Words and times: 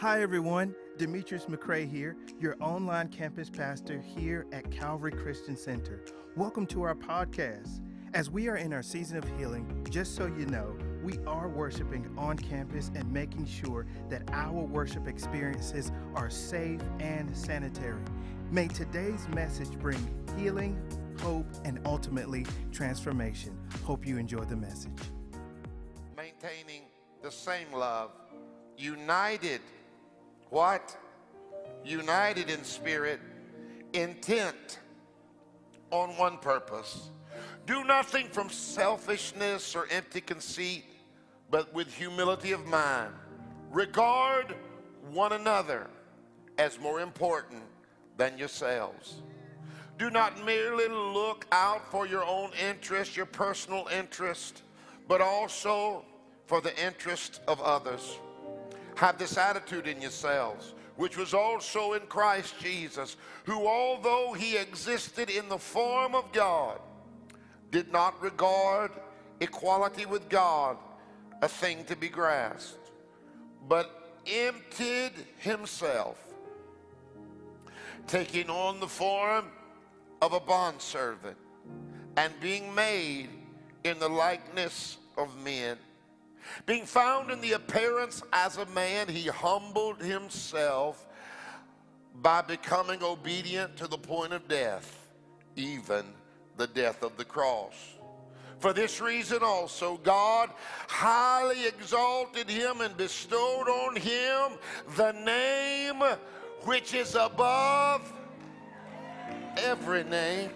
Hi, 0.00 0.22
everyone. 0.22 0.76
Demetrius 0.96 1.46
McCrae 1.46 1.90
here, 1.90 2.16
your 2.38 2.54
online 2.60 3.08
campus 3.08 3.50
pastor 3.50 4.00
here 4.00 4.46
at 4.52 4.70
Calvary 4.70 5.10
Christian 5.10 5.56
Center. 5.56 6.04
Welcome 6.36 6.66
to 6.66 6.82
our 6.82 6.94
podcast. 6.94 7.80
As 8.14 8.30
we 8.30 8.46
are 8.46 8.58
in 8.58 8.72
our 8.72 8.82
season 8.84 9.18
of 9.18 9.24
healing, 9.36 9.84
just 9.90 10.14
so 10.14 10.26
you 10.26 10.46
know, 10.46 10.78
we 11.02 11.18
are 11.26 11.48
worshiping 11.48 12.08
on 12.16 12.36
campus 12.38 12.92
and 12.94 13.12
making 13.12 13.46
sure 13.46 13.86
that 14.08 14.22
our 14.32 14.52
worship 14.52 15.08
experiences 15.08 15.90
are 16.14 16.30
safe 16.30 16.80
and 17.00 17.36
sanitary. 17.36 18.04
May 18.52 18.68
today's 18.68 19.26
message 19.30 19.76
bring 19.80 19.98
healing, 20.38 20.80
hope, 21.22 21.48
and 21.64 21.80
ultimately 21.84 22.46
transformation. 22.70 23.58
Hope 23.82 24.06
you 24.06 24.16
enjoy 24.16 24.44
the 24.44 24.54
message. 24.54 24.92
Maintaining 26.16 26.82
the 27.20 27.32
same 27.32 27.72
love, 27.72 28.12
united. 28.76 29.60
What? 30.50 30.96
United 31.84 32.50
in 32.50 32.64
spirit, 32.64 33.20
intent 33.92 34.78
on 35.90 36.10
one 36.16 36.38
purpose. 36.38 37.10
Do 37.66 37.84
nothing 37.84 38.28
from 38.28 38.48
selfishness 38.48 39.76
or 39.76 39.86
empty 39.90 40.20
conceit, 40.20 40.84
but 41.50 41.72
with 41.74 41.92
humility 41.92 42.52
of 42.52 42.66
mind. 42.66 43.12
Regard 43.70 44.54
one 45.12 45.32
another 45.32 45.88
as 46.58 46.78
more 46.78 47.00
important 47.00 47.62
than 48.16 48.36
yourselves. 48.38 49.22
Do 49.98 50.10
not 50.10 50.44
merely 50.44 50.88
look 50.88 51.46
out 51.52 51.90
for 51.90 52.06
your 52.06 52.24
own 52.24 52.50
interest, 52.68 53.16
your 53.16 53.26
personal 53.26 53.88
interest, 53.96 54.62
but 55.08 55.20
also 55.20 56.04
for 56.46 56.60
the 56.60 56.76
interest 56.84 57.40
of 57.48 57.60
others. 57.60 58.18
Have 58.98 59.16
this 59.16 59.38
attitude 59.38 59.86
in 59.86 60.02
yourselves, 60.02 60.74
which 60.96 61.16
was 61.16 61.32
also 61.32 61.92
in 61.92 62.00
Christ 62.08 62.58
Jesus, 62.58 63.16
who, 63.44 63.68
although 63.68 64.32
he 64.32 64.56
existed 64.56 65.30
in 65.30 65.48
the 65.48 65.56
form 65.56 66.16
of 66.16 66.32
God, 66.32 66.80
did 67.70 67.92
not 67.92 68.20
regard 68.20 68.90
equality 69.38 70.04
with 70.04 70.28
God 70.28 70.76
a 71.42 71.46
thing 71.46 71.84
to 71.84 71.94
be 71.94 72.08
grasped, 72.08 72.90
but 73.68 74.18
emptied 74.26 75.12
himself, 75.38 76.18
taking 78.08 78.50
on 78.50 78.80
the 78.80 78.88
form 78.88 79.44
of 80.20 80.32
a 80.32 80.40
bondservant, 80.40 81.36
and 82.16 82.32
being 82.40 82.74
made 82.74 83.28
in 83.84 83.96
the 84.00 84.08
likeness 84.08 84.96
of 85.16 85.40
men. 85.44 85.78
Being 86.66 86.86
found 86.86 87.30
in 87.30 87.40
the 87.40 87.52
appearance 87.52 88.22
as 88.32 88.56
a 88.56 88.66
man, 88.66 89.08
he 89.08 89.28
humbled 89.28 90.02
himself 90.02 91.06
by 92.14 92.42
becoming 92.42 93.02
obedient 93.02 93.76
to 93.76 93.86
the 93.86 93.98
point 93.98 94.32
of 94.32 94.48
death, 94.48 95.08
even 95.56 96.04
the 96.56 96.66
death 96.66 97.02
of 97.02 97.16
the 97.16 97.24
cross. 97.24 97.74
For 98.58 98.72
this 98.72 99.00
reason 99.00 99.38
also, 99.42 99.98
God 99.98 100.50
highly 100.88 101.66
exalted 101.66 102.50
him 102.50 102.80
and 102.80 102.96
bestowed 102.96 103.68
on 103.68 103.94
him 103.96 104.58
the 104.96 105.12
name 105.12 106.02
which 106.64 106.92
is 106.92 107.14
above 107.14 108.12
every 109.58 110.02
name, 110.02 110.50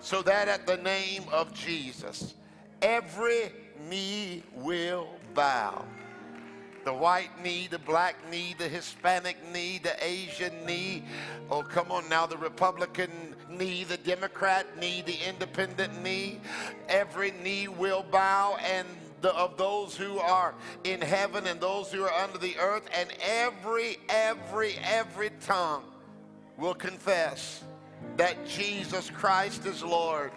so 0.00 0.20
that 0.22 0.48
at 0.48 0.66
the 0.66 0.76
name 0.76 1.24
of 1.32 1.54
Jesus, 1.54 2.34
every 2.82 3.52
knee 3.88 4.42
will 4.54 5.08
bow. 5.34 5.84
The 6.84 6.94
white 6.94 7.42
knee, 7.42 7.66
the 7.68 7.80
black 7.80 8.14
knee, 8.30 8.54
the 8.56 8.68
Hispanic 8.68 9.36
knee, 9.52 9.80
the 9.82 9.96
Asian 10.04 10.64
knee. 10.64 11.02
Oh, 11.50 11.62
come 11.62 11.90
on 11.90 12.08
now, 12.08 12.26
the 12.26 12.36
Republican 12.36 13.10
knee, 13.50 13.82
the 13.82 13.96
Democrat 13.96 14.78
knee, 14.78 15.02
the 15.04 15.16
independent 15.28 16.00
knee. 16.02 16.40
Every 16.88 17.32
knee 17.42 17.66
will 17.66 18.04
bow, 18.04 18.56
and 18.64 18.86
the, 19.20 19.34
of 19.34 19.56
those 19.56 19.96
who 19.96 20.20
are 20.20 20.54
in 20.84 21.00
heaven 21.00 21.48
and 21.48 21.60
those 21.60 21.90
who 21.90 22.04
are 22.04 22.22
under 22.22 22.38
the 22.38 22.56
earth, 22.58 22.88
and 22.94 23.08
every, 23.20 23.98
every, 24.08 24.76
every 24.84 25.30
tongue 25.40 25.82
will 26.56 26.74
confess 26.74 27.64
that 28.16 28.46
Jesus 28.46 29.10
Christ 29.10 29.66
is 29.66 29.82
Lord 29.82 30.30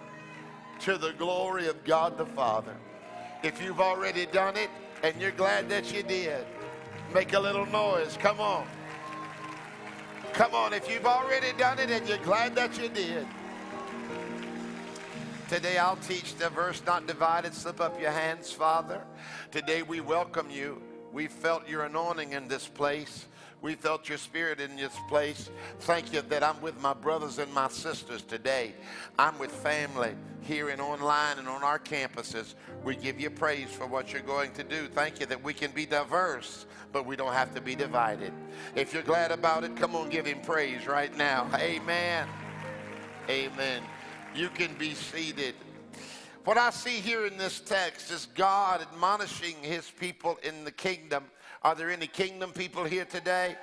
to 0.79 0.97
the 0.97 1.13
glory 1.13 1.67
of 1.67 1.83
God 1.83 2.17
the 2.17 2.25
Father. 2.25 2.75
If 3.41 3.61
you've 3.63 3.79
already 3.79 4.25
done 4.25 4.57
it 4.57 4.69
and 5.01 5.19
you're 5.19 5.31
glad 5.31 5.69
that 5.69 5.93
you 5.93 6.03
did, 6.03 6.45
make 7.13 7.31
a 7.31 7.39
little 7.39 7.65
noise. 7.67 8.17
Come 8.17 8.41
on. 8.41 8.67
Come 10.33 10.53
on. 10.53 10.73
If 10.73 10.91
you've 10.91 11.05
already 11.05 11.53
done 11.57 11.79
it 11.79 11.89
and 11.89 12.07
you're 12.07 12.17
glad 12.17 12.53
that 12.55 12.77
you 12.77 12.89
did, 12.89 13.25
today 15.47 15.77
I'll 15.77 15.95
teach 15.95 16.35
the 16.35 16.49
verse 16.49 16.81
not 16.85 17.07
divided. 17.07 17.53
Slip 17.53 17.79
up 17.79 17.99
your 18.01 18.11
hands, 18.11 18.51
Father. 18.51 19.01
Today 19.51 19.83
we 19.83 20.01
welcome 20.01 20.51
you. 20.51 20.81
We 21.13 21.27
felt 21.27 21.67
your 21.67 21.85
anointing 21.85 22.33
in 22.33 22.49
this 22.49 22.67
place. 22.67 23.25
We 23.61 23.75
felt 23.75 24.07
your 24.07 24.17
spirit 24.17 24.61
in 24.61 24.77
this 24.77 24.95
place. 25.09 25.49
Thank 25.81 26.13
you 26.13 26.21
that 26.21 26.43
I'm 26.43 26.61
with 26.61 26.81
my 26.81 26.93
brothers 26.93 27.39
and 27.39 27.53
my 27.53 27.67
sisters 27.67 28.21
today. 28.21 28.73
I'm 29.17 29.37
with 29.37 29.51
family 29.51 30.15
here 30.41 30.69
and 30.69 30.79
online 30.79 31.37
and 31.37 31.47
on 31.47 31.63
our 31.63 31.77
campuses. 31.77 32.55
We 32.85 32.95
give 32.95 33.19
you 33.19 33.29
praise 33.29 33.69
for 33.69 33.85
what 33.85 34.13
you're 34.13 34.21
going 34.21 34.53
to 34.53 34.63
do. 34.63 34.87
Thank 34.87 35.19
you 35.19 35.25
that 35.25 35.43
we 35.43 35.53
can 35.53 35.71
be 35.71 35.85
diverse, 35.85 36.65
but 36.93 37.05
we 37.05 37.17
don't 37.17 37.33
have 37.33 37.53
to 37.55 37.61
be 37.61 37.75
divided. 37.75 38.31
If 38.75 38.93
you're 38.93 39.03
glad 39.03 39.31
about 39.31 39.65
it, 39.65 39.75
come 39.75 39.93
on, 39.93 40.09
give 40.09 40.25
him 40.25 40.39
praise 40.41 40.87
right 40.87 41.15
now. 41.17 41.49
Amen. 41.55 42.27
Amen. 43.29 43.83
You 44.33 44.47
can 44.49 44.73
be 44.75 44.93
seated. 44.93 45.55
What 46.45 46.57
I 46.57 46.69
see 46.69 47.01
here 47.01 47.25
in 47.25 47.37
this 47.37 47.59
text 47.59 48.09
is 48.09 48.27
God 48.33 48.81
admonishing 48.81 49.55
his 49.61 49.91
people 49.91 50.39
in 50.41 50.63
the 50.63 50.71
kingdom 50.71 51.25
are 51.63 51.75
there 51.75 51.89
any 51.89 52.07
kingdom 52.07 52.51
people 52.51 52.83
here 52.83 53.05
today? 53.05 53.55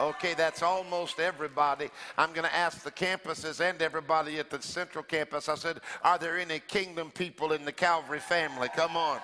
Okay, 0.00 0.34
that's 0.34 0.62
almost 0.62 1.20
everybody. 1.20 1.90
I'm 2.16 2.32
going 2.32 2.48
to 2.48 2.54
ask 2.54 2.82
the 2.82 2.90
campuses 2.90 3.60
and 3.60 3.80
everybody 3.82 4.38
at 4.38 4.48
the 4.48 4.62
central 4.62 5.04
campus. 5.04 5.48
I 5.48 5.54
said, 5.54 5.80
Are 6.02 6.18
there 6.18 6.38
any 6.38 6.60
kingdom 6.60 7.10
people 7.10 7.52
in 7.52 7.64
the 7.64 7.72
Calvary 7.72 8.20
family? 8.20 8.68
Come 8.74 8.96
on. 8.96 9.20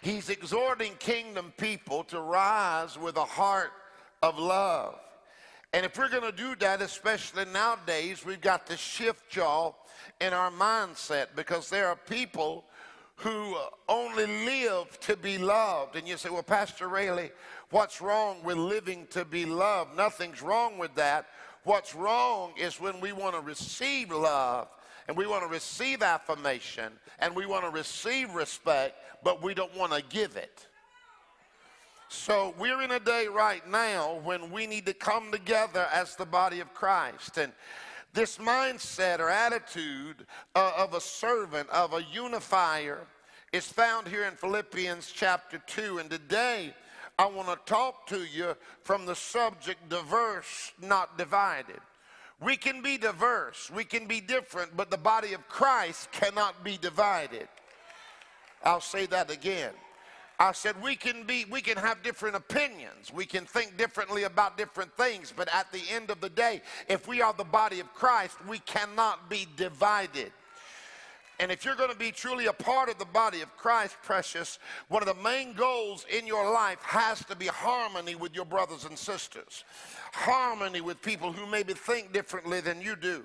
He's 0.00 0.30
exhorting 0.30 0.94
kingdom 0.98 1.52
people 1.58 2.04
to 2.04 2.20
rise 2.20 2.98
with 2.98 3.16
a 3.16 3.24
heart 3.24 3.72
of 4.22 4.38
love. 4.38 4.98
And 5.72 5.84
if 5.84 5.96
we're 5.98 6.08
going 6.08 6.22
to 6.24 6.36
do 6.36 6.56
that, 6.56 6.80
especially 6.80 7.44
nowadays, 7.52 8.24
we've 8.24 8.40
got 8.40 8.66
to 8.68 8.76
shift 8.76 9.36
y'all 9.36 9.76
in 10.20 10.32
our 10.32 10.50
mindset 10.50 11.28
because 11.36 11.68
there 11.68 11.86
are 11.86 11.96
people 11.96 12.64
who 13.20 13.54
uh, 13.54 13.66
only 13.88 14.26
live 14.26 14.98
to 15.00 15.16
be 15.16 15.36
loved. 15.36 15.96
And 15.96 16.08
you 16.08 16.16
say, 16.16 16.30
well, 16.30 16.42
Pastor 16.42 16.88
Raley, 16.88 17.30
what's 17.70 18.00
wrong 18.00 18.42
with 18.42 18.56
living 18.56 19.06
to 19.10 19.24
be 19.24 19.44
loved? 19.44 19.96
Nothing's 19.96 20.40
wrong 20.40 20.78
with 20.78 20.94
that. 20.94 21.26
What's 21.64 21.94
wrong 21.94 22.52
is 22.58 22.80
when 22.80 23.00
we 23.00 23.12
want 23.12 23.34
to 23.34 23.40
receive 23.40 24.10
love 24.10 24.68
and 25.06 25.16
we 25.16 25.26
want 25.26 25.42
to 25.42 25.48
receive 25.48 26.02
affirmation 26.02 26.92
and 27.18 27.36
we 27.36 27.44
want 27.44 27.64
to 27.64 27.70
receive 27.70 28.34
respect, 28.34 28.94
but 29.22 29.42
we 29.42 29.52
don't 29.52 29.76
want 29.76 29.92
to 29.92 30.02
give 30.08 30.36
it. 30.36 30.66
So 32.08 32.54
we're 32.58 32.82
in 32.82 32.90
a 32.90 32.98
day 32.98 33.26
right 33.28 33.66
now 33.68 34.20
when 34.24 34.50
we 34.50 34.66
need 34.66 34.86
to 34.86 34.94
come 34.94 35.30
together 35.30 35.86
as 35.92 36.16
the 36.16 36.26
body 36.26 36.60
of 36.60 36.72
Christ. 36.74 37.36
And 37.36 37.52
this 38.12 38.38
mindset 38.38 39.20
or 39.20 39.28
attitude 39.28 40.26
uh, 40.54 40.72
of 40.76 40.94
a 40.94 41.00
servant, 41.00 41.68
of 41.70 41.92
a 41.94 42.02
unifier, 42.12 43.06
is 43.52 43.66
found 43.66 44.08
here 44.08 44.24
in 44.24 44.34
Philippians 44.34 45.12
chapter 45.14 45.58
2. 45.66 45.98
And 45.98 46.10
today, 46.10 46.74
I 47.18 47.26
want 47.26 47.48
to 47.48 47.72
talk 47.72 48.06
to 48.08 48.24
you 48.24 48.56
from 48.82 49.06
the 49.06 49.14
subject 49.14 49.88
diverse, 49.88 50.72
not 50.80 51.18
divided. 51.18 51.80
We 52.40 52.56
can 52.56 52.80
be 52.80 52.96
diverse, 52.96 53.70
we 53.70 53.84
can 53.84 54.06
be 54.06 54.20
different, 54.20 54.74
but 54.74 54.90
the 54.90 54.96
body 54.96 55.34
of 55.34 55.46
Christ 55.48 56.10
cannot 56.10 56.64
be 56.64 56.78
divided. 56.78 57.48
I'll 58.64 58.80
say 58.80 59.06
that 59.06 59.30
again. 59.30 59.72
I 60.40 60.52
said 60.52 60.82
we 60.82 60.96
can 60.96 61.24
be 61.24 61.44
we 61.50 61.60
can 61.60 61.76
have 61.76 62.02
different 62.02 62.34
opinions. 62.34 63.12
We 63.12 63.26
can 63.26 63.44
think 63.44 63.76
differently 63.76 64.22
about 64.22 64.56
different 64.56 64.90
things, 64.96 65.34
but 65.36 65.54
at 65.54 65.70
the 65.70 65.82
end 65.92 66.10
of 66.10 66.22
the 66.22 66.30
day, 66.30 66.62
if 66.88 67.06
we 67.06 67.20
are 67.20 67.34
the 67.34 67.44
body 67.44 67.78
of 67.78 67.92
Christ, 67.92 68.36
we 68.48 68.58
cannot 68.60 69.28
be 69.28 69.46
divided. 69.58 70.32
And 71.40 71.52
if 71.52 71.64
you're 71.64 71.74
going 71.74 71.90
to 71.90 71.96
be 71.96 72.10
truly 72.10 72.46
a 72.46 72.52
part 72.54 72.88
of 72.88 72.98
the 72.98 73.04
body 73.04 73.42
of 73.42 73.54
Christ, 73.56 73.96
precious, 74.02 74.58
one 74.88 75.02
of 75.02 75.08
the 75.08 75.22
main 75.22 75.52
goals 75.52 76.06
in 76.10 76.26
your 76.26 76.50
life 76.52 76.80
has 76.82 77.24
to 77.26 77.36
be 77.36 77.46
harmony 77.46 78.14
with 78.14 78.34
your 78.34 78.44
brothers 78.44 78.84
and 78.84 78.98
sisters. 78.98 79.64
Harmony 80.12 80.80
with 80.80 81.00
people 81.00 81.32
who 81.32 81.46
maybe 81.46 81.72
think 81.72 82.12
differently 82.12 82.60
than 82.60 82.82
you 82.82 82.96
do. 82.96 83.24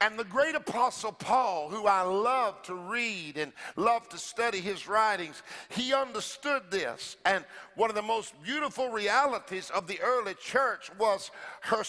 And 0.00 0.18
the 0.18 0.24
great 0.24 0.54
apostle 0.54 1.12
Paul, 1.12 1.68
who 1.68 1.86
I 1.86 2.02
love 2.02 2.62
to 2.64 2.74
read 2.74 3.36
and 3.36 3.52
love 3.76 4.08
to 4.10 4.18
study 4.18 4.60
his 4.60 4.88
writings, 4.88 5.42
he 5.68 5.92
understood 5.92 6.64
this. 6.70 7.16
And 7.24 7.44
one 7.74 7.90
of 7.90 7.96
the 7.96 8.02
most 8.02 8.34
beautiful 8.42 8.88
realities 8.90 9.70
of 9.70 9.86
the 9.86 10.00
early 10.00 10.34
church 10.34 10.90
was 10.98 11.30
her 11.62 11.84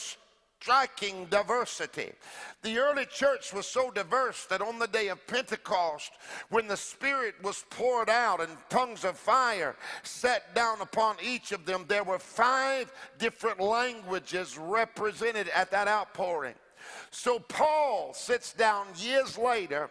striking 0.60 1.26
diversity. 1.26 2.12
The 2.64 2.78
early 2.80 3.06
church 3.06 3.54
was 3.54 3.66
so 3.66 3.92
diverse 3.92 4.46
that 4.48 4.62
on 4.62 4.78
the 4.78 4.88
day 4.88 5.08
of 5.08 5.26
Pentecost, 5.26 6.12
when 6.50 6.68
the 6.68 6.76
Spirit 6.76 7.36
was 7.42 7.64
poured 7.70 8.10
out 8.10 8.42
and 8.42 8.52
tongues 8.70 9.06
of 9.06 9.18
fire 9.18 9.76
set 10.04 10.54
down 10.54 10.82
upon 10.82 11.16
each 11.24 11.54
of 11.54 11.66
them, 11.66 11.86
there 11.88 12.04
were 12.04 12.20
five 12.20 12.92
different 13.18 13.60
languages 13.60 14.58
represented 14.58 15.48
at 15.50 15.72
that 15.72 15.88
outpouring. 15.88 16.56
So 17.12 17.40
Paul 17.40 18.14
sits 18.14 18.54
down 18.54 18.88
years 18.98 19.38
later. 19.38 19.90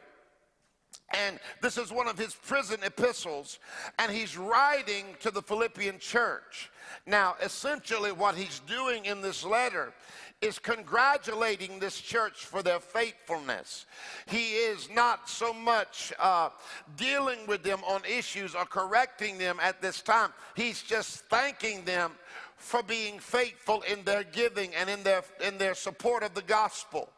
And 1.15 1.39
this 1.63 1.79
is 1.79 1.91
one 1.91 2.07
of 2.07 2.19
his 2.19 2.35
prison 2.35 2.81
epistles, 2.85 3.61
and 3.99 4.13
he's 4.13 4.37
writing 4.37 5.07
to 5.21 5.31
the 5.31 5.41
Philippian 5.41 5.99
church. 5.99 6.71
Now, 7.07 7.35
essentially, 7.43 8.13
what 8.13 8.35
he's 8.35 8.61
doing 8.61 9.07
in 9.07 9.23
this 9.23 9.43
letter 9.43 9.95
is 10.41 10.59
congratulating 10.59 11.79
this 11.79 12.01
church 12.01 12.45
for 12.45 12.63
their 12.63 12.79
faithfulness. 12.79 13.87
He 14.27 14.53
is 14.53 14.89
not 14.91 15.29
so 15.29 15.53
much 15.53 16.13
uh, 16.21 16.51
dealing 16.97 17.39
with 17.49 17.63
them 17.63 17.81
on 17.85 18.03
issues 18.05 18.55
or 18.55 18.65
correcting 18.65 19.39
them 19.39 19.59
at 19.61 19.83
this 19.83 20.01
time. 20.01 20.31
He's 20.55 20.83
just 20.83 21.25
thanking 21.25 21.85
them 21.85 22.13
for 22.59 22.83
being 22.83 23.19
faithful 23.19 23.83
in 23.83 24.05
their 24.05 24.25
giving 24.25 24.75
and 24.75 24.91
in 24.91 25.03
their, 25.03 25.23
in 25.47 25.59
their 25.59 25.75
support 25.75 26.23
of 26.23 26.35
the 26.35 26.43
gospel. 26.43 27.11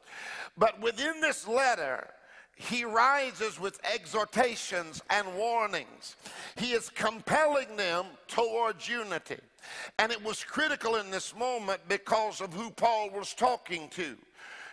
But 0.57 0.81
within 0.81 1.21
this 1.21 1.49
letter, 1.49 2.09
he 2.55 2.85
rises 2.85 3.59
with 3.59 3.81
exhortations 3.95 5.01
and 5.09 5.27
warnings. 5.35 6.17
He 6.57 6.73
is 6.73 6.91
compelling 6.91 7.77
them 7.77 8.05
towards 8.29 8.87
unity. 8.87 9.39
And 9.99 10.13
it 10.13 10.23
was 10.23 10.45
critical 10.45 10.97
in 10.97 11.11
this 11.11 11.35
moment 11.35 11.81
because 11.89 12.41
of 12.41 12.53
who 12.53 12.71
Paul 12.71 13.11
was 13.11 13.33
talking 13.33 13.89
to. 13.91 14.17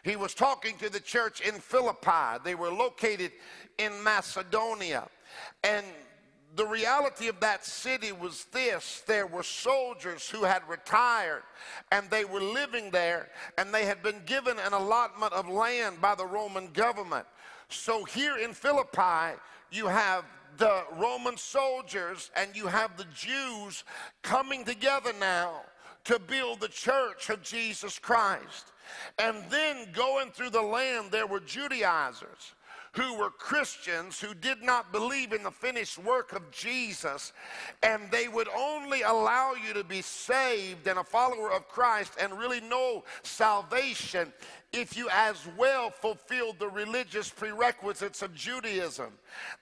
He 0.03 0.15
was 0.15 0.33
talking 0.33 0.77
to 0.77 0.89
the 0.89 0.99
church 0.99 1.41
in 1.41 1.53
Philippi. 1.55 2.41
They 2.43 2.55
were 2.55 2.71
located 2.71 3.31
in 3.77 3.91
Macedonia. 4.03 5.07
And 5.63 5.85
the 6.57 6.65
reality 6.65 7.27
of 7.27 7.39
that 7.39 7.63
city 7.63 8.11
was 8.11 8.45
this 8.45 9.03
there 9.05 9.27
were 9.27 9.43
soldiers 9.43 10.27
who 10.27 10.43
had 10.43 10.67
retired 10.67 11.43
and 11.91 12.09
they 12.09 12.25
were 12.25 12.41
living 12.41 12.89
there 12.89 13.29
and 13.59 13.71
they 13.71 13.85
had 13.85 14.01
been 14.01 14.21
given 14.25 14.57
an 14.59 14.73
allotment 14.73 15.33
of 15.33 15.47
land 15.47 16.01
by 16.01 16.15
the 16.15 16.25
Roman 16.25 16.71
government. 16.73 17.27
So 17.69 18.03
here 18.05 18.37
in 18.37 18.53
Philippi, 18.53 19.37
you 19.71 19.85
have 19.85 20.25
the 20.57 20.83
Roman 20.97 21.37
soldiers 21.37 22.31
and 22.35 22.55
you 22.55 22.65
have 22.65 22.97
the 22.97 23.05
Jews 23.13 23.83
coming 24.23 24.65
together 24.65 25.13
now 25.19 25.61
to 26.05 26.17
build 26.17 26.59
the 26.59 26.69
church 26.69 27.29
of 27.29 27.43
Jesus 27.43 27.99
Christ. 27.99 28.71
And 29.19 29.43
then 29.51 29.89
going 29.91 30.31
through 30.31 30.49
the 30.51 30.61
land, 30.61 31.11
there 31.11 31.27
were 31.27 31.41
Judaizers 31.41 32.53
who 32.97 33.13
were 33.13 33.29
Christians 33.29 34.19
who 34.19 34.33
did 34.33 34.63
not 34.63 34.91
believe 34.91 35.31
in 35.31 35.43
the 35.43 35.51
finished 35.51 35.99
work 35.99 36.33
of 36.33 36.49
Jesus, 36.49 37.31
and 37.83 38.09
they 38.09 38.27
would 38.27 38.49
only 38.57 39.03
allow 39.03 39.53
you 39.53 39.71
to 39.75 39.83
be 39.83 40.01
saved 40.01 40.87
and 40.87 40.97
a 40.97 41.03
follower 41.03 41.51
of 41.51 41.67
Christ 41.67 42.13
and 42.19 42.33
really 42.33 42.59
know 42.59 43.03
salvation 43.21 44.33
if 44.73 44.97
you 44.97 45.07
as 45.11 45.47
well 45.57 45.89
fulfilled 45.89 46.59
the 46.59 46.67
religious 46.67 47.29
prerequisites 47.29 48.21
of 48.21 48.35
Judaism, 48.35 49.11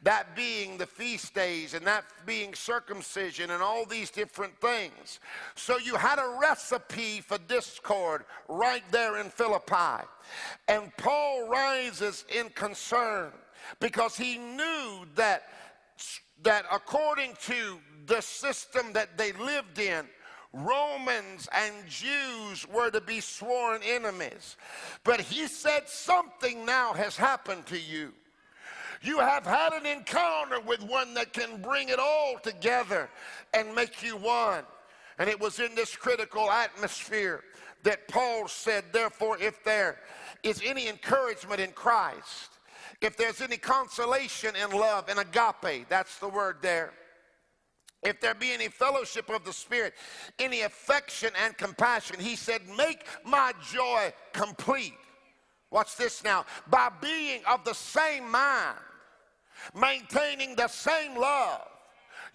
that 0.01 0.35
being 0.35 0.77
the 0.77 0.85
feast 0.85 1.33
days 1.33 1.73
and 1.73 1.85
that 1.85 2.05
being 2.25 2.53
circumcision 2.53 3.51
and 3.51 3.61
all 3.61 3.85
these 3.85 4.09
different 4.09 4.59
things. 4.59 5.19
So 5.55 5.77
you 5.77 5.95
had 5.95 6.17
a 6.17 6.37
recipe 6.41 7.21
for 7.21 7.37
discord 7.47 8.25
right 8.49 8.83
there 8.91 9.19
in 9.19 9.29
Philippi. 9.29 10.05
And 10.67 10.91
Paul 10.97 11.47
rises 11.47 12.25
in 12.35 12.49
concern 12.49 13.31
because 13.79 14.17
he 14.17 14.37
knew 14.37 15.05
that, 15.15 15.43
that 16.43 16.65
according 16.71 17.33
to 17.43 17.79
the 18.07 18.21
system 18.21 18.91
that 18.93 19.17
they 19.17 19.33
lived 19.33 19.79
in, 19.79 20.05
Romans 20.55 21.49
and 21.53 21.73
Jews 21.89 22.65
were 22.69 22.89
to 22.89 23.01
be 23.01 23.19
sworn 23.19 23.81
enemies. 23.83 24.55
But 25.03 25.19
he 25.19 25.47
said, 25.47 25.89
Something 25.89 26.65
now 26.65 26.93
has 26.93 27.17
happened 27.17 27.65
to 27.67 27.79
you. 27.79 28.13
You 29.01 29.19
have 29.19 29.45
had 29.45 29.73
an 29.73 29.85
encounter 29.85 30.61
with 30.61 30.81
one 30.81 31.13
that 31.15 31.33
can 31.33 31.61
bring 31.61 31.89
it 31.89 31.99
all 31.99 32.37
together 32.41 33.09
and 33.53 33.75
make 33.75 34.01
you 34.01 34.15
one. 34.15 34.63
And 35.19 35.29
it 35.29 35.39
was 35.39 35.59
in 35.59 35.75
this 35.75 35.93
critical 35.93 36.49
atmosphere 36.49 37.43
that 37.83 38.07
Paul 38.07 38.47
said, 38.47 38.85
Therefore, 38.93 39.37
if 39.37 39.61
there 39.65 39.99
is 40.41 40.61
any 40.65 40.87
encouragement 40.87 41.59
in 41.59 41.71
Christ, 41.73 42.51
if 43.01 43.17
there's 43.17 43.41
any 43.41 43.57
consolation 43.57 44.55
in 44.55 44.71
love 44.71 45.09
in 45.09 45.17
agape, 45.17 45.89
that's 45.89 46.17
the 46.19 46.29
word 46.29 46.57
there 46.61 46.93
if 48.05 48.21
there 48.21 48.35
be 48.35 48.51
any 48.51 48.67
fellowship 48.67 49.29
of 49.29 49.43
the 49.43 49.53
Spirit, 49.53 49.93
any 50.39 50.61
affection 50.61 51.31
and 51.43 51.57
compassion, 51.57 52.19
he 52.19 52.35
said, 52.35 52.61
make 52.77 53.05
my 53.23 53.51
joy 53.71 54.13
complete. 54.33 54.93
Watch 55.71 55.95
this 55.97 56.23
now. 56.23 56.45
By 56.69 56.89
being 57.01 57.41
of 57.45 57.63
the 57.65 57.73
same 57.73 58.29
mind, 58.29 58.77
maintaining 59.73 60.55
the 60.55 60.67
same 60.67 61.17
love 61.17 61.67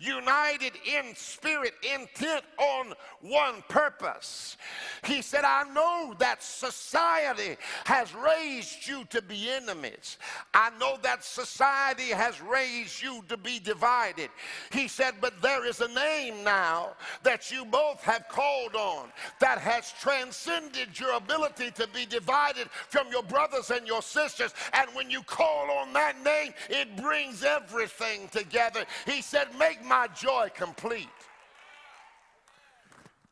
united 0.01 0.73
in 0.87 1.15
spirit, 1.15 1.75
intent 1.95 2.43
on 2.59 2.95
one 3.21 3.63
purpose. 3.69 4.57
He 5.05 5.21
said, 5.21 5.45
I 5.45 5.65
know 5.75 6.15
that 6.19 6.43
society 6.43 7.57
has 7.85 8.15
raised 8.15 8.89
you 8.89 9.05
to 9.11 9.21
be 9.21 9.51
enemies. 9.51 10.17
I 10.55 10.71
know 10.81 10.97
that 11.03 11.23
society 11.23 12.09
has 12.09 12.41
raised 12.41 13.03
you 13.03 13.23
to 13.29 13.37
be 13.37 13.59
divided. 13.59 14.31
He 14.73 14.89
said, 14.89 15.15
but 15.21 15.41
there 15.43 15.67
is 15.67 15.83
a 15.83 15.89
name 15.89 16.43
now 16.43 16.95
that 17.23 17.51
you 17.51 17.67
both 17.67 18.01
have 18.03 18.27
called 18.29 18.75
on 18.75 19.09
that 19.41 19.59
has 19.59 19.93
transcended 20.01 20.99
your 20.99 21.15
ability 21.15 21.71
to 21.73 21.87
be 21.89 22.07
divided 22.07 22.69
from 22.89 23.09
your 23.11 23.23
brothers 23.23 23.71
and 23.71 23.87
your 23.87 24.01
sisters. 24.01 24.55
And 24.73 24.89
when 24.95 25.11
you 25.11 25.23
call 25.23 25.71
on 25.71 25.93
that 25.93 26.25
name, 26.25 26.55
it 26.71 26.97
brings 26.97 27.45
everything 27.45 28.29
together. 28.29 28.87
He 29.05 29.21
said, 29.21 29.49
make 29.59 29.85
my 29.91 30.07
joy 30.15 30.49
complete. 30.55 31.09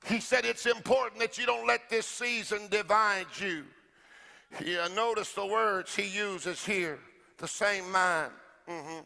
He 0.07 0.21
said 0.21 0.45
it's 0.45 0.67
important 0.67 1.21
that 1.21 1.39
you 1.39 1.47
don't 1.47 1.67
let 1.67 1.89
this 1.89 2.07
season 2.07 2.63
divide 2.69 3.27
you. 3.41 3.65
Yeah, 4.65 4.89
notice 4.95 5.33
the 5.33 5.47
words 5.47 5.95
he 5.95 6.09
uses 6.09 6.65
here 6.65 6.99
the 7.37 7.47
same 7.47 7.91
mind, 7.93 8.33
mm-hmm. 8.69 9.01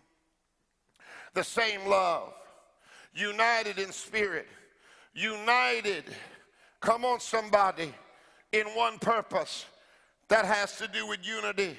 the 1.34 1.44
same 1.44 1.86
love, 1.86 2.32
united 3.12 3.78
in 3.78 3.92
spirit, 3.92 4.46
united. 5.12 6.04
Come 6.80 7.04
on, 7.04 7.20
somebody, 7.20 7.92
in 8.52 8.66
one 8.68 8.98
purpose 8.98 9.66
that 10.28 10.46
has 10.46 10.78
to 10.78 10.88
do 10.88 11.06
with 11.06 11.26
unity. 11.26 11.76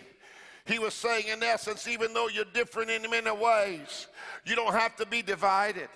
He 0.65 0.79
was 0.79 0.93
saying, 0.93 1.27
in 1.27 1.43
essence, 1.43 1.87
even 1.87 2.13
though 2.13 2.29
you're 2.29 2.45
different 2.45 2.89
in 2.89 3.09
many 3.09 3.31
ways, 3.31 4.07
you 4.45 4.55
don't 4.55 4.73
have 4.73 4.95
to 4.95 5.05
be 5.05 5.21
divided. 5.21 5.89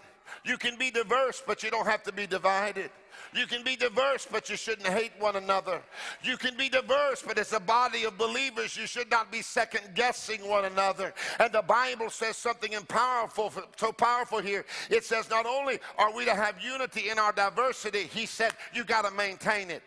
You 0.43 0.57
can 0.57 0.77
be 0.77 0.91
diverse, 0.91 1.41
but 1.45 1.63
you 1.63 1.71
don't 1.71 1.87
have 1.87 2.03
to 2.03 2.11
be 2.11 2.27
divided. 2.27 2.89
You 3.33 3.45
can 3.45 3.63
be 3.63 3.75
diverse, 3.75 4.27
but 4.29 4.49
you 4.49 4.57
shouldn't 4.57 4.87
hate 4.87 5.11
one 5.19 5.35
another. 5.35 5.81
You 6.23 6.37
can 6.37 6.55
be 6.55 6.69
diverse, 6.69 7.23
but 7.25 7.37
as 7.37 7.53
a 7.53 7.59
body 7.59 8.03
of 8.03 8.17
believers, 8.17 8.77
you 8.77 8.87
should 8.87 9.09
not 9.09 9.31
be 9.31 9.41
second 9.41 9.81
guessing 9.95 10.47
one 10.47 10.65
another. 10.65 11.13
And 11.39 11.51
the 11.51 11.61
Bible 11.61 12.09
says 12.09 12.37
something 12.37 12.73
powerful, 12.87 13.53
so 13.75 13.91
powerful 13.91 14.39
here. 14.39 14.65
It 14.89 15.03
says 15.03 15.29
not 15.29 15.45
only 15.45 15.79
are 15.97 16.13
we 16.13 16.25
to 16.25 16.35
have 16.35 16.55
unity 16.61 17.09
in 17.09 17.19
our 17.19 17.31
diversity, 17.31 18.03
he 18.03 18.25
said 18.25 18.51
you 18.73 18.83
got 18.83 19.05
to 19.05 19.11
maintain 19.11 19.69
it. 19.69 19.83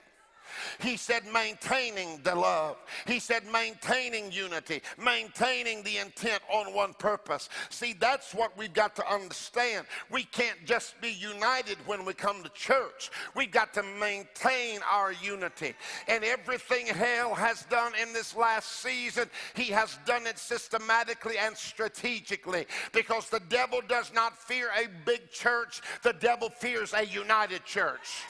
He 0.81 0.97
said 0.97 1.23
maintaining 1.33 2.21
the 2.23 2.35
love. 2.35 2.77
He 3.07 3.19
said 3.19 3.43
maintaining 3.53 4.33
unity, 4.33 4.83
maintaining 5.03 5.83
the 5.83 5.99
intent 5.99 6.41
on 6.53 6.75
one 6.75 6.95
purpose. 6.95 7.49
See, 7.71 7.95
that's 7.99 8.35
what 8.35 8.57
we've 8.57 8.73
got 8.73 8.97
to 8.97 9.13
understand. 9.13 9.87
We 10.11 10.25
can't 10.25 10.65
just 10.65 11.01
be 11.01 11.11
united 11.11 11.79
when 11.87 12.05
we 12.05 12.15
come 12.15 12.43
to 12.43 12.49
church. 12.51 13.11
We've 13.35 13.51
got 13.51 13.75
to 13.75 13.83
maintain 13.83 14.81
our 14.91 15.13
unity. 15.13 15.75
And 16.09 16.25
everything 16.25 16.87
hell 16.87 17.35
has 17.35 17.65
done 17.65 17.93
in 18.01 18.13
this 18.13 18.37
last 18.37 18.81
season, 18.81 19.29
he 19.55 19.65
has 19.73 19.99
done 20.07 20.27
it 20.27 20.39
systematically 20.39 21.39
and 21.39 21.57
strategically 21.57 22.67
because 22.93 23.29
the 23.29 23.41
devil 23.49 23.81
does 23.87 24.13
not 24.15 24.37
fear 24.37 24.69
a 24.77 24.89
big 25.05 25.31
church, 25.31 25.81
the 26.03 26.13
devil 26.13 26.51
fears 26.51 26.95
a 26.95 27.05
united 27.07 27.65
church. 27.65 28.25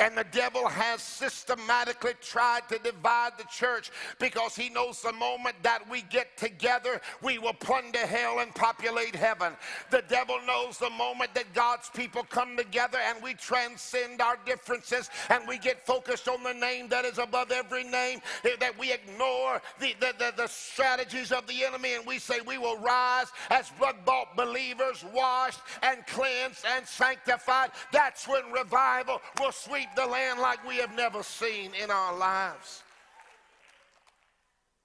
And 0.00 0.16
the 0.16 0.24
devil 0.24 0.66
has 0.68 1.00
systematically 1.02 2.14
tried 2.20 2.68
to 2.68 2.78
divide 2.78 3.32
the 3.38 3.44
church 3.44 3.90
because 4.18 4.56
he 4.56 4.68
knows 4.68 5.00
the 5.02 5.12
moment 5.12 5.56
that 5.62 5.88
we 5.88 6.02
get 6.02 6.36
together, 6.36 7.00
we 7.22 7.38
will 7.38 7.52
plunder 7.52 8.06
hell 8.06 8.40
and 8.40 8.54
populate 8.54 9.14
heaven. 9.14 9.52
The 9.90 10.02
devil 10.08 10.38
knows 10.46 10.78
the 10.78 10.90
moment 10.90 11.34
that 11.34 11.52
God's 11.54 11.88
people 11.90 12.24
come 12.24 12.56
together 12.56 12.98
and 13.08 13.22
we 13.22 13.34
transcend 13.34 14.20
our 14.20 14.38
differences 14.44 15.10
and 15.30 15.46
we 15.46 15.58
get 15.58 15.86
focused 15.86 16.28
on 16.28 16.42
the 16.42 16.54
name 16.54 16.88
that 16.88 17.04
is 17.04 17.18
above 17.18 17.50
every 17.50 17.84
name, 17.84 18.20
eh, 18.44 18.50
that 18.60 18.78
we 18.78 18.92
ignore 18.92 19.62
the, 19.78 19.94
the, 20.00 20.14
the, 20.18 20.32
the 20.36 20.46
strategies 20.48 21.30
of 21.32 21.46
the 21.46 21.64
enemy 21.64 21.94
and 21.94 22.06
we 22.06 22.18
say 22.18 22.40
we 22.46 22.58
will 22.58 22.78
rise 22.78 23.28
as 23.50 23.70
blood 23.78 23.96
bought 24.04 24.36
believers, 24.36 25.04
washed 25.14 25.60
and 25.82 26.04
cleansed 26.06 26.64
and 26.76 26.86
sanctified. 26.86 27.70
That's 27.92 28.26
when 28.26 28.50
revival 28.52 29.20
will 29.40 29.52
sweep 29.52 29.83
the 29.96 30.06
land 30.06 30.40
like 30.40 30.66
we 30.66 30.76
have 30.76 30.94
never 30.94 31.22
seen 31.22 31.72
in 31.74 31.90
our 31.90 32.16
lives. 32.16 32.82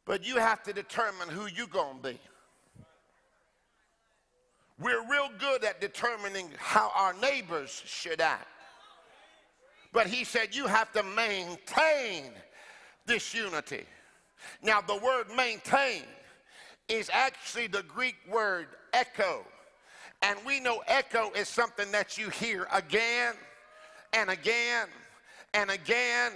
But 0.05 0.25
you 0.25 0.37
have 0.37 0.63
to 0.63 0.73
determine 0.73 1.29
who 1.29 1.47
you're 1.47 1.67
going 1.67 1.97
to 2.01 2.09
be. 2.09 2.19
We're 4.79 5.07
real 5.09 5.29
good 5.37 5.63
at 5.63 5.81
determining 5.81 6.49
how 6.57 6.91
our 6.95 7.13
neighbors 7.13 7.83
should 7.85 8.21
act. 8.21 8.47
But 9.91 10.07
he 10.07 10.23
said 10.23 10.55
you 10.55 10.67
have 10.67 10.91
to 10.93 11.03
maintain 11.03 12.31
this 13.05 13.33
unity. 13.33 13.83
Now, 14.63 14.81
the 14.81 14.97
word 14.97 15.25
maintain 15.35 16.03
is 16.87 17.09
actually 17.11 17.67
the 17.67 17.83
Greek 17.83 18.15
word 18.31 18.67
echo. 18.93 19.45
And 20.21 20.37
we 20.45 20.59
know 20.59 20.81
echo 20.87 21.31
is 21.31 21.47
something 21.47 21.91
that 21.91 22.17
you 22.17 22.29
hear 22.29 22.67
again 22.71 23.35
and 24.13 24.29
again 24.29 24.87
and 25.53 25.69
again 25.71 26.31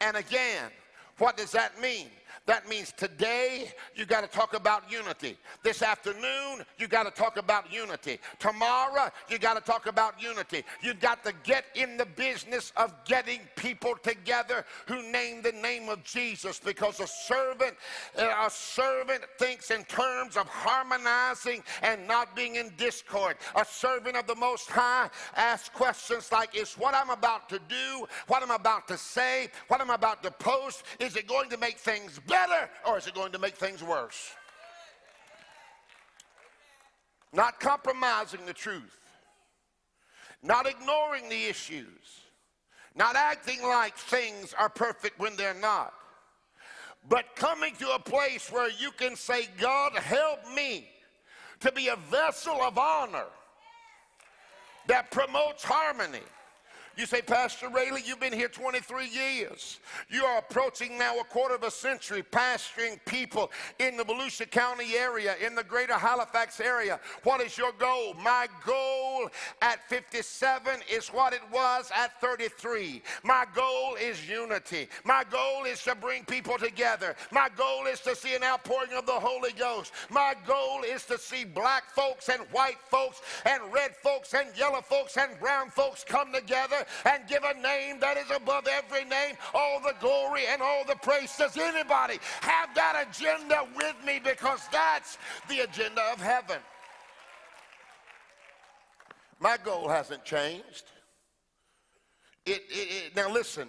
and 0.00 0.16
again. 0.16 0.70
What 1.18 1.36
does 1.36 1.52
that 1.52 1.80
mean? 1.80 2.08
That 2.46 2.68
means 2.68 2.92
today 2.96 3.72
you 3.96 4.06
got 4.06 4.20
to 4.20 4.28
talk 4.28 4.54
about 4.54 4.90
unity. 4.90 5.36
This 5.64 5.82
afternoon 5.82 6.64
you 6.78 6.86
got 6.86 7.02
to 7.02 7.10
talk 7.10 7.38
about 7.38 7.72
unity. 7.72 8.20
Tomorrow 8.38 9.10
you 9.28 9.38
got 9.38 9.54
to 9.54 9.60
talk 9.60 9.86
about 9.86 10.22
unity. 10.22 10.62
You 10.80 10.94
got 10.94 11.24
to 11.24 11.32
get 11.42 11.64
in 11.74 11.96
the 11.96 12.06
business 12.06 12.72
of 12.76 12.94
getting 13.04 13.40
people 13.56 13.96
together 14.00 14.64
who 14.86 15.02
name 15.10 15.42
the 15.42 15.50
name 15.50 15.88
of 15.88 16.04
Jesus 16.04 16.60
because 16.60 17.00
a 17.00 17.06
servant 17.08 17.74
eh, 18.16 18.46
a 18.46 18.48
servant 18.48 19.24
thinks 19.40 19.72
in 19.72 19.82
terms 19.84 20.36
of 20.36 20.46
harmonizing 20.46 21.64
and 21.82 22.06
not 22.06 22.36
being 22.36 22.54
in 22.54 22.70
discord. 22.76 23.36
A 23.56 23.64
servant 23.64 24.16
of 24.16 24.28
the 24.28 24.36
most 24.36 24.70
high 24.70 25.10
asks 25.34 25.68
questions 25.70 26.30
like 26.30 26.54
is 26.56 26.74
what 26.74 26.94
I'm 26.94 27.10
about 27.10 27.48
to 27.48 27.58
do, 27.68 28.06
what 28.28 28.44
I'm 28.44 28.52
about 28.52 28.86
to 28.86 28.96
say, 28.96 29.48
what 29.66 29.80
I'm 29.80 29.90
about 29.90 30.22
to 30.22 30.30
post 30.30 30.84
is 31.00 31.16
it 31.16 31.26
going 31.26 31.50
to 31.50 31.56
make 31.56 31.78
things 31.78 32.20
better? 32.20 32.35
Better 32.36 32.68
or 32.86 32.98
is 32.98 33.06
it 33.06 33.14
going 33.14 33.32
to 33.32 33.38
make 33.38 33.56
things 33.56 33.82
worse? 33.82 34.32
Not 37.32 37.60
compromising 37.60 38.44
the 38.46 38.52
truth, 38.52 38.98
not 40.42 40.66
ignoring 40.66 41.28
the 41.28 41.44
issues, 41.46 42.20
not 42.94 43.16
acting 43.16 43.62
like 43.62 43.96
things 43.96 44.54
are 44.58 44.68
perfect 44.68 45.18
when 45.18 45.36
they're 45.36 45.54
not, 45.54 45.92
but 47.08 47.24
coming 47.36 47.74
to 47.76 47.94
a 47.94 47.98
place 47.98 48.50
where 48.50 48.70
you 48.70 48.90
can 48.92 49.16
say, 49.16 49.48
God, 49.58 49.94
help 49.94 50.40
me 50.54 50.88
to 51.60 51.72
be 51.72 51.88
a 51.88 51.96
vessel 52.10 52.60
of 52.62 52.78
honor 52.78 53.26
that 54.88 55.10
promotes 55.10 55.64
harmony 55.64 56.26
you 56.96 57.04
say, 57.04 57.20
Pastor 57.20 57.68
Raley, 57.68 58.02
you've 58.06 58.20
been 58.20 58.32
here 58.32 58.48
23 58.48 59.08
years. 59.08 59.80
You 60.08 60.24
are 60.24 60.38
approaching 60.38 60.96
now 60.96 61.18
a 61.18 61.24
quarter 61.24 61.54
of 61.54 61.62
a 61.62 61.70
century 61.70 62.22
pastoring 62.22 62.98
people 63.04 63.50
in 63.78 63.98
the 63.98 64.04
Volusia 64.04 64.50
County 64.50 64.96
area, 64.96 65.34
in 65.44 65.54
the 65.54 65.62
greater 65.62 65.94
Halifax 65.94 66.58
area. 66.58 66.98
What 67.22 67.42
is 67.42 67.58
your 67.58 67.72
goal? 67.72 68.14
My 68.14 68.48
goal 68.64 69.28
at 69.60 69.86
57 69.88 70.80
is 70.90 71.08
what 71.08 71.34
it 71.34 71.42
was 71.52 71.90
at 71.94 72.18
33. 72.20 73.02
My 73.22 73.44
goal 73.54 73.96
is 74.00 74.26
unity. 74.26 74.88
My 75.04 75.22
goal 75.30 75.64
is 75.64 75.82
to 75.84 75.94
bring 75.94 76.24
people 76.24 76.56
together. 76.56 77.14
My 77.30 77.50
goal 77.56 77.86
is 77.86 78.00
to 78.00 78.16
see 78.16 78.34
an 78.34 78.42
outpouring 78.42 78.92
of 78.96 79.04
the 79.04 79.12
Holy 79.12 79.52
Ghost. 79.52 79.92
My 80.08 80.34
goal 80.46 80.82
is 80.82 81.04
to 81.06 81.18
see 81.18 81.44
black 81.44 81.90
folks 81.90 82.30
and 82.30 82.40
white 82.52 82.80
folks 82.88 83.20
and 83.44 83.62
red 83.70 83.94
folks 83.96 84.32
and 84.32 84.48
yellow 84.56 84.80
folks 84.80 85.18
and 85.18 85.38
brown 85.38 85.68
folks 85.68 86.02
come 86.02 86.32
together 86.32 86.85
and 87.04 87.26
give 87.28 87.42
a 87.44 87.54
name 87.60 88.00
that 88.00 88.16
is 88.16 88.30
above 88.34 88.66
every 88.66 89.04
name, 89.04 89.36
all 89.54 89.80
the 89.80 89.94
glory 90.00 90.42
and 90.50 90.62
all 90.62 90.84
the 90.86 90.96
praise. 90.96 91.36
Does 91.36 91.56
anybody 91.56 92.18
have 92.40 92.74
that 92.74 93.06
agenda 93.08 93.66
with 93.76 93.96
me? 94.04 94.20
Because 94.22 94.60
that's 94.70 95.18
the 95.48 95.60
agenda 95.60 96.02
of 96.12 96.20
heaven. 96.20 96.58
My 99.38 99.56
goal 99.62 99.88
hasn't 99.88 100.24
changed. 100.24 100.84
It, 102.46 102.62
it, 102.70 103.06
it, 103.06 103.16
now, 103.16 103.30
listen, 103.30 103.68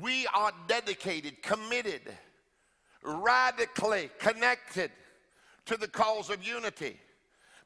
we 0.00 0.26
are 0.34 0.52
dedicated, 0.66 1.42
committed, 1.42 2.02
radically 3.02 4.10
connected 4.18 4.90
to 5.66 5.76
the 5.76 5.88
cause 5.88 6.28
of 6.30 6.46
unity. 6.46 6.98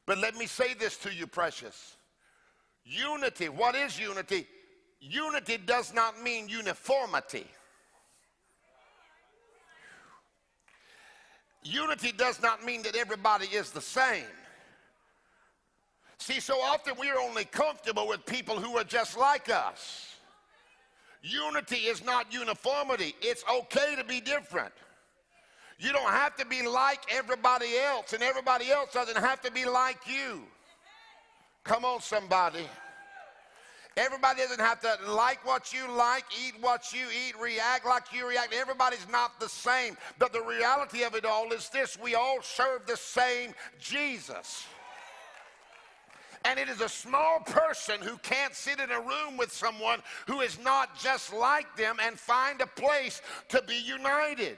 But 0.05 0.19
let 0.19 0.35
me 0.35 0.45
say 0.45 0.73
this 0.73 0.97
to 0.97 1.13
you, 1.13 1.27
precious. 1.27 1.97
Unity, 2.85 3.49
what 3.49 3.75
is 3.75 3.99
unity? 3.99 4.47
Unity 4.99 5.57
does 5.57 5.93
not 5.93 6.21
mean 6.21 6.49
uniformity. 6.49 7.47
Unity 11.63 12.11
does 12.11 12.41
not 12.41 12.63
mean 12.63 12.81
that 12.83 12.95
everybody 12.95 13.47
is 13.47 13.71
the 13.71 13.81
same. 13.81 14.23
See, 16.17 16.39
so 16.39 16.55
often 16.55 16.93
we 16.99 17.09
are 17.09 17.19
only 17.19 17.45
comfortable 17.45 18.07
with 18.07 18.25
people 18.25 18.59
who 18.59 18.77
are 18.77 18.83
just 18.83 19.17
like 19.17 19.49
us. 19.49 20.15
Unity 21.21 21.77
is 21.77 22.03
not 22.03 22.31
uniformity, 22.31 23.15
it's 23.21 23.43
okay 23.51 23.95
to 23.97 24.03
be 24.03 24.21
different. 24.21 24.73
You 25.77 25.93
don't 25.93 26.09
have 26.09 26.35
to 26.35 26.45
be 26.45 26.67
like 26.67 27.01
everybody 27.09 27.77
else, 27.77 28.11
and 28.13 28.21
everybody 28.21 28.69
else 28.69 28.91
doesn't 28.93 29.17
have 29.17 29.41
to 29.41 29.51
be 29.51 29.65
like 29.65 29.99
you. 30.05 30.43
Come 31.63 31.85
on, 31.85 32.01
somebody. 32.01 32.67
Everybody 33.97 34.41
doesn't 34.41 34.59
have 34.59 34.79
to 34.81 34.97
like 35.11 35.45
what 35.45 35.73
you 35.73 35.91
like, 35.91 36.23
eat 36.45 36.53
what 36.61 36.93
you 36.93 37.07
eat, 37.07 37.33
react 37.39 37.85
like 37.85 38.13
you 38.13 38.27
react. 38.27 38.53
Everybody's 38.53 39.05
not 39.11 39.39
the 39.39 39.49
same. 39.49 39.97
But 40.19 40.31
the 40.31 40.41
reality 40.41 41.03
of 41.03 41.15
it 41.15 41.25
all 41.25 41.51
is 41.51 41.69
this 41.69 41.97
we 42.01 42.15
all 42.15 42.39
serve 42.41 42.85
the 42.85 42.97
same 42.97 43.53
Jesus. 43.79 44.65
And 46.45 46.57
it 46.57 46.69
is 46.69 46.79
a 46.79 46.87
small 46.87 47.39
person 47.39 47.99
who 48.01 48.17
can't 48.19 48.55
sit 48.55 48.79
in 48.79 48.89
a 48.91 48.99
room 48.99 49.37
with 49.37 49.51
someone 49.51 50.01
who 50.25 50.39
is 50.39 50.57
not 50.63 50.97
just 50.97 51.33
like 51.33 51.75
them 51.75 51.97
and 52.01 52.17
find 52.17 52.61
a 52.61 52.67
place 52.67 53.21
to 53.49 53.61
be 53.67 53.75
united. 53.75 54.57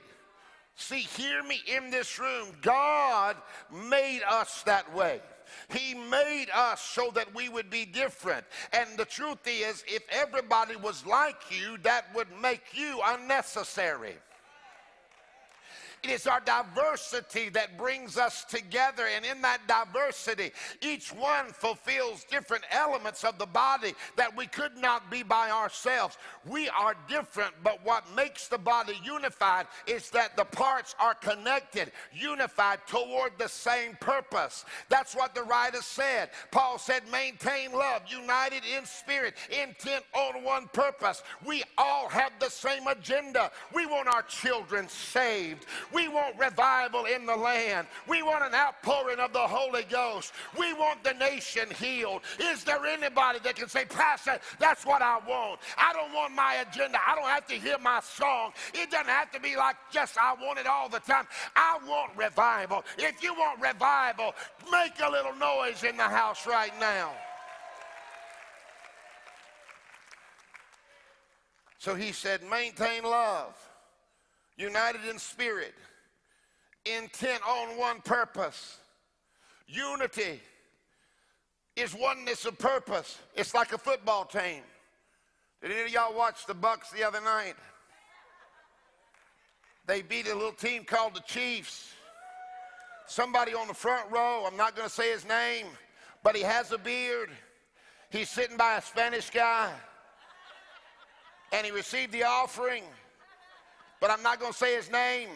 See, 0.76 1.02
hear 1.02 1.44
me 1.44 1.60
in 1.68 1.90
this 1.90 2.20
room. 2.20 2.50
God 2.62 3.36
made 3.72 4.22
us 4.28 4.64
that 4.64 4.94
way. 4.96 5.22
He 5.70 5.94
made 5.94 6.48
us 6.54 6.82
so 6.82 7.12
that 7.16 7.34
we 7.34 7.50
would 7.50 7.70
be 7.70 7.86
different. 7.86 8.46
And 8.74 8.90
the 8.98 9.06
truth 9.06 9.40
is, 9.46 9.84
if 9.88 10.04
everybody 10.10 10.76
was 10.76 11.06
like 11.06 11.42
you, 11.50 11.78
that 11.80 12.14
would 12.16 12.28
make 12.42 12.64
you 12.74 13.00
unnecessary. 13.04 14.16
It 16.04 16.10
is 16.10 16.26
our 16.26 16.40
diversity 16.40 17.50
that 17.50 17.78
brings 17.78 18.18
us 18.18 18.44
together. 18.46 19.04
And 19.16 19.24
in 19.24 19.40
that 19.44 19.60
diversity, 19.68 20.52
each 20.82 21.14
one 21.14 21.48
fulfills 21.54 22.24
different 22.24 22.64
elements 22.72 23.24
of 23.24 23.38
the 23.38 23.46
body 23.46 23.94
that 24.16 24.36
we 24.36 24.48
could 24.48 24.76
not 24.78 25.12
be 25.12 25.22
by 25.22 25.52
ourselves. 25.52 26.18
We 26.44 26.70
are 26.70 26.96
different, 27.08 27.54
but 27.64 27.86
what 27.86 28.04
makes 28.16 28.48
the 28.48 28.58
body 28.58 29.00
unified 29.04 29.68
is 29.86 30.10
that 30.10 30.36
the 30.36 30.46
parts 30.46 30.96
are 31.00 31.14
connected, 31.14 31.92
unified 32.12 32.80
toward 32.88 33.34
the 33.38 33.50
same 33.50 33.96
purpose. 34.00 34.66
That's 34.90 35.16
what 35.16 35.36
the 35.36 35.44
writer 35.44 35.84
said. 35.84 36.32
Paul 36.50 36.80
said, 36.80 37.04
maintain 37.12 37.74
love, 37.74 38.02
united 38.08 38.64
in 38.76 38.86
spirit, 38.86 39.36
intent 39.50 40.04
on 40.16 40.44
one 40.44 40.68
purpose. 40.74 41.22
We 41.46 41.64
all 41.78 42.10
have 42.10 42.32
the 42.40 42.50
same 42.50 42.88
agenda. 42.88 43.52
We 43.72 43.86
want 43.86 44.08
our 44.08 44.24
children 44.24 44.90
saved. 44.90 45.68
We 45.94 46.08
want 46.08 46.38
revival 46.40 47.06
in 47.06 47.26
the 47.26 47.36
land. 47.36 47.88
We 48.08 48.24
want 48.24 48.44
an 48.44 48.54
outpouring 48.54 49.20
of 49.20 49.34
the 49.34 49.40
Holy 49.40 49.84
Ghost. 49.84 50.34
We 50.58 50.74
want 50.74 51.04
the 51.04 51.14
nation 51.14 51.70
healed. 51.80 52.22
Is 52.40 52.64
there 52.64 52.86
anybody 52.86 53.40
that 53.44 53.56
can 53.56 53.68
say, 53.68 53.86
Pastor, 53.86 54.40
that's 54.60 54.86
what 54.86 55.02
I 55.02 55.20
want? 55.28 55.60
I 55.78 55.94
don't 55.94 56.14
want 56.14 56.34
my 56.34 56.66
agenda. 56.68 56.98
I 57.06 57.16
don't 57.16 57.26
have 57.26 57.48
to 57.48 57.56
hear 57.56 57.78
my 57.80 58.00
song. 58.02 58.54
It 58.74 58.92
doesn't 58.92 59.08
have 59.08 59.32
to 59.32 59.40
be 59.40 59.56
like 59.56 59.76
just 59.92 60.18
I 60.18 60.34
want 60.34 60.60
it 60.60 60.68
all 60.68 60.90
the 60.90 61.00
time. 61.00 61.26
I 61.56 61.80
want 61.88 62.12
revival. 62.16 62.84
If 62.98 63.24
you 63.24 63.34
want 63.34 63.62
revival, 63.62 64.34
make 64.72 64.94
a 65.04 65.10
little 65.10 65.36
noise 65.36 65.84
in 65.84 65.98
the 65.98 66.04
house 66.04 66.48
right 66.48 66.74
now. 66.80 67.12
So 71.82 71.96
he 71.96 72.12
said, 72.12 72.42
maintain 72.44 73.04
love, 73.04 73.56
united 74.58 75.02
in 75.10 75.18
spirit, 75.18 75.74
intent 76.86 77.42
on 77.48 77.78
one 77.78 78.02
purpose. 78.02 78.78
Unity 79.68 80.42
is 81.76 81.96
oneness 81.96 82.46
of 82.46 82.58
purpose. 82.58 83.20
It's 83.36 83.54
like 83.54 83.74
a 83.74 83.78
football 83.78 84.26
team. 84.26 84.62
Did 85.62 85.72
any 85.72 85.82
of 85.84 85.90
y'all 85.90 86.16
watch 86.16 86.46
the 86.46 86.56
Bucs 86.56 86.92
the 86.92 87.04
other 87.04 87.22
night? 87.22 87.56
They 89.88 90.02
beat 90.02 90.28
a 90.28 90.34
little 90.36 90.52
team 90.52 90.84
called 90.84 91.16
the 91.16 91.22
Chiefs. 91.22 91.94
Somebody 93.08 93.54
on 93.54 93.68
the 93.68 93.74
front 93.74 94.10
row, 94.12 94.46
I'm 94.46 94.58
not 94.58 94.76
going 94.76 94.88
to 94.88 94.94
say 94.94 95.12
his 95.12 95.28
name, 95.28 95.68
but 96.24 96.36
he 96.36 96.42
has 96.44 96.72
a 96.72 96.78
beard. 96.78 97.30
He's 98.10 98.30
sitting 98.30 98.58
by 98.58 98.78
a 98.78 98.82
Spanish 98.82 99.30
guy. 99.30 99.72
And 101.52 101.66
he 101.66 101.72
received 101.72 102.14
the 102.14 102.24
offering, 102.24 102.84
but 104.02 104.10
I'm 104.10 104.22
not 104.22 104.40
going 104.40 104.52
to 104.52 104.58
say 104.58 104.76
his 104.76 104.92
name. 104.92 105.30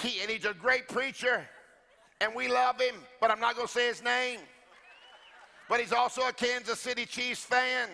He, 0.00 0.20
and 0.22 0.30
he's 0.30 0.46
a 0.46 0.54
great 0.54 0.88
preacher, 0.88 1.46
and 2.20 2.34
we 2.34 2.48
love 2.48 2.80
him, 2.80 2.94
but 3.20 3.30
I'm 3.30 3.38
not 3.38 3.54
going 3.54 3.68
to 3.68 3.72
say 3.72 3.86
his 3.86 4.02
name. 4.02 4.40
But 5.68 5.78
he's 5.78 5.92
also 5.92 6.22
a 6.22 6.32
Kansas 6.32 6.80
City 6.80 7.06
Chiefs 7.06 7.44
fan. 7.44 7.88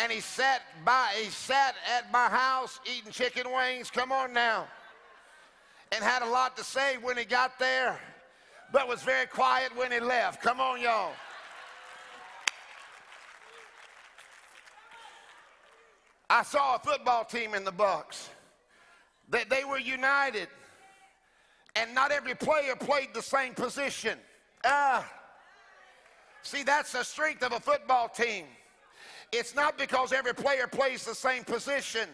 And 0.00 0.12
he 0.12 0.20
sat 0.20 0.62
by 0.84 1.08
he 1.20 1.28
sat 1.28 1.74
at 1.96 2.12
my 2.12 2.26
house 2.26 2.78
eating 2.84 3.10
chicken 3.10 3.50
wings. 3.52 3.90
Come 3.90 4.12
on 4.12 4.32
now. 4.32 4.68
And 5.90 6.04
had 6.04 6.22
a 6.22 6.28
lot 6.28 6.56
to 6.56 6.62
say 6.62 6.96
when 7.02 7.16
he 7.16 7.24
got 7.24 7.58
there 7.58 7.98
but 8.72 8.86
was 8.86 9.02
very 9.02 9.26
quiet 9.26 9.74
when 9.76 9.90
he 9.90 9.98
left. 9.98 10.40
Come 10.42 10.60
on 10.60 10.80
y'all 10.80 11.12
i 16.30 16.42
saw 16.42 16.76
a 16.76 16.78
football 16.78 17.24
team 17.24 17.54
in 17.54 17.64
the 17.64 17.72
Bucs 17.72 18.28
that 19.30 19.48
they 19.50 19.64
were 19.64 19.78
united 19.78 20.48
and 21.76 21.94
not 21.94 22.10
every 22.10 22.34
player 22.34 22.74
played 22.76 23.08
the 23.14 23.22
same 23.22 23.54
position 23.54 24.18
ah 24.64 25.08
see 26.42 26.62
that's 26.62 26.92
the 26.92 27.02
strength 27.02 27.42
of 27.42 27.52
a 27.52 27.60
football 27.60 28.08
team 28.08 28.44
it's 29.32 29.54
not 29.54 29.76
because 29.76 30.12
every 30.12 30.34
player 30.34 30.66
plays 30.66 31.04
the 31.04 31.14
same 31.14 31.44
position. 31.44 32.08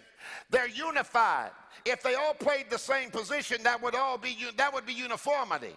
They're 0.50 0.68
unified. 0.68 1.50
If 1.85 2.02
they 2.02 2.14
all 2.14 2.35
played 2.35 2.71
the 2.71 2.78
same 2.78 3.11
position, 3.11 3.62
that 3.62 3.80
would 3.83 3.94
all 3.94 4.18
be 4.18 4.37
that 4.56 4.73
would 4.73 4.87
be 4.87 4.94
uniformity. 4.94 5.75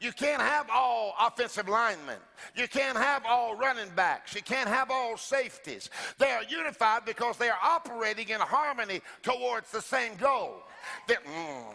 You 0.00 0.12
can't 0.12 0.40
have 0.40 0.68
all 0.70 1.14
offensive 1.20 1.68
linemen. 1.68 2.18
You 2.54 2.68
can't 2.68 2.96
have 2.96 3.24
all 3.26 3.54
running 3.54 3.90
backs. 3.94 4.34
You 4.34 4.42
can't 4.42 4.68
have 4.68 4.90
all 4.90 5.16
safeties. 5.16 5.90
They 6.18 6.30
are 6.30 6.44
unified 6.44 7.04
because 7.04 7.36
they 7.36 7.48
are 7.48 7.58
operating 7.62 8.28
in 8.28 8.40
harmony 8.40 9.00
towards 9.22 9.70
the 9.70 9.80
same 9.82 10.16
goal. 10.16 10.62
Mm, 11.08 11.74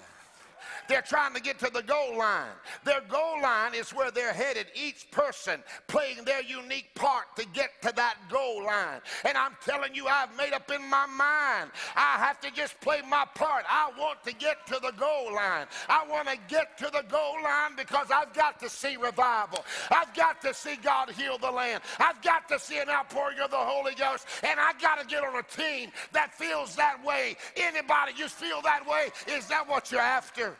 they're 0.88 1.02
trying 1.02 1.34
to 1.34 1.42
get 1.42 1.60
to 1.60 1.70
the 1.74 1.84
goal 1.84 2.18
line. 2.18 2.56
Their 2.84 3.02
goal 3.02 3.42
line 3.42 3.74
is 3.74 3.92
where 3.92 4.12
they're 4.12 4.34
headed, 4.34 4.68
each 4.76 5.10
person 5.12 5.64
playing 5.88 6.24
their 6.26 6.42
unique 6.42 6.90
part 6.96 7.36
to 7.38 7.46
get 7.54 7.82
to 7.82 7.94
that 7.96 8.16
goal 8.30 8.66
line. 8.66 9.02
And 9.24 9.38
I'm 9.38 9.56
telling 9.64 9.96
you, 9.96 10.08
I've 10.08 10.36
made 10.38 10.54
up 10.54 10.72
in 10.72 10.82
my 10.90 11.06
mind. 11.06 11.72
I 11.96 12.18
have 12.18 12.40
to 12.42 12.52
just 12.52 12.80
play 12.82 13.02
my 13.10 13.26
part. 13.36 13.66
I 13.70 13.92
want 13.98 14.24
to 14.26 14.34
get 14.34 14.66
to 14.68 14.80
the 14.82 14.92
goal 14.98 15.34
line. 15.34 15.68
I 15.90 16.06
want 16.10 16.28
to 16.28 16.38
get 16.48 16.78
to 16.80 16.86
the 16.86 17.04
goal 17.10 17.36
line 17.44 17.76
because 17.78 18.08
I've 18.14 18.34
got 18.34 18.60
to 18.60 18.70
see 18.70 18.98
revival. 18.98 19.66
I've 19.92 20.14
got 20.14 20.42
to 20.42 20.54
see 20.54 20.76
God 20.82 21.12
heal 21.12 21.38
the 21.38 21.52
land. 21.52 21.84
I've 22.00 22.22
got 22.22 22.48
to 22.50 22.60
see 22.60 22.80
an 22.80 22.90
outpouring 22.90 23.40
of 23.40 23.52
the 23.52 23.58
Holy 23.58 23.96
Ghost. 23.96 24.28
And 24.44 24.60
I 24.60 24.74
got 24.82 25.00
to 25.00 25.08
get 25.08 25.24
on 25.24 25.36
a 25.38 25.44
team 25.44 25.92
that 26.14 26.34
feels 26.34 26.76
that 26.76 27.04
way. 27.04 27.36
Anybody 27.56 28.14
just 28.18 28.36
feel 28.36 28.62
that 28.64 28.86
way? 28.88 29.10
Is 29.36 29.48
that 29.48 29.68
what 29.68 29.92
you're 29.92 30.02
after? 30.02 30.56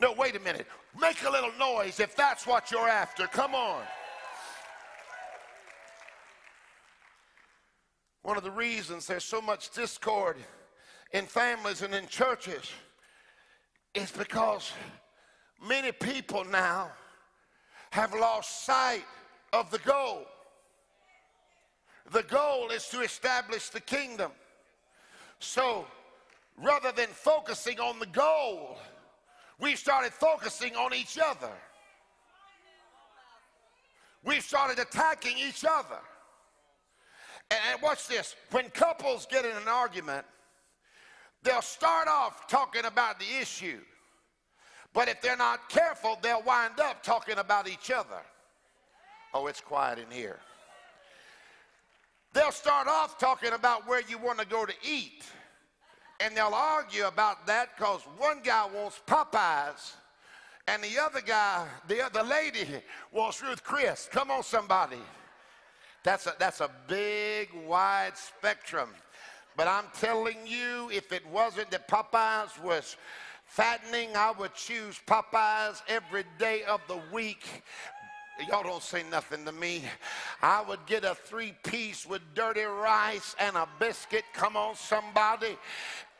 No, 0.00 0.12
wait 0.12 0.36
a 0.36 0.40
minute. 0.40 0.66
Make 1.00 1.22
a 1.24 1.30
little 1.30 1.52
noise 1.58 1.98
if 2.00 2.14
that's 2.14 2.46
what 2.46 2.70
you're 2.70 2.88
after. 2.88 3.26
Come 3.26 3.54
on. 3.54 3.82
One 8.22 8.36
of 8.36 8.44
the 8.44 8.50
reasons 8.50 9.06
there's 9.06 9.24
so 9.24 9.40
much 9.40 9.70
discord 9.70 10.36
in 11.12 11.24
families 11.24 11.82
and 11.82 11.94
in 11.94 12.06
churches 12.06 12.70
is 13.94 14.10
because 14.10 14.72
many 15.66 15.92
people 15.92 16.44
now 16.44 16.90
have 17.90 18.12
lost 18.12 18.64
sight 18.64 19.04
of 19.52 19.70
the 19.70 19.78
goal. 19.78 20.26
The 22.12 22.22
goal 22.22 22.70
is 22.70 22.86
to 22.88 23.00
establish 23.00 23.70
the 23.70 23.80
kingdom. 23.80 24.30
So 25.40 25.86
rather 26.56 26.92
than 26.92 27.08
focusing 27.08 27.80
on 27.80 27.98
the 27.98 28.06
goal, 28.06 28.78
we 29.60 29.74
started 29.74 30.12
focusing 30.12 30.76
on 30.76 30.94
each 30.94 31.18
other. 31.18 31.50
We 34.24 34.40
started 34.40 34.78
attacking 34.78 35.36
each 35.38 35.64
other. 35.64 36.00
And, 37.50 37.60
and 37.72 37.82
watch 37.82 38.06
this 38.06 38.36
when 38.50 38.70
couples 38.70 39.26
get 39.30 39.44
in 39.44 39.56
an 39.56 39.68
argument, 39.68 40.24
they'll 41.42 41.62
start 41.62 42.08
off 42.08 42.46
talking 42.46 42.84
about 42.84 43.18
the 43.18 43.26
issue. 43.40 43.80
But 44.92 45.08
if 45.08 45.20
they're 45.20 45.36
not 45.36 45.68
careful, 45.68 46.18
they'll 46.22 46.42
wind 46.42 46.80
up 46.80 47.02
talking 47.02 47.38
about 47.38 47.68
each 47.68 47.90
other. 47.90 48.22
Oh, 49.34 49.46
it's 49.46 49.60
quiet 49.60 49.98
in 49.98 50.10
here. 50.10 50.40
They'll 52.32 52.52
start 52.52 52.88
off 52.88 53.18
talking 53.18 53.52
about 53.52 53.86
where 53.86 54.02
you 54.08 54.18
want 54.18 54.38
to 54.38 54.46
go 54.46 54.64
to 54.64 54.72
eat 54.82 55.24
and 56.20 56.36
they'll 56.36 56.54
argue 56.54 57.06
about 57.06 57.46
that 57.46 57.76
because 57.76 58.00
one 58.16 58.40
guy 58.42 58.66
wants 58.74 59.00
Popeyes 59.06 59.94
and 60.66 60.82
the 60.82 60.98
other 61.00 61.20
guy, 61.20 61.66
the 61.86 62.04
other 62.04 62.22
lady 62.22 62.66
wants 63.12 63.42
Ruth 63.42 63.62
Chris. 63.62 64.08
Come 64.10 64.30
on, 64.30 64.42
somebody. 64.42 64.98
That's 66.02 66.26
a, 66.26 66.34
that's 66.38 66.60
a 66.60 66.70
big, 66.86 67.48
wide 67.66 68.16
spectrum. 68.16 68.90
But 69.56 69.68
I'm 69.68 69.86
telling 69.98 70.46
you, 70.46 70.90
if 70.92 71.12
it 71.12 71.26
wasn't 71.26 71.70
that 71.70 71.88
Popeyes 71.88 72.62
was 72.62 72.96
fattening, 73.46 74.10
I 74.14 74.32
would 74.32 74.54
choose 74.54 75.00
Popeyes 75.06 75.82
every 75.88 76.24
day 76.38 76.64
of 76.64 76.80
the 76.86 77.00
week 77.12 77.46
Y'all 78.46 78.62
don't 78.62 78.82
say 78.82 79.02
nothing 79.10 79.44
to 79.44 79.52
me. 79.52 79.82
I 80.40 80.62
would 80.62 80.84
get 80.86 81.04
a 81.04 81.14
three 81.14 81.54
piece 81.64 82.06
with 82.06 82.22
dirty 82.34 82.62
rice 82.62 83.34
and 83.40 83.56
a 83.56 83.66
biscuit. 83.80 84.24
Come 84.32 84.56
on, 84.56 84.76
somebody. 84.76 85.58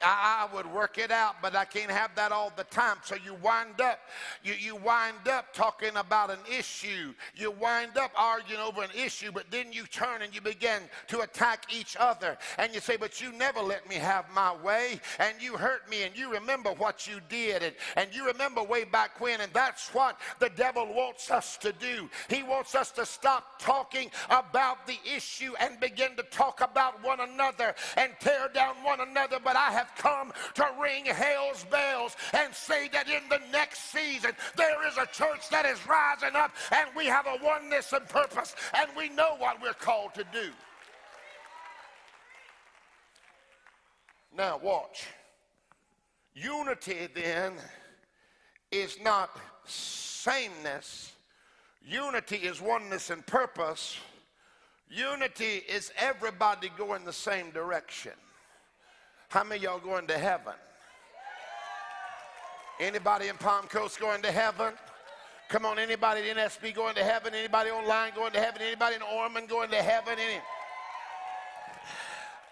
I, 0.02 0.48
would 0.52 0.66
work 0.72 0.98
it 0.98 1.10
out, 1.10 1.36
but 1.42 1.54
I 1.54 1.64
can't 1.64 1.90
have 1.90 2.14
that 2.16 2.32
all 2.32 2.52
the 2.56 2.64
time. 2.64 2.96
So 3.02 3.16
you 3.16 3.34
wind 3.42 3.80
up, 3.80 3.98
you, 4.42 4.54
you 4.54 4.76
wind 4.76 5.28
up 5.30 5.52
talking 5.52 5.96
about 5.96 6.30
an 6.30 6.38
issue. 6.50 7.14
You 7.34 7.50
wind 7.50 7.96
up 7.96 8.12
arguing 8.16 8.60
over 8.60 8.82
an 8.82 8.90
issue, 8.96 9.32
but 9.32 9.50
then 9.50 9.72
you 9.72 9.84
turn 9.86 10.22
and 10.22 10.34
you 10.34 10.40
begin 10.40 10.82
to 11.08 11.20
attack 11.20 11.66
each 11.74 11.96
other. 11.98 12.38
And 12.58 12.74
you 12.74 12.80
say, 12.80 12.96
But 12.96 13.20
you 13.20 13.32
never 13.32 13.60
let 13.60 13.88
me 13.88 13.96
have 13.96 14.26
my 14.34 14.54
way, 14.56 15.00
and 15.18 15.40
you 15.40 15.56
hurt 15.56 15.88
me, 15.90 16.04
and 16.04 16.16
you 16.16 16.32
remember 16.32 16.70
what 16.70 17.06
you 17.06 17.20
did, 17.28 17.62
and, 17.62 17.74
and 17.96 18.14
you 18.14 18.26
remember 18.26 18.62
way 18.62 18.84
back 18.84 19.20
when. 19.20 19.40
And 19.40 19.52
that's 19.52 19.92
what 19.94 20.18
the 20.38 20.50
devil 20.50 20.86
wants 20.86 21.30
us 21.30 21.56
to 21.58 21.72
do. 21.72 22.08
He 22.28 22.42
wants 22.42 22.74
us 22.74 22.90
to 22.92 23.06
stop 23.06 23.58
talking 23.58 24.10
about 24.30 24.86
the 24.86 24.98
issue 25.04 25.52
and 25.60 25.78
begin 25.80 26.16
to 26.16 26.22
talk 26.24 26.60
about 26.60 27.02
one 27.04 27.20
another 27.20 27.74
and 27.96 28.12
tear 28.20 28.48
down 28.54 28.76
one 28.82 29.00
another. 29.00 29.38
But 29.42 29.56
I 29.56 29.70
have 29.70 29.87
have 29.88 30.02
come 30.02 30.32
to 30.54 30.66
ring 30.80 31.04
hell's 31.06 31.64
bells 31.64 32.16
and 32.32 32.54
say 32.54 32.88
that 32.88 33.08
in 33.08 33.22
the 33.28 33.40
next 33.52 33.90
season 33.90 34.32
there 34.56 34.86
is 34.86 34.96
a 34.96 35.06
church 35.06 35.48
that 35.50 35.66
is 35.66 35.78
rising 35.86 36.36
up 36.36 36.52
and 36.72 36.88
we 36.96 37.06
have 37.06 37.26
a 37.26 37.44
oneness 37.44 37.92
and 37.92 38.08
purpose 38.08 38.54
and 38.74 38.90
we 38.96 39.08
know 39.10 39.36
what 39.38 39.60
we're 39.62 39.72
called 39.72 40.14
to 40.14 40.24
do. 40.32 40.50
Now, 44.36 44.58
watch. 44.62 45.06
Unity 46.34 47.08
then 47.12 47.54
is 48.70 48.98
not 49.02 49.30
sameness. 49.64 51.12
Unity 51.84 52.36
is 52.36 52.60
oneness 52.60 53.10
and 53.10 53.26
purpose. 53.26 53.98
Unity 54.88 55.62
is 55.68 55.92
everybody 55.98 56.70
going 56.76 57.04
the 57.04 57.12
same 57.12 57.50
direction. 57.50 58.12
How 59.28 59.44
many 59.44 59.62
y'all 59.62 59.78
going 59.78 60.06
to 60.06 60.16
heaven? 60.16 60.54
Anybody 62.80 63.28
in 63.28 63.36
Palm 63.36 63.66
Coast 63.66 64.00
going 64.00 64.22
to 64.22 64.32
heaven? 64.32 64.72
Come 65.50 65.66
on, 65.66 65.78
anybody 65.78 66.30
in 66.30 66.36
SB 66.38 66.74
going 66.74 66.94
to 66.94 67.04
heaven? 67.04 67.34
Anybody 67.34 67.70
online 67.70 68.12
going 68.14 68.32
to 68.32 68.40
heaven? 68.40 68.62
Anybody 68.62 68.96
in 68.96 69.02
Ormond 69.02 69.48
going 69.48 69.70
to 69.70 69.82
heaven? 69.82 70.14
Any? 70.14 70.40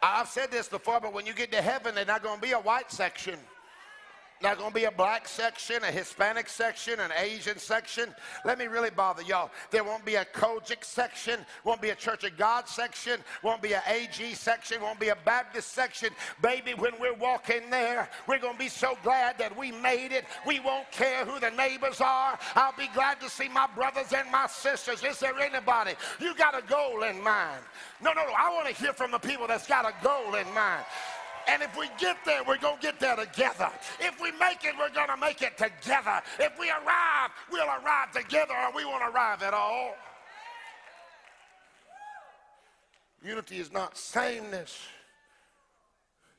I've 0.03 0.29
said 0.29 0.51
this 0.51 0.69
before, 0.69 1.01
but 1.01 1.15
when 1.15 1.25
you 1.25 1.33
get 1.33 1.51
to 1.53 1.63
heaven, 1.63 1.95
there's 1.95 2.07
not 2.07 2.23
going 2.23 2.41
to 2.41 2.43
be 2.43 2.53
a 2.53 2.61
white 2.61 2.93
section. 2.93 3.39
Not 4.43 4.59
going 4.59 4.71
to 4.71 4.75
be 4.75 4.85
a 4.85 4.91
black 4.91 5.27
section, 5.27 5.83
a 5.83 5.91
Hispanic 5.91 6.49
section, 6.49 7.01
an 7.01 7.11
Asian 7.19 7.57
section. 7.59 8.15
Let 8.45 8.59
me 8.59 8.67
really 8.67 8.91
bother 8.91 9.23
y'all. 9.23 9.51
There 9.71 9.83
won't 9.83 10.05
be 10.05 10.17
a 10.17 10.27
COGIC 10.27 10.85
section, 10.85 11.41
won't 11.65 11.81
be 11.81 11.89
a 11.91 11.95
Church 11.95 12.23
of 12.25 12.37
God 12.37 12.69
section, 12.69 13.21
won't 13.43 13.63
be 13.63 13.75
an 13.75 13.81
AG 13.89 14.35
section, 14.35 14.83
won't 14.83 15.01
be 15.01 15.09
a 15.09 15.17
Baptist 15.25 15.73
section. 15.73 16.11
Baby, 16.43 16.75
when 16.75 16.93
we're 17.01 17.15
walking 17.15 17.71
there, 17.71 18.11
we're 18.29 18.39
going 18.39 18.53
to 18.55 18.59
be 18.59 18.69
so 18.69 18.99
glad 19.03 19.39
that 19.39 19.57
we 19.57 19.73
made 19.73 20.13
it. 20.13 20.27
We 20.47 20.61
won't 20.61 20.91
care 20.93 21.25
who 21.25 21.41
the 21.41 21.51
neighbors 21.51 22.03
are. 22.03 22.39
I'll 22.55 22.77
be 22.77 22.89
glad 22.93 23.21
to 23.23 23.31
see 23.31 23.49
my 23.49 23.67
brothers 23.75 24.13
and 24.15 24.31
my 24.31 24.49
sisters. 24.49 25.03
Is 25.03 25.19
there 25.19 25.39
anybody? 25.41 25.93
You 26.21 26.35
got 26.35 26.57
a 26.57 26.63
goal 26.63 27.05
in 27.05 27.23
mind. 27.23 27.63
No, 28.03 28.13
no, 28.13 28.23
no. 28.23 28.33
I 28.37 28.53
want 28.53 28.69
to 28.69 28.75
hear 28.75 28.93
from 28.93 29.13
the 29.13 29.19
people 29.19 29.47
that's 29.47 29.67
got 29.67 29.87
a 29.87 29.95
goal 30.05 30.35
in 30.35 30.53
mind. 30.53 30.85
And 31.49 31.63
if 31.63 31.77
we 31.79 31.89
get 31.99 32.17
there, 32.25 32.43
we're 32.45 32.59
going 32.59 32.77
to 32.77 32.83
get 32.83 32.99
there 32.99 33.17
together. 33.17 33.71
If 34.01 34.21
we 34.21 34.33
make 34.33 34.65
it, 34.65 34.75
we're 34.79 34.91
going 34.91 35.09
to 35.09 35.17
make 35.17 35.43
it 35.43 35.57
together. 35.57 36.21
If 36.41 36.59
we 36.59 36.71
arrive, 36.71 37.31
we'll 37.51 37.69
arrive 37.69 38.13
together 38.13 38.55
or 38.55 38.75
we 38.75 38.85
won't 38.85 39.05
arrive 39.15 39.43
at 39.43 39.55
all. 39.55 39.95
Unity 43.25 43.59
is 43.59 43.73
not 43.73 43.97
sameness. 43.97 44.79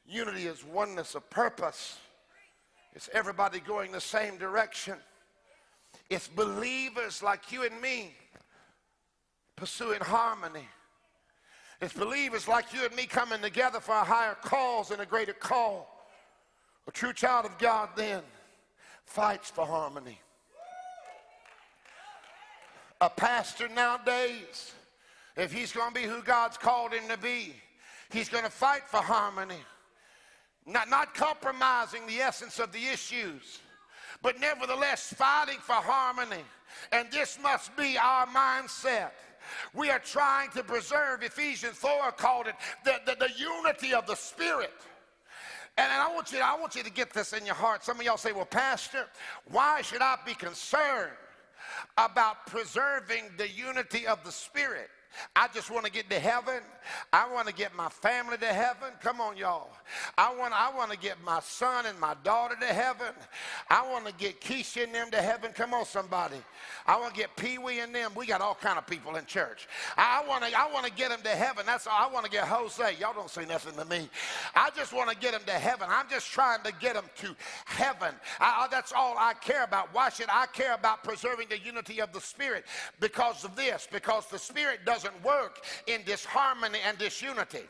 Unity 0.07 0.47
is 0.47 0.63
oneness 0.63 1.15
of 1.15 1.29
purpose. 1.29 1.97
It's 2.93 3.09
everybody 3.13 3.59
going 3.59 3.91
the 3.91 4.01
same 4.01 4.37
direction. 4.37 4.95
It's 6.09 6.27
believers 6.27 7.21
like 7.21 7.51
you 7.51 7.63
and 7.63 7.81
me 7.81 8.13
pursuing 9.55 9.99
harmony. 10.01 10.67
It's 11.79 11.93
believers 11.93 12.47
like 12.47 12.73
you 12.73 12.85
and 12.85 12.95
me 12.95 13.05
coming 13.05 13.41
together 13.41 13.79
for 13.79 13.93
a 13.93 14.03
higher 14.03 14.35
cause 14.41 14.89
and 14.91 15.01
a 15.01 15.05
greater 15.05 15.33
call. 15.33 15.87
A 16.87 16.91
true 16.91 17.13
child 17.13 17.45
of 17.45 17.57
God 17.59 17.89
then 17.95 18.21
fights 19.05 19.51
for 19.51 19.65
harmony. 19.65 20.19
A 22.99 23.09
pastor 23.09 23.67
nowadays, 23.67 24.73
if 25.35 25.53
he's 25.53 25.71
going 25.71 25.93
to 25.93 26.01
be 26.01 26.07
who 26.07 26.23
God's 26.23 26.57
called 26.57 26.93
him 26.93 27.07
to 27.09 27.17
be, 27.17 27.53
he's 28.09 28.27
going 28.27 28.43
to 28.43 28.49
fight 28.49 28.81
for 28.87 28.97
harmony. 28.97 29.59
Not, 30.65 30.89
not 30.89 31.13
compromising 31.13 32.07
the 32.07 32.17
essence 32.17 32.57
of 32.59 32.71
the 32.71 32.87
issues, 32.87 33.59
but 34.23 34.39
nevertheless 34.39 35.13
fighting 35.13 35.59
for 35.59 35.73
harmony. 35.73 36.43
And 36.91 37.09
this 37.11 37.37
must 37.41 37.75
be 37.77 37.97
our 37.97 38.25
mindset. 38.27 39.11
We 39.73 39.89
are 39.89 39.99
trying 39.99 40.49
to 40.51 40.63
preserve, 40.63 41.23
Ephesians 41.23 41.75
4 41.77 42.11
called 42.13 42.47
it 42.47 42.55
the, 42.83 42.95
the, 43.05 43.15
the 43.15 43.29
unity 43.37 43.93
of 43.93 44.05
the 44.07 44.15
Spirit. 44.15 44.73
And, 45.77 45.91
I, 45.91 46.11
want 46.13 46.31
you, 46.31 46.39
I 46.39 46.59
want 46.59 46.75
you 46.75 46.83
to 46.83 46.91
get 46.91 47.13
this 47.13 47.33
in 47.33 47.45
your 47.45 47.55
heart. 47.55 47.83
Some 47.83 47.99
of 47.99 48.05
y'all 48.05 48.17
say, 48.17 48.31
well, 48.31 48.45
Pastor, 48.45 49.05
why 49.51 49.81
should 49.81 50.01
I 50.01 50.17
be 50.25 50.33
concerned 50.33 51.11
about 51.97 52.47
preserving 52.47 53.25
the 53.37 53.47
unity 53.47 54.07
of 54.07 54.23
the 54.23 54.31
Spirit? 54.31 54.89
I 55.35 55.47
just 55.53 55.71
want 55.71 55.85
to 55.85 55.91
get 55.91 56.09
to 56.09 56.19
heaven. 56.19 56.61
I 57.11 57.31
want 57.31 57.47
to 57.47 57.53
get 57.53 57.75
my 57.75 57.89
family 57.89 58.37
to 58.37 58.45
heaven. 58.45 58.89
Come 59.01 59.21
on, 59.21 59.37
y'all. 59.37 59.69
I 60.17 60.33
want, 60.35 60.53
I 60.53 60.75
want 60.75 60.91
to 60.91 60.97
get 60.97 61.21
my 61.23 61.39
son 61.41 61.85
and 61.85 61.99
my 61.99 62.15
daughter 62.23 62.55
to 62.59 62.65
heaven. 62.65 63.13
I 63.69 63.89
want 63.89 64.05
to 64.07 64.13
get 64.13 64.41
Keisha 64.41 64.83
and 64.83 64.93
them 64.93 65.11
to 65.11 65.21
heaven. 65.21 65.51
Come 65.53 65.73
on, 65.73 65.85
somebody. 65.85 66.37
I 66.85 66.99
want 66.99 67.13
to 67.13 67.19
get 67.19 67.35
Pee 67.35 67.57
Wee 67.57 67.79
and 67.79 67.93
them. 67.93 68.11
We 68.15 68.25
got 68.25 68.41
all 68.41 68.55
kind 68.55 68.77
of 68.77 68.87
people 68.87 69.15
in 69.15 69.25
church. 69.25 69.67
I 69.97 70.23
want 70.27 70.43
to, 70.43 70.57
I 70.57 70.71
want 70.71 70.85
to 70.85 70.91
get 70.91 71.09
them 71.09 71.21
to 71.23 71.29
heaven. 71.29 71.65
That's 71.65 71.87
all. 71.87 71.97
I 71.97 72.11
want 72.11 72.25
to 72.25 72.31
get 72.31 72.47
Jose. 72.47 72.95
Y'all 72.99 73.13
don't 73.13 73.29
say 73.29 73.45
nothing 73.45 73.75
to 73.75 73.85
me. 73.85 74.09
I 74.55 74.69
just 74.75 74.93
want 74.93 75.09
to 75.09 75.15
get 75.15 75.33
them 75.33 75.41
to 75.45 75.53
heaven. 75.53 75.87
I'm 75.89 76.09
just 76.09 76.31
trying 76.31 76.63
to 76.63 76.73
get 76.79 76.95
them 76.95 77.05
to 77.17 77.35
heaven. 77.65 78.13
I, 78.39 78.67
that's 78.69 78.91
all 78.91 79.15
I 79.17 79.33
care 79.33 79.63
about. 79.63 79.93
Why 79.93 80.09
should 80.09 80.29
I 80.29 80.45
care 80.47 80.73
about 80.73 81.03
preserving 81.03 81.47
the 81.49 81.59
unity 81.59 82.01
of 82.01 82.13
the 82.13 82.21
Spirit? 82.21 82.65
Because 82.99 83.43
of 83.43 83.55
this. 83.55 83.87
Because 83.91 84.27
the 84.27 84.39
Spirit 84.39 84.85
doesn't 84.85 85.06
work 85.23 85.63
in 85.87 86.03
disharmony 86.03 86.79
and 86.87 86.97
disunity. 86.97 87.63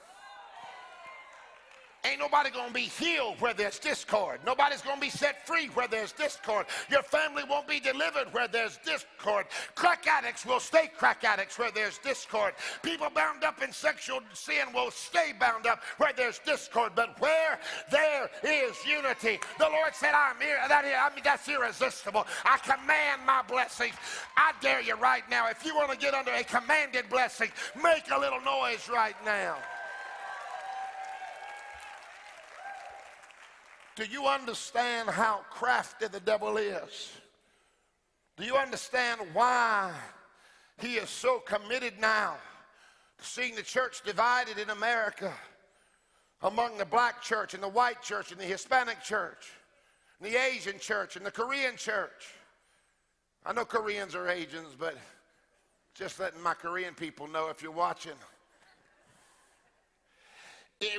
Ain't 2.05 2.19
nobody 2.19 2.49
gonna 2.49 2.71
be 2.71 2.81
healed 2.81 3.39
where 3.41 3.53
there's 3.53 3.79
discord. 3.79 4.39
Nobody's 4.45 4.81
gonna 4.81 5.01
be 5.01 5.09
set 5.09 5.45
free 5.45 5.67
where 5.67 5.87
there's 5.87 6.11
discord. 6.11 6.65
Your 6.89 7.03
family 7.03 7.43
won't 7.49 7.67
be 7.67 7.79
delivered 7.79 8.31
where 8.31 8.47
there's 8.47 8.77
discord. 8.85 9.45
Crack 9.75 10.07
addicts 10.07 10.45
will 10.45 10.59
stay 10.59 10.89
crack 10.95 11.23
addicts 11.23 11.59
where 11.59 11.71
there's 11.71 11.97
discord. 11.97 12.53
People 12.81 13.09
bound 13.13 13.43
up 13.43 13.61
in 13.61 13.71
sexual 13.71 14.21
sin 14.33 14.67
will 14.73 14.91
stay 14.91 15.33
bound 15.39 15.65
up 15.65 15.81
where 15.97 16.13
there's 16.15 16.39
discord. 16.39 16.93
But 16.95 17.19
where 17.19 17.59
there 17.91 18.29
is 18.43 18.75
unity, 18.85 19.39
the 19.57 19.65
Lord 19.65 19.93
said, 19.93 20.13
I'm 20.13 20.39
here. 20.39 20.59
That 20.67 20.85
is, 20.85 20.93
I 20.97 21.13
mean, 21.13 21.23
that's 21.23 21.47
irresistible. 21.49 22.25
I 22.45 22.57
command 22.59 23.25
my 23.25 23.41
blessings. 23.47 23.95
I 24.37 24.53
dare 24.61 24.81
you 24.81 24.95
right 24.95 25.27
now. 25.29 25.49
If 25.49 25.65
you 25.65 25.75
want 25.75 25.91
to 25.91 25.97
get 25.97 26.13
under 26.13 26.31
a 26.31 26.43
commanded 26.43 27.09
blessing, 27.09 27.49
make 27.75 28.03
a 28.11 28.19
little 28.19 28.41
noise 28.41 28.87
right 28.89 29.15
now. 29.25 29.57
Do 33.97 34.05
you 34.05 34.27
understand 34.27 35.09
how 35.09 35.39
crafty 35.49 36.07
the 36.07 36.19
devil 36.19 36.57
is? 36.57 37.11
Do 38.37 38.45
you 38.45 38.55
understand 38.55 39.19
why 39.33 39.91
he 40.77 40.97
is 40.97 41.09
so 41.09 41.39
committed 41.39 41.93
now 41.99 42.35
to 43.17 43.25
seeing 43.25 43.55
the 43.55 43.63
church 43.63 44.03
divided 44.05 44.59
in 44.59 44.69
America 44.69 45.33
among 46.43 46.77
the 46.77 46.85
black 46.85 47.23
church 47.23 47.55
and 47.55 47.63
the 47.63 47.67
white 47.67 48.03
church 48.03 48.31
and 48.31 48.39
the 48.39 48.45
Hispanic 48.45 49.01
church, 49.01 49.47
and 50.21 50.31
the 50.31 50.39
Asian 50.39 50.77
church 50.77 51.15
and 51.15 51.25
the 51.25 51.31
Korean 51.31 51.75
church? 51.75 52.35
I 53.47 53.51
know 53.51 53.65
Koreans 53.65 54.13
are 54.13 54.29
Asians, 54.29 54.75
but 54.77 54.95
just 55.95 56.19
letting 56.19 56.43
my 56.43 56.53
Korean 56.53 56.93
people 56.93 57.27
know 57.27 57.49
if 57.49 57.63
you're 57.63 57.71
watching. 57.71 58.11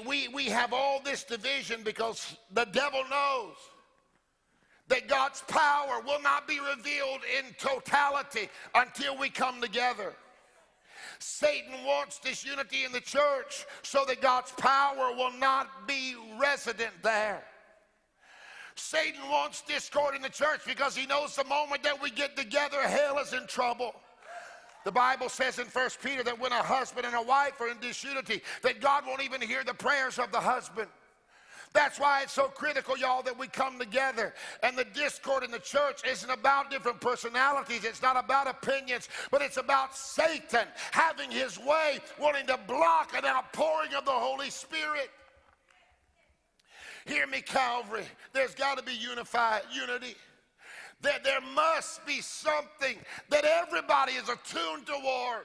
We, 0.06 0.28
we 0.28 0.44
have 0.46 0.72
all 0.72 1.00
this 1.04 1.22
division 1.24 1.82
because 1.84 2.36
the 2.52 2.64
devil 2.64 3.02
knows 3.08 3.54
that 4.88 5.06
God's 5.06 5.42
power 5.42 6.00
will 6.04 6.20
not 6.22 6.48
be 6.48 6.58
revealed 6.58 7.20
in 7.38 7.54
totality 7.58 8.48
until 8.74 9.16
we 9.16 9.28
come 9.28 9.60
together. 9.60 10.14
Satan 11.20 11.84
wants 11.84 12.18
this 12.18 12.44
unity 12.44 12.84
in 12.84 12.92
the 12.92 13.00
church 13.00 13.66
so 13.82 14.04
that 14.06 14.20
God's 14.20 14.52
power 14.52 15.12
will 15.14 15.32
not 15.32 15.86
be 15.86 16.16
resident 16.40 16.92
there. 17.02 17.44
Satan 18.74 19.20
wants 19.28 19.62
discord 19.62 20.14
in 20.14 20.22
the 20.22 20.28
church 20.28 20.60
because 20.66 20.96
he 20.96 21.06
knows 21.06 21.34
the 21.34 21.44
moment 21.44 21.82
that 21.82 22.00
we 22.00 22.10
get 22.10 22.36
together, 22.36 22.80
hell 22.82 23.18
is 23.18 23.32
in 23.32 23.46
trouble. 23.46 23.94
The 24.88 24.92
Bible 24.92 25.28
says 25.28 25.58
in 25.58 25.66
1 25.66 25.90
Peter 26.02 26.22
that 26.22 26.40
when 26.40 26.50
a 26.50 26.62
husband 26.62 27.04
and 27.04 27.14
a 27.14 27.20
wife 27.20 27.60
are 27.60 27.68
in 27.68 27.78
disunity, 27.78 28.40
that 28.62 28.80
God 28.80 29.04
won't 29.06 29.22
even 29.22 29.42
hear 29.42 29.62
the 29.62 29.74
prayers 29.74 30.18
of 30.18 30.32
the 30.32 30.40
husband. 30.40 30.88
That's 31.74 32.00
why 32.00 32.22
it's 32.22 32.32
so 32.32 32.44
critical, 32.44 32.96
y'all, 32.96 33.22
that 33.24 33.38
we 33.38 33.48
come 33.48 33.78
together. 33.78 34.32
And 34.62 34.78
the 34.78 34.86
discord 34.86 35.44
in 35.44 35.50
the 35.50 35.58
church 35.58 36.00
isn't 36.10 36.30
about 36.30 36.70
different 36.70 37.02
personalities, 37.02 37.84
it's 37.84 38.00
not 38.00 38.16
about 38.16 38.48
opinions, 38.48 39.10
but 39.30 39.42
it's 39.42 39.58
about 39.58 39.94
Satan 39.94 40.66
having 40.90 41.30
his 41.30 41.58
way, 41.58 41.98
wanting 42.18 42.46
to 42.46 42.58
block 42.66 43.12
an 43.14 43.26
outpouring 43.26 43.92
of 43.92 44.06
the 44.06 44.10
Holy 44.10 44.48
Spirit. 44.48 45.10
Hear 47.04 47.26
me, 47.26 47.42
Calvary. 47.42 48.04
There's 48.32 48.54
got 48.54 48.78
to 48.78 48.82
be 48.82 48.94
unified 48.94 49.64
unity 49.70 50.16
that 51.02 51.22
there 51.24 51.40
must 51.54 52.04
be 52.06 52.20
something 52.20 52.96
that 53.30 53.44
everybody 53.44 54.12
is 54.12 54.28
attuned 54.28 54.86
toward. 54.86 55.44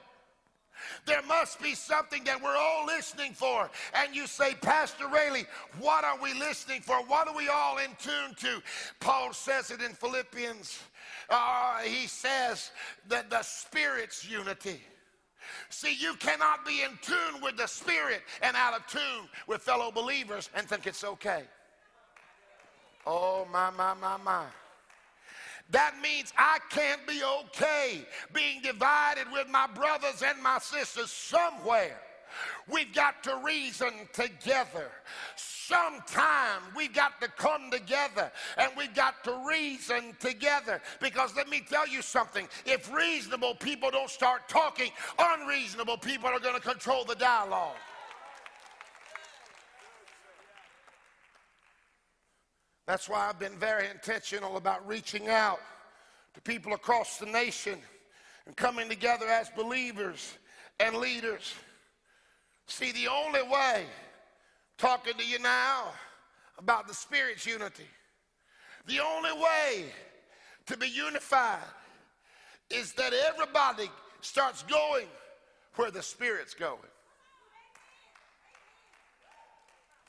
There 1.06 1.22
must 1.22 1.62
be 1.62 1.74
something 1.74 2.24
that 2.24 2.42
we're 2.42 2.56
all 2.56 2.86
listening 2.86 3.32
for. 3.32 3.70
And 3.94 4.14
you 4.14 4.26
say, 4.26 4.54
Pastor 4.54 5.06
Raley, 5.08 5.46
what 5.78 6.04
are 6.04 6.18
we 6.20 6.34
listening 6.34 6.80
for? 6.80 6.96
What 7.04 7.28
are 7.28 7.36
we 7.36 7.48
all 7.48 7.78
in 7.78 7.90
tune 7.98 8.34
to? 8.38 8.62
Paul 9.00 9.32
says 9.32 9.70
it 9.70 9.80
in 9.80 9.92
Philippians. 9.92 10.80
Uh, 11.30 11.78
he 11.78 12.06
says 12.06 12.70
that 13.08 13.30
the 13.30 13.42
Spirit's 13.42 14.28
unity. 14.28 14.80
See, 15.68 15.94
you 15.94 16.14
cannot 16.14 16.64
be 16.66 16.82
in 16.82 16.98
tune 17.02 17.42
with 17.42 17.56
the 17.56 17.66
Spirit 17.66 18.22
and 18.42 18.56
out 18.56 18.74
of 18.74 18.86
tune 18.86 19.28
with 19.46 19.62
fellow 19.62 19.90
believers 19.90 20.50
and 20.54 20.66
think 20.66 20.86
it's 20.86 21.04
okay. 21.04 21.44
Oh, 23.06 23.46
my, 23.52 23.70
my, 23.70 23.94
my, 23.94 24.16
my. 24.16 24.44
That 25.70 25.94
means 26.02 26.32
I 26.36 26.58
can't 26.70 27.06
be 27.06 27.22
okay 27.22 28.06
being 28.32 28.60
divided 28.62 29.26
with 29.32 29.48
my 29.48 29.66
brothers 29.66 30.22
and 30.24 30.42
my 30.42 30.58
sisters 30.58 31.10
somewhere. 31.10 32.00
We've 32.68 32.92
got 32.94 33.22
to 33.24 33.40
reason 33.44 33.92
together. 34.12 34.90
Sometime 35.36 36.60
we've 36.76 36.92
got 36.92 37.20
to 37.20 37.28
come 37.28 37.70
together 37.70 38.30
and 38.58 38.70
we've 38.76 38.94
got 38.94 39.24
to 39.24 39.42
reason 39.48 40.14
together. 40.20 40.80
Because 41.00 41.34
let 41.36 41.48
me 41.48 41.62
tell 41.68 41.88
you 41.88 42.02
something 42.02 42.46
if 42.66 42.92
reasonable 42.92 43.54
people 43.54 43.90
don't 43.90 44.10
start 44.10 44.48
talking, 44.48 44.90
unreasonable 45.18 45.96
people 45.96 46.28
are 46.28 46.40
going 46.40 46.54
to 46.54 46.60
control 46.60 47.04
the 47.04 47.14
dialogue. 47.14 47.76
That's 52.86 53.08
why 53.08 53.28
I've 53.28 53.38
been 53.38 53.56
very 53.58 53.88
intentional 53.88 54.56
about 54.56 54.86
reaching 54.86 55.28
out 55.28 55.60
to 56.34 56.40
people 56.40 56.74
across 56.74 57.18
the 57.18 57.26
nation 57.26 57.78
and 58.46 58.56
coming 58.56 58.88
together 58.88 59.26
as 59.26 59.48
believers 59.50 60.34
and 60.80 60.96
leaders. 60.96 61.54
See, 62.66 62.92
the 62.92 63.08
only 63.08 63.42
way, 63.42 63.84
talking 64.76 65.14
to 65.14 65.26
you 65.26 65.38
now 65.38 65.92
about 66.58 66.86
the 66.86 66.94
Spirit's 66.94 67.46
unity, 67.46 67.88
the 68.86 69.00
only 69.00 69.32
way 69.32 69.86
to 70.66 70.76
be 70.76 70.88
unified 70.88 71.58
is 72.70 72.92
that 72.94 73.12
everybody 73.12 73.90
starts 74.20 74.62
going 74.62 75.06
where 75.76 75.90
the 75.90 76.02
Spirit's 76.02 76.54
going. 76.54 76.78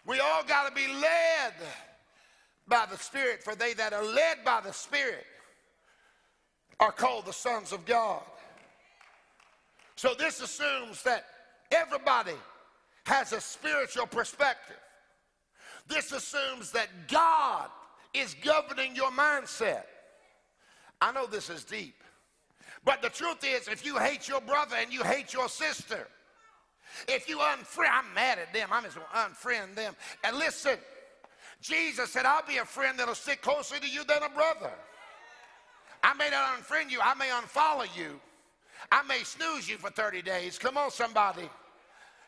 We 0.05 0.19
all 0.19 0.43
got 0.43 0.67
to 0.67 0.75
be 0.75 0.87
led 0.87 1.53
by 2.67 2.85
the 2.89 2.97
Spirit, 2.97 3.43
for 3.43 3.55
they 3.55 3.73
that 3.73 3.93
are 3.93 4.03
led 4.03 4.43
by 4.43 4.61
the 4.61 4.71
Spirit 4.71 5.25
are 6.79 6.91
called 6.91 7.25
the 7.25 7.33
sons 7.33 7.71
of 7.71 7.85
God. 7.85 8.21
So 9.95 10.13
this 10.17 10.41
assumes 10.41 11.03
that 11.03 11.25
everybody 11.71 12.35
has 13.05 13.31
a 13.31 13.39
spiritual 13.39 14.07
perspective. 14.07 14.77
This 15.87 16.11
assumes 16.11 16.71
that 16.71 16.87
God 17.07 17.69
is 18.13 18.35
governing 18.43 18.95
your 18.95 19.11
mindset. 19.11 19.83
I 21.01 21.11
know 21.11 21.27
this 21.27 21.49
is 21.49 21.63
deep, 21.63 21.95
but 22.83 23.01
the 23.01 23.09
truth 23.09 23.43
is, 23.43 23.67
if 23.67 23.85
you 23.85 23.97
hate 23.97 24.27
your 24.27 24.41
brother 24.41 24.75
and 24.79 24.91
you 24.91 25.03
hate 25.03 25.33
your 25.33 25.49
sister, 25.49 26.07
if 27.07 27.27
you 27.27 27.37
unfriend, 27.37 27.89
I'm 27.91 28.13
mad 28.13 28.39
at 28.39 28.53
them, 28.53 28.69
I'm 28.71 28.83
just 28.83 28.95
to 28.95 29.01
unfriend 29.15 29.75
them. 29.75 29.95
And 30.23 30.37
listen, 30.37 30.77
Jesus 31.67 32.11
said, 32.11 32.25
I'll 32.25 32.45
be 32.45 32.57
a 32.57 32.65
friend 32.65 32.99
that'll 32.99 33.15
stick 33.15 33.41
closer 33.41 33.79
to 33.79 33.89
you 33.89 34.03
than 34.03 34.21
a 34.21 34.29
brother. 34.29 34.71
I 36.03 36.13
may 36.13 36.29
not 36.29 36.59
unfriend 36.59 36.91
you, 36.91 36.99
I 37.01 37.15
may 37.15 37.29
unfollow 37.29 37.87
you. 37.97 38.19
I 38.91 39.01
may 39.03 39.23
snooze 39.23 39.67
you 39.67 39.77
for 39.77 39.89
30 39.89 40.21
days. 40.21 40.59
Come 40.59 40.77
on, 40.77 40.91
somebody. 40.91 41.49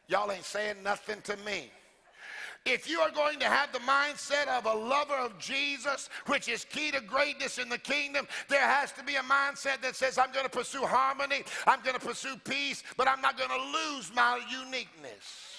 Y'all 0.07 0.31
ain't 0.31 0.43
saying 0.43 0.77
nothing 0.83 1.21
to 1.21 1.37
me. 1.37 1.69
If 2.65 2.89
you 2.89 2.99
are 2.99 3.11
going 3.11 3.37
to 3.39 3.45
have 3.45 3.71
the 3.71 3.79
mindset 3.79 4.47
of 4.47 4.65
a 4.65 4.73
lover 4.73 5.13
of 5.13 5.37
Jesus, 5.37 6.09
which 6.25 6.49
is 6.49 6.65
key 6.65 6.89
to 6.91 6.99
greatness 7.01 7.59
in 7.59 7.69
the 7.69 7.77
kingdom, 7.77 8.27
there 8.49 8.67
has 8.67 8.91
to 8.93 9.03
be 9.03 9.15
a 9.15 9.21
mindset 9.21 9.81
that 9.83 9.95
says, 9.95 10.17
I'm 10.17 10.31
going 10.31 10.45
to 10.45 10.51
pursue 10.51 10.85
harmony, 10.85 11.43
I'm 11.67 11.81
going 11.83 11.97
to 11.97 12.05
pursue 12.05 12.35
peace, 12.43 12.81
but 12.97 13.07
I'm 13.07 13.21
not 13.21 13.37
going 13.37 13.51
to 13.51 13.95
lose 13.95 14.11
my 14.15 14.41
uniqueness. 14.49 15.53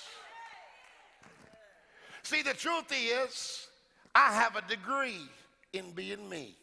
See, 2.24 2.42
the 2.42 2.54
truth 2.54 2.92
is, 2.92 3.67
I 4.20 4.32
have 4.32 4.56
a 4.56 4.62
degree 4.62 5.28
in 5.72 5.92
being 5.92 6.28
me. 6.28 6.56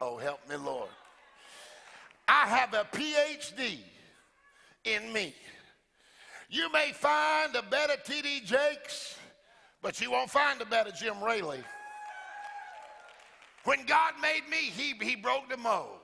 Oh, 0.00 0.16
help 0.16 0.48
me, 0.48 0.54
Lord. 0.54 0.90
I 2.28 2.46
have 2.46 2.72
a 2.72 2.86
PhD 2.96 3.78
in 4.84 5.12
me. 5.12 5.34
You 6.48 6.70
may 6.70 6.92
find 6.92 7.52
a 7.56 7.62
better 7.62 7.94
T.D. 8.04 8.42
Jakes, 8.44 9.18
but 9.82 10.00
you 10.00 10.12
won't 10.12 10.30
find 10.30 10.60
a 10.60 10.66
better 10.66 10.92
Jim 10.92 11.20
Raley. 11.20 11.64
When 13.64 13.84
God 13.86 14.14
made 14.22 14.48
me, 14.48 14.58
he, 14.58 14.94
he 15.04 15.16
broke 15.16 15.48
the 15.50 15.56
mold. 15.56 15.98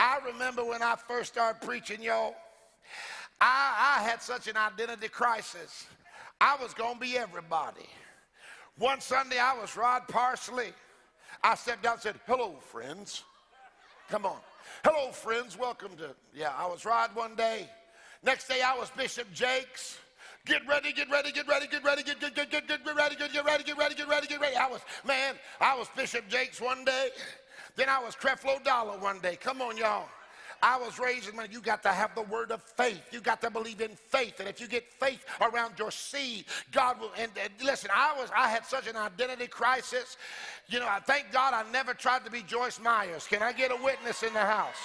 I 0.00 0.18
remember 0.26 0.64
when 0.64 0.82
I 0.82 0.96
first 0.96 1.32
started 1.32 1.64
preaching, 1.64 2.02
y'all, 2.02 2.34
I, 3.40 3.98
I 3.98 4.02
had 4.02 4.20
such 4.20 4.48
an 4.48 4.56
identity 4.56 5.06
crisis. 5.06 5.86
I 6.40 6.56
was 6.60 6.74
going 6.74 6.94
to 6.94 7.00
be 7.00 7.16
everybody. 7.16 7.86
One 8.78 9.00
Sunday, 9.00 9.38
I 9.38 9.58
was 9.58 9.76
Rod 9.76 10.06
Parsley. 10.06 10.72
I 11.42 11.56
stepped 11.56 11.84
out 11.84 11.94
and 11.94 12.02
said, 12.02 12.14
Hello, 12.26 12.54
friends. 12.60 13.24
Come 14.08 14.24
on. 14.24 14.38
Hello, 14.84 15.10
friends. 15.10 15.58
Welcome 15.58 15.96
to, 15.96 16.14
yeah, 16.32 16.52
I 16.56 16.66
was 16.66 16.84
Rod 16.84 17.10
one 17.14 17.34
day. 17.34 17.68
Next 18.22 18.46
day, 18.46 18.62
I 18.62 18.78
was 18.78 18.90
Bishop 18.96 19.32
Jakes. 19.32 19.98
Get 20.46 20.66
ready, 20.68 20.92
get 20.92 21.10
ready, 21.10 21.32
get 21.32 21.48
ready, 21.48 21.66
get 21.66 21.82
ready, 21.82 22.04
get, 22.04 22.20
get, 22.20 22.34
get, 22.36 22.50
get, 22.50 22.68
get, 22.68 22.80
ready, 22.96 23.16
get, 23.16 23.32
get 23.32 23.44
ready, 23.44 23.64
get 23.64 23.76
ready, 23.76 23.94
get 23.96 24.08
ready, 24.08 24.26
get 24.28 24.40
ready. 24.40 24.56
I 24.56 24.68
was, 24.68 24.80
man, 25.04 25.34
I 25.60 25.76
was 25.76 25.88
Bishop 25.96 26.28
Jakes 26.28 26.60
one 26.60 26.84
day. 26.84 27.08
Then 27.74 27.88
I 27.88 27.98
was 27.98 28.14
Creflo 28.14 28.62
Dollar 28.62 28.96
one 28.98 29.18
day. 29.18 29.36
Come 29.36 29.60
on, 29.60 29.76
y'all. 29.76 30.06
I 30.62 30.76
was 30.76 30.98
raised 30.98 31.28
in, 31.28 31.38
you 31.50 31.60
got 31.60 31.82
to 31.84 31.90
have 31.90 32.14
the 32.14 32.22
word 32.22 32.50
of 32.50 32.62
faith. 32.62 33.02
You 33.12 33.20
got 33.20 33.40
to 33.42 33.50
believe 33.50 33.80
in 33.80 33.96
faith. 33.96 34.40
And 34.40 34.48
if 34.48 34.60
you 34.60 34.66
get 34.66 34.92
faith 35.00 35.24
around 35.40 35.78
your 35.78 35.90
seed, 35.90 36.46
God 36.72 37.00
will. 37.00 37.12
And, 37.16 37.30
and 37.40 37.50
listen, 37.62 37.90
I 37.94 38.14
was, 38.18 38.30
I 38.36 38.48
had 38.48 38.64
such 38.64 38.88
an 38.88 38.96
identity 38.96 39.46
crisis. 39.46 40.16
You 40.66 40.80
know, 40.80 40.88
I 40.88 41.00
thank 41.00 41.30
God 41.32 41.54
I 41.54 41.70
never 41.70 41.94
tried 41.94 42.24
to 42.24 42.30
be 42.30 42.42
Joyce 42.42 42.80
Meyers. 42.80 43.26
Can 43.26 43.42
I 43.42 43.52
get 43.52 43.70
a 43.70 43.82
witness 43.82 44.22
in 44.22 44.32
the 44.32 44.40
house? 44.40 44.76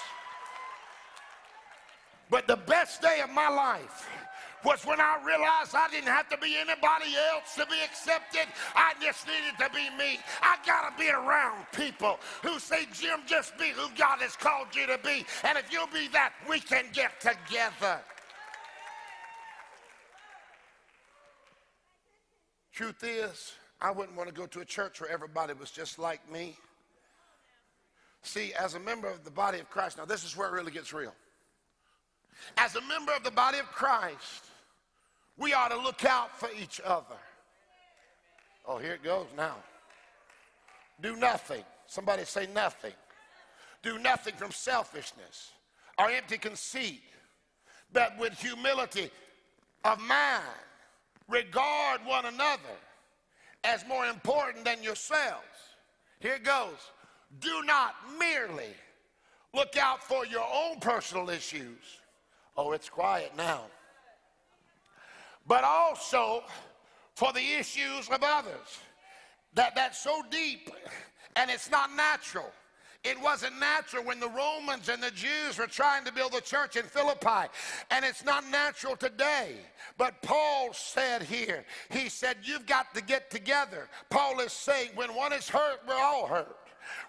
But 2.30 2.48
the 2.48 2.58
best 2.58 3.02
day 3.02 3.22
of 3.24 3.30
my 3.30 3.50
life 3.50 4.08
was 4.64 4.86
when 4.86 5.00
I 5.00 5.18
realized 5.26 5.76
I 5.76 5.88
didn't 5.90 6.10
have 6.10 6.30
to 6.30 6.38
be 6.38 6.56
anybody 6.58 7.16
else 7.34 7.56
to 7.56 7.66
be 7.66 7.78
accepted. 7.84 8.48
I 8.76 8.94
just 9.02 9.28
needed 9.28 9.58
to 9.60 9.70
be 9.74 9.90
me. 9.98 10.20
I 10.42 10.58
got 10.66 10.90
to 10.90 11.02
be 11.02 11.10
around 11.10 11.66
people 11.74 12.20
who 12.42 12.60
say, 12.60 12.86
Jim, 12.94 13.22
just 13.26 13.58
be 13.58 13.70
who 13.70 13.88
God 13.98 14.20
has 14.20 14.36
called 14.36 14.68
you 14.74 14.88
to 14.88 15.00
be. 15.04 15.26
And 15.44 15.58
if 15.58 15.72
you'll 15.72 15.88
be 15.88 16.08
that, 16.10 16.34
we 16.50 16.60
can 16.60 16.86
get 16.94 17.20
together. 17.20 18.00
Truth 22.74 23.04
is, 23.04 23.54
I 23.80 23.92
wouldn't 23.92 24.18
want 24.18 24.30
to 24.30 24.36
go 24.36 24.48
to 24.48 24.62
a 24.62 24.66
church 24.66 25.00
where 25.00 25.12
everybody 25.12 25.54
was 25.54 25.70
just 25.70 26.00
like 26.00 26.20
me. 26.32 26.58
See, 28.24 28.54
as 28.54 28.76
a 28.76 28.80
member 28.80 29.10
of 29.10 29.24
the 29.26 29.32
body 29.32 29.60
of 29.60 29.70
Christ, 29.70 29.98
now 29.98 30.06
this 30.06 30.24
is 30.24 30.36
where 30.36 30.48
it 30.48 30.54
really 30.54 30.72
gets 30.72 30.94
real. 30.94 31.14
As 32.58 32.76
a 32.76 32.82
member 32.82 33.12
of 33.14 33.24
the 33.24 33.32
body 33.32 33.60
of 33.60 33.66
Christ, 33.68 34.46
we 35.38 35.54
ought 35.54 35.70
to 35.70 35.78
look 35.78 36.06
out 36.06 36.38
for 36.38 36.50
each 36.60 36.80
other. 36.84 37.16
Oh, 38.66 38.78
here 38.78 38.94
it 38.94 39.04
goes 39.04 39.28
now. 39.36 39.56
Do 41.02 41.16
nothing. 41.16 41.64
Somebody 41.88 42.24
say 42.24 42.48
nothing. 42.54 42.94
Do 43.82 44.00
nothing 44.00 44.36
from 44.36 44.52
selfishness 44.52 45.52
or 45.98 46.10
empty 46.10 46.38
conceit, 46.38 47.02
but 47.92 48.18
with 48.18 48.34
humility 48.40 49.10
of 49.84 50.00
mind, 50.00 50.44
regard 51.28 52.02
one 52.06 52.26
another 52.26 52.78
as 53.64 53.86
more 53.88 54.06
important 54.06 54.64
than 54.64 54.82
yourselves. 54.82 55.44
Here 56.20 56.36
it 56.36 56.44
goes. 56.44 56.78
Do 57.40 57.64
not 57.64 57.96
merely 58.18 58.70
look 59.54 59.76
out 59.78 60.02
for 60.04 60.26
your 60.26 60.48
own 60.54 60.80
personal 60.80 61.30
issues. 61.30 62.00
Oh, 62.56 62.72
it's 62.72 62.90
quiet 62.90 63.36
now 63.36 63.66
but 65.48 65.64
also 65.64 66.44
for 67.16 67.32
the 67.34 67.54
issues 67.60 68.10
of 68.10 68.24
others. 68.24 68.80
That, 69.56 69.76
that's 69.76 70.00
so 70.00 70.24
deep 70.32 70.72
and 71.36 71.50
it's 71.50 71.70
not 71.70 71.96
natural. 71.96 72.52
It 73.04 73.20
wasn't 73.20 73.60
natural 73.60 74.06
when 74.06 74.22
the 74.22 74.30
Romans 74.30 74.88
and 74.88 75.04
the 75.04 75.12
Jews 75.12 75.58
were 75.58 75.68
trying 75.68 76.06
to 76.06 76.14
build 76.14 76.32
the 76.32 76.40
church 76.40 76.78
in 76.78 76.84
Philippi, 76.84 77.50
and 77.92 78.06
it's 78.06 78.24
not 78.24 78.50
natural 78.50 78.96
today. 78.96 79.58
But 79.98 80.22
Paul 80.22 80.70
said 80.72 81.22
here, 81.22 81.66
he 81.90 82.08
said, 82.08 82.38
You've 82.44 82.66
got 82.66 82.94
to 82.96 83.02
get 83.02 83.30
together. 83.30 83.90
Paul 84.10 84.40
is 84.40 84.54
saying, 84.54 84.92
When 84.96 85.14
one 85.14 85.34
is 85.34 85.50
hurt, 85.50 85.82
we're 85.86 85.96
all 85.96 86.28
hurt. 86.28 86.56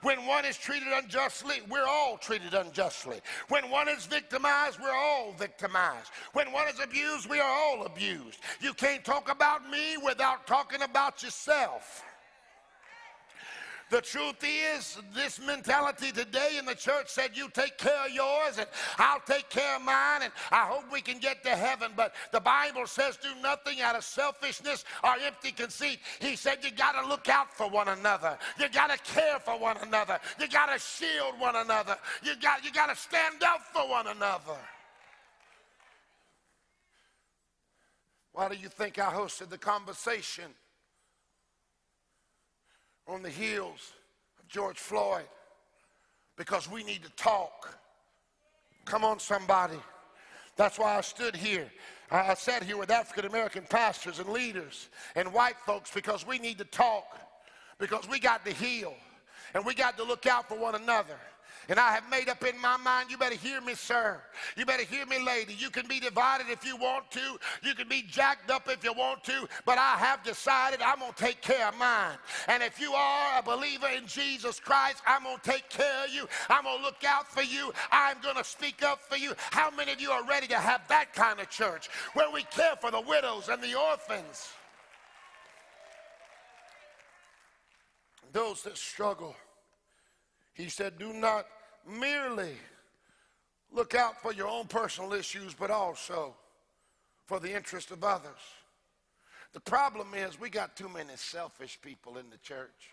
When 0.03 0.27
one 0.27 0.45
is 0.45 0.57
treated 0.57 0.89
unjustly, 0.89 1.57
we're 1.69 1.87
all 1.87 2.17
treated 2.17 2.55
unjustly. 2.55 3.21
When 3.49 3.71
one 3.71 3.89
is 3.89 4.07
victimized, 4.07 4.79
we're 4.81 4.95
all 4.95 5.33
victimized. 5.33 6.11
When 6.33 6.53
one 6.53 6.69
is 6.69 6.81
abused, 6.81 7.29
we 7.29 7.41
are 7.41 7.51
all 7.51 7.87
abused. 7.87 8.39
You 8.61 8.75
can't 8.75 9.05
talk 9.05 9.31
about 9.31 9.71
me 9.71 9.97
without 9.97 10.47
talking 10.47 10.83
about 10.83 11.23
yourself. 11.23 12.05
The 13.95 14.01
truth 14.01 14.43
is, 14.43 14.99
this 15.15 15.39
mentality 15.39 16.11
today 16.11 16.57
in 16.59 16.67
the 16.67 16.75
church 16.75 17.07
said, 17.07 17.31
You 17.35 17.49
take 17.51 17.79
care 17.79 18.07
of 18.07 18.11
yours 18.11 18.59
and 18.59 18.67
I'll 18.99 19.21
take 19.21 19.49
care 19.49 19.77
of 19.77 19.83
mine, 19.83 20.23
and 20.23 20.33
I 20.51 20.65
hope 20.65 20.93
we 20.93 21.01
can 21.01 21.21
get 21.21 21.45
to 21.45 21.51
heaven. 21.51 21.93
But 21.95 22.13
the 22.33 22.41
Bible 22.41 22.89
says, 22.89 23.17
Do 23.23 23.29
nothing 23.41 23.83
out 23.83 23.95
of 23.95 24.03
selfishness 24.03 24.85
or 25.05 25.11
empty 25.25 25.53
conceit. 25.53 26.01
He 26.19 26.35
said, 26.35 26.59
You 26.65 26.73
got 26.73 27.01
to 27.01 27.07
look 27.07 27.29
out 27.29 27.57
for 27.57 27.71
one 27.71 27.87
another. 27.87 28.37
You 28.59 28.69
got 28.69 28.91
to 28.91 28.99
care 29.13 29.39
for 29.39 29.57
one 29.61 29.77
another. 29.77 30.19
You 30.41 30.49
got 30.49 30.73
to 30.73 30.79
shield 30.81 31.39
one 31.39 31.55
another. 31.55 31.97
You 32.25 32.33
got, 32.43 32.65
you 32.65 32.73
got 32.73 32.89
to 32.89 32.97
stand 32.97 33.45
up 33.45 33.61
for 33.73 33.89
one 33.89 34.09
another. 34.09 34.59
Why 38.33 38.49
do 38.49 38.57
you 38.57 38.71
think 38.71 38.99
I 38.99 39.13
hosted 39.13 39.51
the 39.51 39.59
conversation? 39.59 40.47
On 43.07 43.23
the 43.23 43.31
heels 43.31 43.93
of 44.39 44.49
George 44.49 44.79
Floyd 44.79 45.29
because 46.37 46.71
we 46.71 46.83
need 46.83 47.03
to 47.03 47.11
talk. 47.11 47.79
Come 48.85 49.05
on, 49.05 49.19
somebody. 49.19 49.79
That's 50.57 50.79
why 50.79 50.97
I 50.97 51.01
stood 51.01 51.35
here. 51.35 51.71
I 52.11 52.35
sat 52.35 52.63
here 52.63 52.77
with 52.77 52.91
African 52.91 53.25
American 53.25 53.65
pastors 53.69 54.19
and 54.19 54.29
leaders 54.29 54.89
and 55.17 55.33
white 55.33 55.57
folks 55.67 55.91
because 55.91 56.27
we 56.27 56.39
need 56.39 56.59
to 56.59 56.65
talk, 56.65 57.19
because 57.79 58.09
we 58.09 58.21
got 58.21 58.45
to 58.45 58.53
heal, 58.53 58.95
and 59.55 59.65
we 59.65 59.75
got 59.75 59.97
to 59.97 60.05
look 60.05 60.27
out 60.27 60.49
for 60.49 60.59
one 60.59 60.75
another. 60.75 61.17
And 61.69 61.79
I 61.79 61.93
have 61.93 62.09
made 62.11 62.29
up 62.29 62.45
in 62.45 62.61
my 62.61 62.77
mind, 62.77 63.11
you 63.11 63.17
better 63.17 63.35
hear 63.35 63.61
me, 63.61 63.75
sir. 63.75 64.21
You 64.57 64.67
better 64.67 64.85
hear 64.85 65.07
me, 65.07 65.19
lady. 65.25 65.55
You 65.55 65.71
can 65.71 65.87
be 65.87 66.01
divided 66.01 66.47
if 66.51 66.65
you 66.65 66.77
want 66.77 67.11
to. 67.13 67.39
You 67.63 67.75
can 67.75 67.89
be 67.89 68.03
jacked 68.03 68.51
up 68.51 68.69
if 68.69 68.85
you 68.85 68.93
want 68.93 69.25
to. 69.25 69.49
But 69.65 69.79
I 69.79 69.97
have 69.97 70.23
decided 70.23 70.81
I'm 70.83 70.99
going 70.99 71.13
to 71.13 71.25
take 71.25 71.41
care 71.41 71.69
of 71.69 71.77
mine. 71.79 72.17
And 72.49 72.63
if 72.63 72.81
you 72.81 72.93
are 72.93 73.39
a 73.39 73.43
believer 73.43 73.89
in 73.97 74.07
Jesus 74.07 74.61
Christ, 74.61 75.03
I'm 75.07 75.25
going 75.25 75.39
to 75.39 75.51
take 75.51 75.69
care 75.71 76.05
of 76.05 76.11
you. 76.13 76.29
I'm 76.49 76.65
going 76.65 76.79
to 76.79 76.85
look 76.85 77.03
out 77.07 77.31
for 77.31 77.43
you. 77.43 77.73
I'm 77.91 78.17
going 78.23 78.37
to 78.37 78.45
speak 78.45 78.83
up 78.83 79.01
for 79.01 79.17
you. 79.17 79.33
How 79.51 79.71
many 79.71 79.93
of 79.93 80.01
you 80.01 80.11
are 80.11 80.25
ready 80.25 80.47
to 80.49 80.59
have 80.59 80.87
that 80.89 81.15
kind 81.15 81.41
of 81.41 81.49
church 81.49 81.89
where 82.15 82.31
we 82.31 82.43
care 82.45 82.77
for 82.81 82.91
the 82.91 83.01
widows 83.01 83.49
and 83.49 83.63
the 83.63 83.75
orphans? 83.75 84.49
Those 88.33 88.63
that 88.63 88.77
struggle. 88.77 89.37
He 90.55 90.69
said, 90.69 90.99
Do 90.99 91.13
not 91.13 91.47
merely 91.87 92.55
look 93.73 93.95
out 93.95 94.23
for 94.23 94.33
your 94.33 94.49
own 94.49 94.67
personal 94.67 95.13
issues, 95.13 95.53
but 95.53 95.71
also 95.71 96.35
for 97.27 97.41
the 97.41 97.53
interest 97.53 97.91
of 97.91 98.05
others. 98.05 98.31
The 99.53 99.61
problem 99.61 100.15
is 100.15 100.39
we 100.39 100.51
got 100.51 100.77
too 100.77 100.89
many 100.89 101.13
selfish 101.17 101.79
people 101.83 102.19
in 102.19 102.31
the 102.31 102.39
church. 102.39 102.91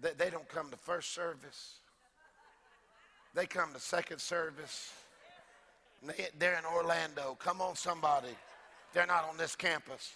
They, 0.00 0.10
they 0.16 0.30
don't 0.30 0.48
come 0.48 0.70
to 0.70 0.76
first 0.76 1.14
service. 1.14 1.78
They 3.34 3.46
come 3.46 3.72
to 3.72 3.80
second 3.80 4.20
service. 4.20 4.92
They, 6.02 6.28
they're 6.38 6.58
in 6.58 6.64
Orlando. 6.64 7.36
Come 7.40 7.60
on, 7.60 7.76
somebody. 7.76 8.34
They're 8.92 9.06
not 9.06 9.28
on 9.28 9.36
this 9.36 9.56
campus. 9.56 10.14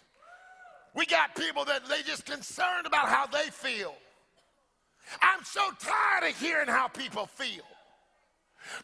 We 0.94 1.06
got 1.06 1.34
people 1.34 1.64
that 1.66 1.86
they 1.86 2.02
just 2.02 2.24
concerned 2.24 2.86
about 2.86 3.08
how 3.08 3.26
they 3.26 3.50
feel. 3.50 3.94
I'm 5.22 5.44
so 5.44 5.60
tired 5.78 6.30
of 6.30 6.38
hearing 6.38 6.68
how 6.68 6.88
people 6.88 7.26
feel 7.26 7.64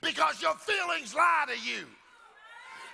because 0.00 0.40
your 0.42 0.54
feelings 0.54 1.14
lie 1.14 1.46
to 1.48 1.68
you. 1.68 1.86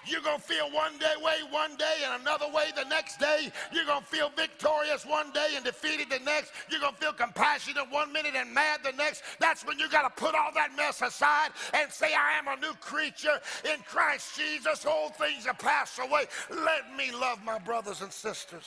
You're 0.05 0.21
going 0.21 0.38
to 0.38 0.42
feel 0.42 0.71
one 0.73 0.99
day 0.99 1.14
way 1.23 1.37
one 1.51 1.77
day 1.77 2.03
and 2.05 2.21
another 2.21 2.47
way 2.53 2.73
the 2.75 2.85
next 2.88 3.18
day. 3.18 3.53
You're 3.73 3.85
going 3.85 4.03
to 4.03 4.07
feel 4.07 4.31
victorious 4.37 5.07
one 5.07 5.31
day 5.33 5.51
and 5.55 5.64
defeated 5.64 6.11
the 6.11 6.18
next. 6.25 6.53
You're 6.71 6.81
going 6.81 6.95
to 6.95 7.01
feel 7.01 7.12
compassionate 7.12 7.88
one 7.90 8.12
minute 8.12 8.35
and 8.35 8.53
mad 8.53 8.81
the 8.85 8.92
next. 8.92 9.23
That's 9.38 9.64
when 9.64 9.79
you 9.79 9.88
got 9.88 10.03
to 10.03 10.23
put 10.23 10.35
all 10.35 10.51
that 10.55 10.77
mess 10.77 11.03
aside 11.03 11.51
and 11.73 11.90
say, 11.92 12.12
I 12.14 12.38
am 12.38 12.49
a 12.49 12.61
new 12.61 12.75
creature 12.81 13.40
in 13.64 13.81
Christ 13.87 14.37
Jesus. 14.37 14.85
Old 14.87 15.14
things 15.16 15.47
have 15.47 15.59
passed 15.59 16.01
away. 16.01 16.25
Let 16.51 16.97
me 16.97 17.12
love 17.12 17.38
my 17.45 17.59
brothers 17.59 18.03
and 18.03 18.12
sisters. 18.12 18.66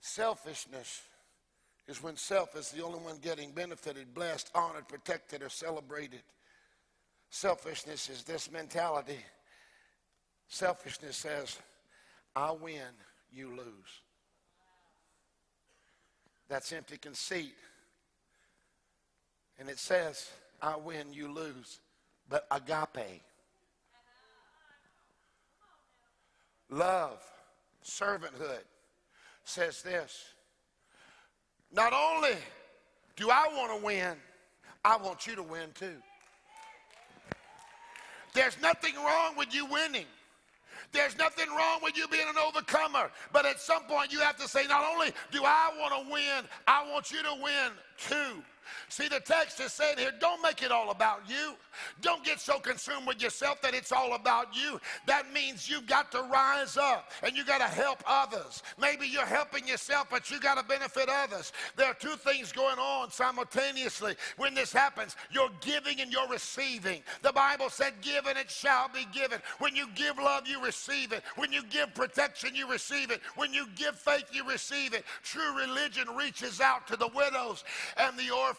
Selfishness 0.00 1.02
is 1.86 2.02
when 2.02 2.16
self 2.16 2.56
is 2.56 2.70
the 2.70 2.82
only 2.82 2.98
one 2.98 3.18
getting 3.20 3.50
benefited, 3.52 4.14
blessed, 4.14 4.50
honored, 4.54 4.88
protected, 4.88 5.42
or 5.42 5.48
celebrated. 5.48 6.22
Selfishness 7.30 8.08
is 8.08 8.24
this 8.24 8.50
mentality. 8.50 9.18
Selfishness 10.48 11.16
says, 11.16 11.58
I 12.34 12.52
win, 12.52 12.94
you 13.32 13.50
lose. 13.50 14.02
That's 16.48 16.72
empty 16.72 16.96
conceit. 16.96 17.54
And 19.58 19.68
it 19.68 19.78
says, 19.78 20.30
I 20.60 20.76
win, 20.76 21.12
you 21.12 21.32
lose. 21.32 21.80
But 22.28 22.46
agape, 22.50 23.22
love, 26.70 27.22
servanthood, 27.84 28.64
says 29.44 29.82
this 29.82 30.24
Not 31.72 31.92
only 31.92 32.36
do 33.16 33.30
I 33.30 33.48
want 33.54 33.78
to 33.78 33.84
win, 33.84 34.16
I 34.84 34.96
want 34.96 35.26
you 35.26 35.34
to 35.36 35.42
win 35.42 35.70
too. 35.74 35.96
There's 38.32 38.60
nothing 38.60 38.94
wrong 38.96 39.36
with 39.36 39.54
you 39.54 39.66
winning. 39.66 40.06
There's 40.92 41.16
nothing 41.18 41.48
wrong 41.48 41.80
with 41.82 41.96
you 41.96 42.08
being 42.08 42.28
an 42.28 42.36
overcomer. 42.36 43.10
But 43.32 43.46
at 43.46 43.60
some 43.60 43.84
point, 43.84 44.12
you 44.12 44.20
have 44.20 44.36
to 44.38 44.48
say, 44.48 44.66
not 44.66 44.84
only 44.92 45.12
do 45.30 45.42
I 45.44 45.70
want 45.78 46.04
to 46.04 46.12
win, 46.12 46.44
I 46.66 46.88
want 46.90 47.12
you 47.12 47.22
to 47.22 47.34
win 47.40 47.70
too. 47.96 48.42
See, 48.88 49.08
the 49.08 49.20
text 49.20 49.60
is 49.60 49.72
saying 49.72 49.98
here, 49.98 50.12
don't 50.20 50.42
make 50.42 50.62
it 50.62 50.72
all 50.72 50.90
about 50.90 51.22
you. 51.28 51.54
Don't 52.00 52.24
get 52.24 52.40
so 52.40 52.58
consumed 52.58 53.06
with 53.06 53.22
yourself 53.22 53.60
that 53.62 53.74
it's 53.74 53.92
all 53.92 54.14
about 54.14 54.54
you. 54.54 54.80
That 55.06 55.32
means 55.32 55.68
you've 55.68 55.86
got 55.86 56.10
to 56.12 56.22
rise 56.22 56.76
up 56.76 57.10
and 57.22 57.36
you 57.36 57.44
got 57.44 57.58
to 57.58 57.64
help 57.64 58.02
others. 58.06 58.62
Maybe 58.80 59.06
you're 59.06 59.24
helping 59.24 59.66
yourself, 59.66 60.08
but 60.10 60.30
you 60.30 60.40
got 60.40 60.58
to 60.58 60.64
benefit 60.64 61.08
others. 61.08 61.52
There 61.76 61.86
are 61.86 61.94
two 61.94 62.16
things 62.16 62.52
going 62.52 62.78
on 62.78 63.10
simultaneously 63.10 64.14
when 64.36 64.54
this 64.54 64.72
happens 64.72 65.16
you're 65.30 65.50
giving 65.60 66.00
and 66.00 66.12
you're 66.12 66.28
receiving. 66.28 67.02
The 67.22 67.32
Bible 67.32 67.70
said, 67.70 67.94
Give 68.00 68.26
and 68.26 68.38
it 68.38 68.50
shall 68.50 68.88
be 68.88 69.06
given. 69.12 69.40
When 69.58 69.76
you 69.76 69.86
give 69.94 70.16
love, 70.18 70.46
you 70.46 70.62
receive 70.64 71.12
it. 71.12 71.22
When 71.36 71.52
you 71.52 71.62
give 71.70 71.94
protection, 71.94 72.54
you 72.54 72.70
receive 72.70 73.10
it. 73.10 73.20
When 73.36 73.52
you 73.52 73.66
give 73.76 73.96
faith, 73.96 74.24
you 74.32 74.46
receive 74.48 74.94
it. 74.94 75.04
True 75.22 75.56
religion 75.56 76.08
reaches 76.16 76.60
out 76.60 76.86
to 76.88 76.96
the 76.96 77.08
widows 77.14 77.64
and 77.96 78.18
the 78.18 78.30
orphans. 78.34 78.49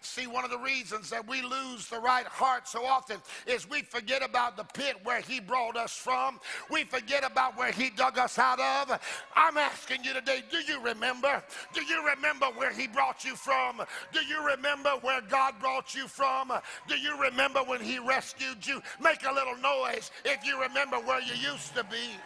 See, 0.00 0.26
one 0.26 0.44
of 0.44 0.50
the 0.50 0.58
reasons 0.58 1.10
that 1.10 1.26
we 1.26 1.42
lose 1.42 1.88
the 1.88 2.00
right 2.00 2.26
heart 2.26 2.68
so 2.68 2.84
often 2.84 3.18
is 3.46 3.68
we 3.68 3.82
forget 3.82 4.22
about 4.22 4.56
the 4.56 4.64
pit 4.64 4.96
where 5.04 5.20
He 5.20 5.40
brought 5.40 5.76
us 5.76 5.92
from. 5.92 6.40
We 6.70 6.84
forget 6.84 7.24
about 7.24 7.56
where 7.56 7.72
He 7.72 7.90
dug 7.90 8.18
us 8.18 8.38
out 8.38 8.60
of. 8.60 9.00
I'm 9.34 9.56
asking 9.56 10.04
you 10.04 10.12
today 10.12 10.42
do 10.50 10.58
you 10.58 10.80
remember? 10.82 11.42
Do 11.72 11.82
you 11.82 12.06
remember 12.06 12.46
where 12.56 12.72
He 12.72 12.86
brought 12.88 13.24
you 13.24 13.36
from? 13.36 13.82
Do 14.12 14.20
you 14.20 14.46
remember 14.46 14.90
where 15.02 15.20
God 15.20 15.54
brought 15.60 15.94
you 15.94 16.08
from? 16.08 16.52
Do 16.88 16.96
you 16.96 17.20
remember 17.20 17.60
when 17.60 17.80
He 17.80 17.98
rescued 17.98 18.66
you? 18.66 18.82
Make 19.00 19.24
a 19.24 19.32
little 19.32 19.56
noise 19.56 20.10
if 20.24 20.44
you 20.44 20.60
remember 20.60 20.96
where 20.96 21.20
you 21.20 21.34
used 21.34 21.74
to 21.76 21.84
be 21.84 22.16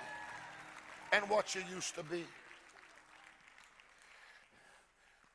and 1.13 1.29
what 1.29 1.55
you 1.55 1.63
used 1.73 1.95
to 1.97 2.03
be. 2.03 2.25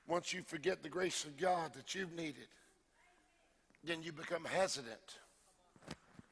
Once 0.07 0.33
you 0.33 0.41
forget 0.43 0.83
the 0.83 0.89
grace 0.89 1.23
of 1.23 1.37
God 1.37 1.73
that 1.73 1.95
you've 1.95 2.13
needed, 2.13 2.47
then 3.83 4.01
you 4.01 4.11
become 4.11 4.45
hesitant 4.45 5.19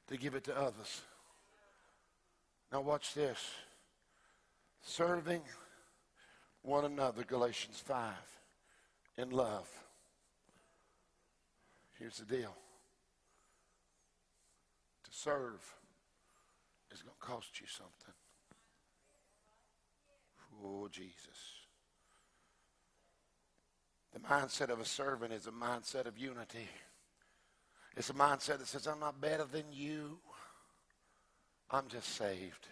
to 0.08 0.18
give 0.18 0.36
it 0.36 0.44
to 0.44 0.58
others. 0.58 1.02
Now, 2.72 2.82
watch 2.82 3.14
this 3.14 3.40
serving 4.82 5.42
one 6.62 6.86
another, 6.86 7.24
Galatians 7.24 7.82
5, 7.86 8.14
in 9.18 9.30
love. 9.32 9.68
Here's 11.98 12.18
the 12.18 12.26
deal 12.26 12.56
to 15.04 15.12
serve 15.12 15.74
is 16.92 17.02
going 17.02 17.16
to 17.20 17.26
cost 17.26 17.60
you 17.60 17.68
something. 17.68 18.14
Oh, 20.64 20.88
Jesus. 20.90 21.59
The 24.22 24.28
mindset 24.28 24.70
of 24.70 24.80
a 24.80 24.86
servant 24.86 25.34
is 25.34 25.48
a 25.48 25.52
mindset 25.52 26.06
of 26.06 26.18
unity. 26.18 26.68
It's 27.96 28.10
a 28.10 28.14
mindset 28.14 28.60
that 28.60 28.68
says, 28.68 28.88
I'm 28.88 29.00
not 29.00 29.22
better 29.22 29.46
than 29.46 29.66
you. 29.72 30.18
I'm 31.72 31.88
just 31.88 32.16
saved. 32.16 32.68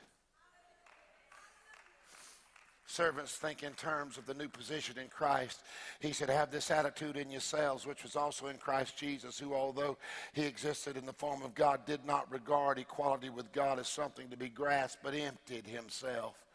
Servants 2.89 3.33
think 3.33 3.63
in 3.63 3.73
terms 3.73 4.17
of 4.17 4.25
the 4.25 4.33
new 4.33 4.47
position 4.47 4.97
in 4.97 5.09
Christ. 5.09 5.59
He 5.99 6.13
said, 6.13 6.29
Have 6.29 6.51
this 6.51 6.71
attitude 6.71 7.17
in 7.17 7.29
yourselves, 7.29 7.85
which 7.85 8.01
was 8.01 8.15
also 8.15 8.47
in 8.47 8.57
Christ 8.57 8.97
Jesus, 8.97 9.37
who, 9.37 9.53
although 9.53 9.97
he 10.33 10.43
existed 10.43 10.95
in 10.95 11.05
the 11.05 11.13
form 11.13 11.43
of 11.43 11.53
God, 11.53 11.85
did 11.85 12.05
not 12.05 12.31
regard 12.31 12.79
equality 12.79 13.29
with 13.29 13.51
God 13.51 13.77
as 13.77 13.89
something 13.89 14.29
to 14.29 14.37
be 14.37 14.49
grasped, 14.49 15.03
but 15.03 15.13
emptied 15.13 15.67
himself. 15.67 16.45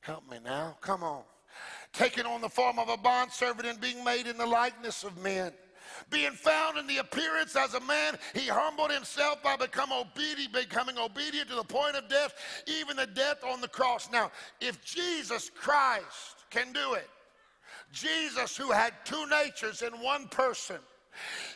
Help 0.00 0.28
me 0.30 0.38
now. 0.42 0.76
Come 0.80 1.02
on. 1.02 1.22
Taking 1.92 2.26
on 2.26 2.40
the 2.40 2.48
form 2.48 2.78
of 2.78 2.88
a 2.88 2.96
bondservant 2.96 3.66
and 3.66 3.80
being 3.80 4.02
made 4.02 4.26
in 4.26 4.36
the 4.36 4.46
likeness 4.46 5.04
of 5.04 5.16
men 5.18 5.52
being 6.10 6.32
found 6.32 6.78
in 6.78 6.86
the 6.86 6.98
appearance 6.98 7.56
as 7.56 7.74
a 7.74 7.80
man, 7.80 8.18
he 8.34 8.48
humbled 8.48 8.90
himself 8.90 9.42
by 9.42 9.56
become 9.56 9.92
obedient, 9.92 10.52
becoming 10.52 10.98
obedient 10.98 11.48
to 11.48 11.56
the 11.56 11.64
point 11.64 11.96
of 11.96 12.08
death, 12.08 12.34
even 12.66 12.96
the 12.96 13.06
death 13.06 13.44
on 13.44 13.60
the 13.60 13.68
cross. 13.68 14.08
Now, 14.10 14.30
if 14.60 14.82
Jesus 14.84 15.50
Christ 15.54 16.44
can 16.50 16.72
do 16.72 16.94
it, 16.94 17.08
Jesus, 17.92 18.56
who 18.56 18.70
had 18.70 18.92
two 19.04 19.26
natures 19.26 19.82
in 19.82 19.92
one 20.00 20.28
person, 20.28 20.78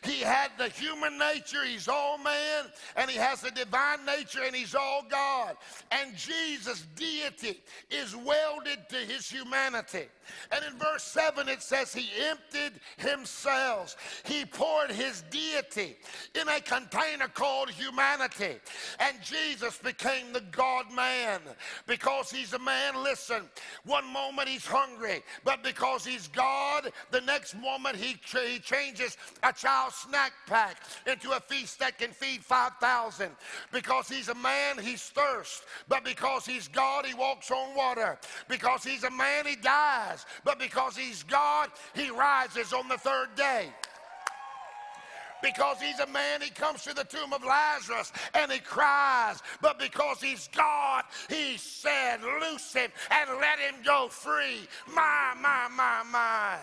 He 0.06 0.20
had 0.20 0.52
the 0.56 0.68
human 0.68 1.18
nature, 1.18 1.64
he's 1.64 1.88
all 1.88 2.16
man, 2.18 2.66
and 2.96 3.10
he 3.10 3.18
has 3.18 3.40
the 3.40 3.50
divine 3.50 4.04
nature, 4.06 4.40
and 4.44 4.54
he's 4.54 4.74
all 4.74 5.02
God. 5.08 5.56
And 5.90 6.16
Jesus' 6.16 6.86
deity 6.94 7.60
is 7.90 8.14
welded 8.14 8.88
to 8.88 8.96
his 8.96 9.28
humanity. 9.28 10.06
And 10.52 10.64
in 10.64 10.78
verse 10.78 11.02
7, 11.02 11.48
it 11.48 11.62
says, 11.62 11.92
He 11.92 12.08
emptied 12.28 12.80
himself. 12.98 13.96
He 14.24 14.44
poured 14.44 14.90
his 14.90 15.22
deity 15.30 15.96
in 16.40 16.48
a 16.48 16.60
container 16.60 17.28
called 17.28 17.70
humanity. 17.70 18.56
And 19.00 19.16
Jesus 19.22 19.78
became 19.78 20.32
the 20.32 20.42
God 20.52 20.92
man 20.94 21.40
because 21.86 22.30
he's 22.30 22.52
a 22.52 22.58
man. 22.58 23.02
Listen, 23.02 23.42
one 23.84 24.06
moment 24.12 24.48
he's 24.48 24.66
hungry, 24.66 25.22
but 25.44 25.62
because 25.62 26.04
he's 26.04 26.28
God, 26.28 26.92
the 27.10 27.20
next 27.22 27.54
moment 27.54 27.96
he, 27.96 28.16
he 28.32 28.58
changes 28.58 29.16
a 29.42 29.52
child's 29.52 29.95
snack 29.96 30.32
pack 30.46 30.82
into 31.06 31.32
a 31.32 31.40
feast 31.40 31.78
that 31.80 31.98
can 31.98 32.10
feed 32.10 32.44
5,000. 32.44 33.30
Because 33.72 34.08
he's 34.08 34.28
a 34.28 34.34
man, 34.34 34.78
he's 34.78 35.02
thirst. 35.02 35.64
But 35.88 36.04
because 36.04 36.46
he's 36.46 36.68
God, 36.68 37.06
he 37.06 37.14
walks 37.14 37.50
on 37.50 37.76
water. 37.76 38.18
Because 38.48 38.84
he's 38.84 39.04
a 39.04 39.10
man, 39.10 39.46
he 39.46 39.56
dies. 39.56 40.26
But 40.44 40.58
because 40.58 40.96
he's 40.96 41.22
God, 41.22 41.70
he 41.94 42.10
rises 42.10 42.72
on 42.72 42.88
the 42.88 42.98
third 42.98 43.34
day 43.36 43.72
because 45.42 45.80
he's 45.80 46.00
a 46.00 46.06
man, 46.06 46.40
he 46.40 46.50
comes 46.50 46.82
to 46.82 46.94
the 46.94 47.04
tomb 47.04 47.32
of 47.32 47.44
Lazarus 47.44 48.12
and 48.34 48.50
he 48.50 48.58
cries. 48.58 49.42
But 49.60 49.78
because 49.78 50.20
he's 50.20 50.48
God, 50.48 51.04
he 51.28 51.56
said, 51.56 52.18
Loose 52.22 52.72
him 52.72 52.90
and 53.10 53.30
let 53.40 53.58
him 53.58 53.74
go 53.84 54.08
free. 54.08 54.66
My, 54.92 55.34
my, 55.40 55.68
my, 55.70 56.02
my. 56.10 56.58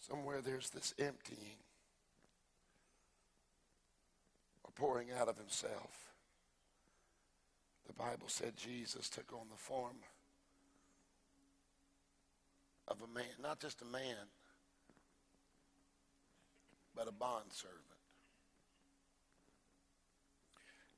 Somewhere 0.00 0.40
there's 0.40 0.70
this 0.70 0.94
emptying 0.98 1.58
or 4.64 4.70
pouring 4.74 5.08
out 5.12 5.28
of 5.28 5.36
himself. 5.36 6.14
The 7.86 7.92
Bible 7.92 8.28
said 8.28 8.56
Jesus 8.56 9.08
took 9.08 9.32
on 9.32 9.48
the 9.50 9.56
form 9.56 9.96
of 12.88 12.96
a 13.02 13.14
man, 13.14 13.26
not 13.42 13.60
just 13.60 13.82
a 13.82 13.84
man, 13.84 14.16
but 16.96 17.06
a 17.06 17.12
bondservant. 17.12 17.78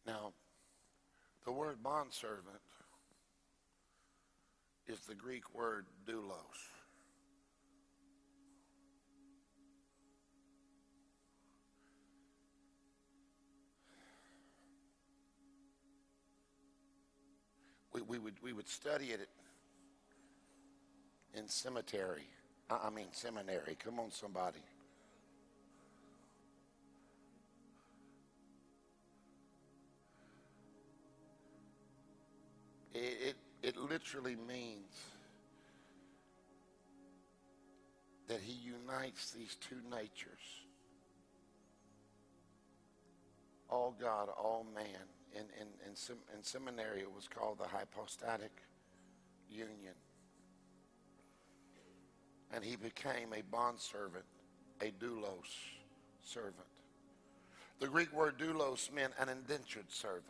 Now, 0.07 0.33
the 1.45 1.53
word 1.53 1.83
bondservant 1.83 2.63
is 4.87 5.01
the 5.01 5.15
Greek 5.15 5.55
word 5.55 5.87
doulos. 6.07 6.82
We, 17.93 18.03
we, 18.03 18.19
would, 18.19 18.35
we 18.43 18.53
would 18.53 18.69
study 18.69 19.07
it 19.07 19.29
in 21.35 21.49
cemetery. 21.49 22.29
I 22.71 22.91
mean, 22.91 23.07
seminary. 23.13 23.77
Come 23.83 24.01
on, 24.01 24.11
somebody. 24.11 24.61
It, 32.95 33.35
it, 33.63 33.69
it 33.69 33.77
literally 33.77 34.37
means 34.37 35.01
that 38.29 38.41
he 38.41 38.53
unites 38.53 39.31
these 39.33 39.57
two 39.57 39.77
natures 39.91 40.63
all 43.69 43.97
God, 43.99 44.29
all 44.39 44.67
man 44.75 44.85
in, 45.35 45.43
in, 45.61 45.69
in, 45.89 45.97
sem, 45.97 46.17
in 46.37 46.43
seminary, 46.43 47.01
it 47.01 47.13
was 47.13 47.29
called 47.29 47.59
the 47.59 47.69
hypostatic 47.69 48.53
union. 49.51 49.95
And 52.55 52.65
he 52.65 52.77
became 52.77 53.33
a 53.33 53.43
bondservant, 53.51 54.25
a 54.81 54.93
doulos 55.03 55.49
servant. 56.23 56.55
The 57.81 57.89
Greek 57.89 58.13
word 58.13 58.39
doulos 58.39 58.93
meant 58.93 59.13
an 59.19 59.29
indentured 59.29 59.91
servant. 59.91 60.25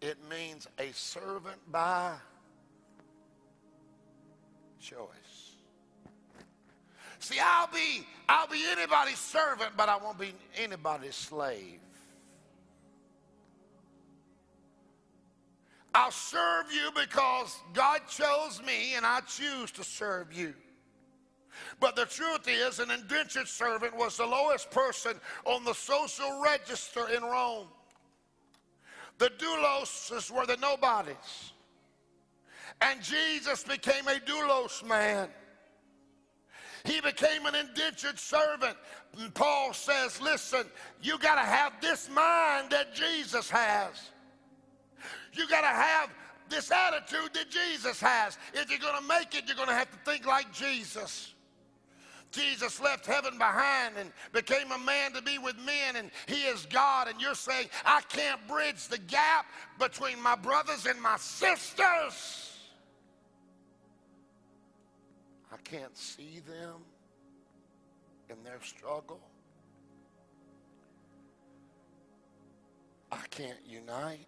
It 0.00 0.16
means 0.30 0.66
a 0.78 0.92
servant 0.92 1.58
by 1.70 2.14
choice. 4.80 5.56
See, 7.18 7.38
I'll 7.40 7.68
be 7.68 8.04
I'll 8.28 8.48
be 8.48 8.64
anybody's 8.72 9.18
servant, 9.18 9.72
but 9.76 9.88
I 9.88 9.96
won't 9.96 10.18
be 10.18 10.34
anybody's 10.56 11.14
slave. 11.14 11.78
I'll 15.94 16.10
serve 16.10 16.72
you 16.72 16.90
because 16.94 17.58
God 17.74 18.00
chose 18.08 18.62
me 18.64 18.94
and 18.96 19.04
I 19.04 19.20
choose 19.20 19.70
to 19.72 19.84
serve 19.84 20.32
you. 20.32 20.54
But 21.80 21.96
the 21.96 22.06
truth 22.06 22.48
is, 22.48 22.78
an 22.78 22.90
indentured 22.90 23.46
servant 23.46 23.96
was 23.96 24.16
the 24.16 24.26
lowest 24.26 24.70
person 24.70 25.14
on 25.44 25.64
the 25.64 25.74
social 25.74 26.40
register 26.42 27.08
in 27.14 27.22
Rome. 27.22 27.68
The 29.18 29.30
doulos 29.38 30.30
were 30.30 30.46
the 30.46 30.56
nobodies. 30.56 31.52
And 32.80 33.02
Jesus 33.02 33.62
became 33.64 34.08
a 34.08 34.18
doulos 34.20 34.86
man. 34.86 35.28
He 36.84 37.00
became 37.00 37.46
an 37.46 37.54
indentured 37.54 38.18
servant. 38.18 38.76
And 39.18 39.32
Paul 39.34 39.72
says, 39.72 40.20
listen, 40.20 40.64
you 41.02 41.18
got 41.18 41.36
to 41.36 41.42
have 41.42 41.74
this 41.80 42.08
mind 42.08 42.70
that 42.70 42.94
Jesus 42.94 43.50
has. 43.50 44.10
You 45.32 45.48
got 45.48 45.62
to 45.62 45.66
have 45.66 46.10
this 46.48 46.70
attitude 46.70 47.32
that 47.34 47.50
Jesus 47.50 48.00
has. 48.00 48.36
If 48.52 48.70
you're 48.70 48.78
going 48.78 49.00
to 49.00 49.08
make 49.08 49.34
it, 49.34 49.44
you're 49.46 49.56
going 49.56 49.68
to 49.68 49.74
have 49.74 49.90
to 49.90 50.10
think 50.10 50.26
like 50.26 50.52
Jesus. 50.52 51.34
Jesus 52.30 52.80
left 52.80 53.06
heaven 53.06 53.36
behind 53.36 53.96
and 53.98 54.10
became 54.32 54.72
a 54.72 54.78
man 54.78 55.12
to 55.12 55.22
be 55.22 55.38
with 55.38 55.56
men, 55.58 55.96
and 55.96 56.10
he 56.26 56.42
is 56.44 56.66
God. 56.66 57.08
And 57.08 57.20
you're 57.20 57.34
saying, 57.34 57.68
I 57.84 58.00
can't 58.08 58.40
bridge 58.48 58.88
the 58.88 58.98
gap 58.98 59.46
between 59.78 60.20
my 60.20 60.34
brothers 60.34 60.86
and 60.86 61.00
my 61.00 61.16
sisters. 61.18 62.58
I 65.52 65.56
can't 65.64 65.96
see 65.96 66.40
them 66.46 66.80
in 68.30 68.42
their 68.42 68.60
struggle. 68.62 69.20
I 73.10 73.20
can't 73.28 73.58
unite. 73.66 74.26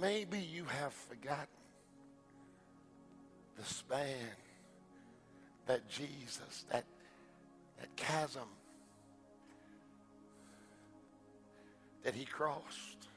Maybe 0.00 0.38
you 0.38 0.64
have 0.64 0.92
forgotten 0.92 1.46
the 3.56 3.64
span 3.64 4.36
that 5.66 5.88
Jesus, 5.88 6.64
that, 6.70 6.84
that 7.78 7.96
chasm 7.96 8.48
that 12.04 12.14
he 12.14 12.24
crossed 12.24 13.08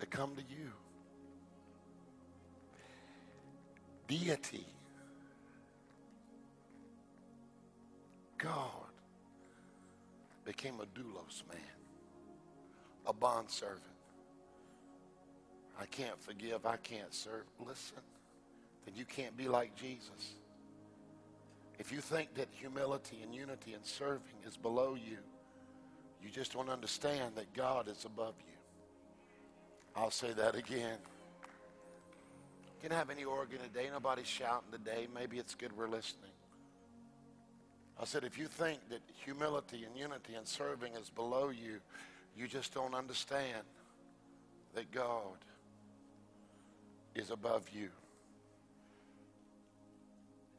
to 0.00 0.06
come 0.06 0.34
to 0.34 0.42
you. 0.42 0.72
Deity, 4.08 4.66
God, 8.38 8.58
became 10.44 10.74
a 10.80 10.86
doulos 10.98 11.42
man, 11.48 11.60
a 13.06 13.12
bondservant 13.12 13.93
I 15.80 15.86
can't 15.86 16.20
forgive, 16.22 16.66
I 16.66 16.76
can't 16.76 17.12
serve. 17.12 17.44
Listen, 17.58 17.98
then 18.84 18.94
you 18.94 19.04
can't 19.04 19.36
be 19.36 19.48
like 19.48 19.74
Jesus. 19.76 20.34
If 21.78 21.90
you 21.90 22.00
think 22.00 22.34
that 22.34 22.48
humility 22.52 23.18
and 23.22 23.34
unity 23.34 23.72
and 23.74 23.84
serving 23.84 24.36
is 24.46 24.56
below 24.56 24.94
you, 24.94 25.18
you 26.22 26.30
just 26.30 26.52
don't 26.52 26.70
understand 26.70 27.34
that 27.36 27.52
God 27.52 27.88
is 27.88 28.04
above 28.04 28.34
you. 28.38 28.54
I'll 29.96 30.10
say 30.10 30.32
that 30.32 30.54
again. 30.54 30.98
Can 32.80 32.92
have 32.92 33.10
any 33.10 33.24
organ 33.24 33.58
today? 33.60 33.88
Nobody's 33.92 34.26
shouting 34.26 34.70
today. 34.70 35.08
Maybe 35.14 35.38
it's 35.38 35.54
good 35.54 35.76
we're 35.76 35.88
listening. 35.88 36.30
I 38.00 38.04
said, 38.04 38.24
if 38.24 38.38
you 38.38 38.46
think 38.46 38.80
that 38.90 39.00
humility 39.24 39.84
and 39.84 39.96
unity 39.96 40.34
and 40.34 40.46
serving 40.46 40.94
is 40.94 41.10
below 41.10 41.50
you, 41.50 41.80
you 42.36 42.48
just 42.48 42.74
don't 42.74 42.94
understand 42.94 43.62
that 44.74 44.90
God 44.90 45.38
is 47.14 47.30
above 47.30 47.68
you. 47.72 47.88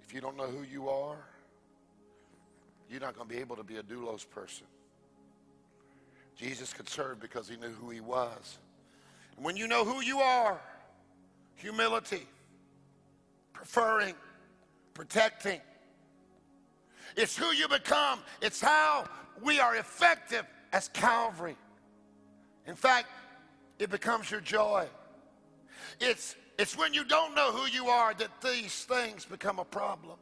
If 0.05 0.13
you 0.13 0.21
don't 0.21 0.37
know 0.37 0.47
who 0.47 0.63
you 0.63 0.89
are, 0.89 1.17
you're 2.89 3.01
not 3.01 3.15
going 3.15 3.27
to 3.27 3.33
be 3.33 3.41
able 3.41 3.55
to 3.55 3.63
be 3.63 3.77
a 3.77 3.83
doulos 3.83 4.29
person. 4.29 4.67
Jesus 6.37 6.73
could 6.73 6.87
serve 6.89 7.19
because 7.19 7.49
he 7.49 7.55
knew 7.57 7.71
who 7.71 7.89
he 7.89 8.01
was. 8.01 8.57
And 9.35 9.45
When 9.45 9.57
you 9.57 9.67
know 9.67 9.83
who 9.83 10.01
you 10.01 10.19
are, 10.19 10.59
humility, 11.55 12.27
preferring, 13.53 14.13
protecting. 14.93 15.59
It's 17.15 17.37
who 17.37 17.51
you 17.53 17.67
become. 17.67 18.19
It's 18.41 18.61
how 18.61 19.05
we 19.41 19.59
are 19.59 19.75
effective 19.75 20.45
as 20.73 20.89
Calvary. 20.89 21.55
In 22.67 22.75
fact, 22.75 23.07
it 23.79 23.89
becomes 23.89 24.29
your 24.29 24.41
joy. 24.41 24.87
It's, 25.99 26.35
it's 26.57 26.77
when 26.77 26.93
you 26.93 27.03
don't 27.03 27.35
know 27.35 27.51
who 27.51 27.67
you 27.69 27.87
are 27.87 28.13
that 28.13 28.41
these 28.41 28.85
things 28.85 29.25
become 29.25 29.59
a 29.59 29.65
problem. 29.65 30.17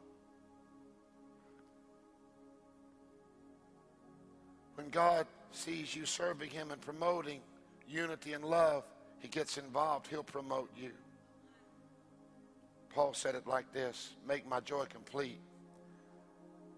When 4.74 4.88
God 4.90 5.26
sees 5.52 5.94
you 5.94 6.04
serving 6.04 6.50
Him 6.50 6.70
and 6.72 6.80
promoting 6.80 7.40
unity 7.88 8.32
and 8.32 8.44
love, 8.44 8.84
He 9.20 9.28
gets 9.28 9.56
involved. 9.56 10.08
He'll 10.08 10.24
promote 10.24 10.70
you. 10.76 10.90
Paul 12.90 13.14
said 13.14 13.34
it 13.34 13.46
like 13.46 13.72
this 13.72 14.14
Make 14.26 14.48
my 14.48 14.60
joy 14.60 14.84
complete 14.86 15.40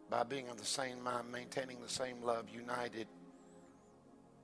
by 0.08 0.22
being 0.22 0.48
of 0.48 0.58
the 0.58 0.64
same 0.64 1.02
mind, 1.02 1.32
maintaining 1.32 1.80
the 1.80 1.88
same 1.88 2.22
love, 2.22 2.46
united 2.54 3.06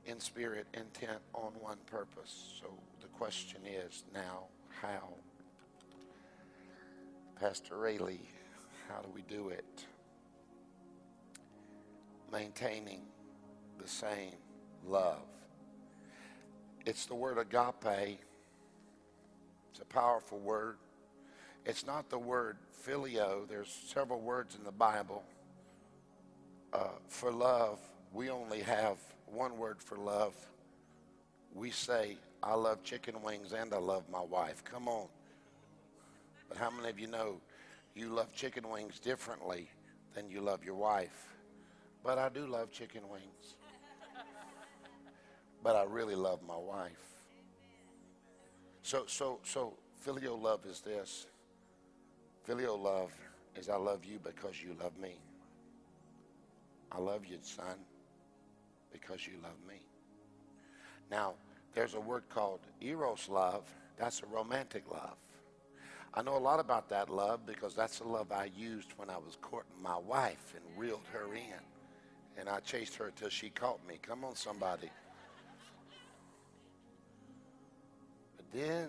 in 0.07 0.19
spirit, 0.19 0.67
intent 0.75 1.21
on 1.35 1.53
one 1.61 1.79
purpose. 1.87 2.61
So 2.61 2.67
the 3.01 3.07
question 3.09 3.61
is 3.65 4.05
now, 4.13 4.47
how? 4.81 5.15
Pastor 7.39 7.77
Raley, 7.77 8.21
how 8.89 9.01
do 9.03 9.09
we 9.15 9.23
do 9.23 9.49
it? 9.49 9.85
Maintaining 12.31 13.03
the 13.79 13.89
same 13.89 14.35
love. 14.87 15.27
It's 16.87 17.07
the 17.07 17.15
word 17.15 17.39
agape. 17.39 18.21
It's 19.71 19.81
a 19.81 19.85
powerful 19.85 20.39
word. 20.39 20.77
It's 21.65 21.87
not 21.87 22.11
the 22.11 22.19
word 22.19 22.57
phileo. 22.87 23.49
There's 23.49 23.73
several 23.87 24.21
words 24.21 24.57
in 24.57 24.65
the 24.65 24.73
Bible. 24.73 25.23
Uh, 26.73 26.89
for 27.09 27.31
love, 27.31 27.79
we 28.13 28.31
only 28.31 28.61
have 28.61 28.97
one 29.27 29.59
word 29.59 29.83
for 29.83 29.97
love. 29.97 30.35
We 31.55 31.71
say, 31.71 32.17
I 32.43 32.55
love 32.55 32.83
chicken 32.83 33.23
wings 33.23 33.53
and 33.53 33.73
I 33.73 33.79
love 33.79 34.05
my 34.11 34.21
wife. 34.21 34.65
Come 34.65 34.89
on. 34.89 35.07
But 36.49 36.59
how 36.59 36.71
many 36.71 36.89
of 36.89 36.99
you 36.99 37.07
know 37.07 37.41
you 37.95 38.09
love 38.09 38.35
chicken 38.35 38.69
wings 38.69 38.99
differently 38.99 39.69
than 40.15 40.29
you 40.29 40.41
love 40.41 40.65
your 40.65 40.75
wife? 40.75 41.29
But 42.03 42.19
I 42.19 42.29
do 42.29 42.47
love 42.47 42.73
chicken 42.73 43.03
wings. 43.09 43.57
but 45.63 45.77
I 45.77 45.85
really 45.85 46.17
love 46.17 46.41
my 46.47 46.57
wife. 46.57 46.91
So, 48.83 49.05
so, 49.07 49.39
so 49.45 49.75
filial 50.01 50.39
love 50.39 50.67
is 50.67 50.81
this. 50.81 51.27
Filial 52.45 52.81
love 52.81 53.13
is 53.57 53.69
I 53.69 53.77
love 53.77 54.05
you 54.05 54.19
because 54.23 54.61
you 54.61 54.75
love 54.83 54.99
me. 54.99 55.15
I 56.91 56.99
love 56.99 57.25
you, 57.25 57.39
son, 57.41 57.79
because 58.93 59.27
you 59.27 59.35
love 59.43 59.57
me. 59.67 59.81
Now, 61.11 61.35
there's 61.75 61.95
a 61.95 62.01
word 62.01 62.25
called 62.29 62.61
eros 62.81 63.29
love. 63.29 63.65
That's 63.99 64.23
a 64.23 64.27
romantic 64.27 64.85
love. 64.91 65.17
I 66.15 66.23
know 66.23 66.37
a 66.37 66.39
lot 66.39 66.61
about 66.61 66.91
that 66.91 67.09
love 67.09 67.47
because 67.47 67.75
that's 67.75 67.99
the 67.99 68.09
love 68.09 68.33
I 68.33 68.51
used 68.57 68.91
when 68.97 69.09
I 69.09 69.17
was 69.17 69.39
courting 69.41 69.83
my 69.83 69.97
wife 69.97 70.55
and 70.55 70.79
reeled 70.79 71.07
her 71.13 71.35
in. 71.35 71.61
And 72.39 72.49
I 72.49 72.61
chased 72.61 72.97
her 72.97 73.13
till 73.17 73.31
she 73.31 73.49
caught 73.51 73.87
me. 73.87 73.99
Come 74.03 74.25
on, 74.25 74.37
somebody. 74.37 74.91
But 78.37 78.47
then 78.53 78.89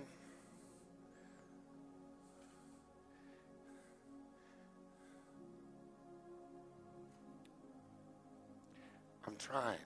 I'm 9.26 9.36
trying. 9.38 9.78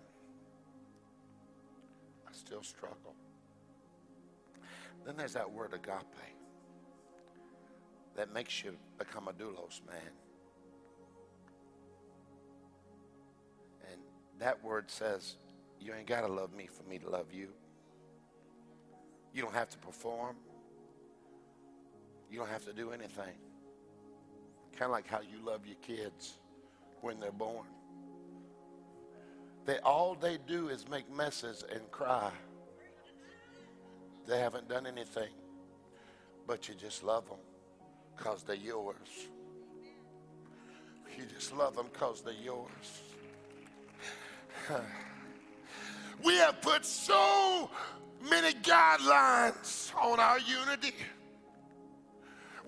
Still 2.47 2.63
struggle. 2.63 3.13
Then 5.05 5.17
there's 5.17 5.33
that 5.33 5.51
word 5.51 5.73
agape 5.73 6.05
that 8.15 8.33
makes 8.33 8.63
you 8.63 8.77
become 8.97 9.27
a 9.27 9.33
doulos 9.33 9.85
man. 9.85 10.13
And 13.91 13.99
that 14.39 14.63
word 14.63 14.89
says, 14.89 15.35
you 15.81 15.93
ain't 15.93 16.07
got 16.07 16.21
to 16.21 16.27
love 16.27 16.53
me 16.53 16.67
for 16.67 16.89
me 16.89 16.97
to 16.99 17.09
love 17.09 17.33
you. 17.33 17.49
You 19.33 19.41
don't 19.41 19.53
have 19.53 19.69
to 19.71 19.77
perform. 19.79 20.37
You 22.31 22.39
don't 22.39 22.49
have 22.49 22.63
to 22.63 22.71
do 22.71 22.91
anything. 22.91 23.35
Kind 24.71 24.83
of 24.83 24.91
like 24.91 25.07
how 25.07 25.19
you 25.19 25.45
love 25.45 25.65
your 25.65 25.75
kids 25.81 26.37
when 27.01 27.19
they're 27.19 27.29
born. 27.29 27.67
They 29.67 29.79
all 29.79 30.15
they 30.15 30.37
do 30.47 30.69
is 30.69 30.87
make 30.89 31.13
messes 31.13 31.65
and 31.69 31.91
cry. 31.91 32.31
They 34.25 34.39
haven't 34.39 34.69
done 34.69 34.87
anything, 34.87 35.27
but 36.47 36.69
you 36.69 36.73
just 36.73 37.03
love 37.03 37.27
them 37.27 37.39
because 38.15 38.43
they're 38.43 38.55
yours. 38.55 39.27
You 41.17 41.25
just 41.35 41.53
love 41.53 41.75
them 41.75 41.87
because 41.91 42.21
they're 42.21 42.33
yours. 42.33 43.01
we 46.23 46.35
have 46.35 46.61
put 46.61 46.85
so 46.85 47.69
many 48.29 48.53
guidelines 48.59 49.93
on 50.01 50.21
our 50.21 50.39
unity. 50.39 50.95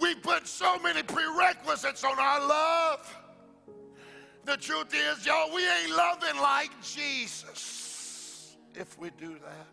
We 0.02 0.16
put 0.16 0.47
so 0.47 0.78
many 0.80 1.04
prerequisites 1.04 2.04
on 2.04 2.20
our 2.20 2.45
love. 2.45 3.16
The 4.50 4.58
truth 4.58 4.95
is, 4.95 5.28
y'all, 5.28 5.54
we 5.54 5.62
ain't 5.62 5.95
loving 5.95 6.41
like 6.41 6.72
Jesus. 6.82 8.58
If 8.74 8.97
we 8.97 9.12
do 9.12 9.34
that, 9.34 9.68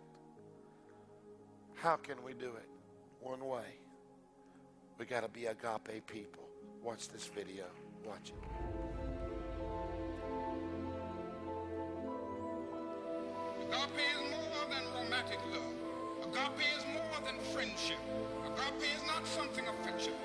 how 1.77 1.97
can 1.97 2.22
we 2.22 2.35
do 2.35 2.49
it? 2.49 2.68
One 3.20 3.43
way. 3.47 3.79
We 4.99 5.07
got 5.07 5.22
to 5.22 5.31
be 5.31 5.47
agape 5.47 6.07
people. 6.07 6.47
Watch 6.83 7.09
this 7.09 7.24
video. 7.27 7.64
Watch 8.05 8.29
it. 8.29 8.35
Agape 13.62 14.05
is 14.12 14.31
more 14.31 14.66
than 14.68 14.85
romantic 14.95 15.39
love. 15.55 15.72
Agape 16.20 16.66
is 16.77 16.85
more 16.93 17.20
than 17.24 17.41
friendship. 17.55 17.97
Agape 18.45 18.91
is 18.95 19.07
not 19.07 19.27
something 19.27 19.64
affectionate. 19.68 20.16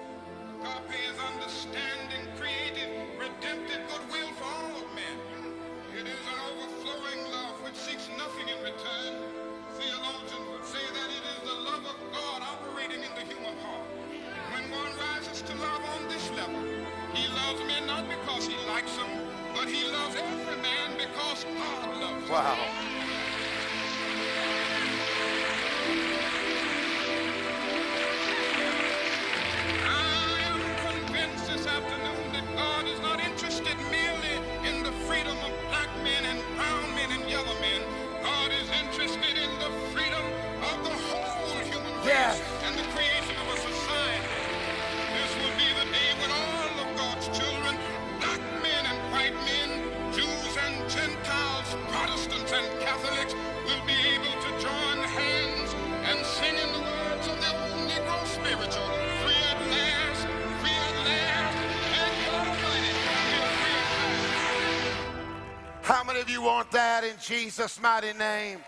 Jesus' 67.31 67.81
mighty 67.81 68.11
name? 68.11 68.59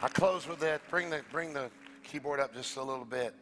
I 0.00 0.06
close 0.06 0.46
with 0.46 0.60
that. 0.60 0.88
Bring 0.90 1.10
the, 1.10 1.20
bring 1.32 1.52
the 1.52 1.72
keyboard 2.04 2.38
up 2.38 2.54
just 2.54 2.76
a 2.76 2.82
little 2.84 3.04
bit. 3.04 3.34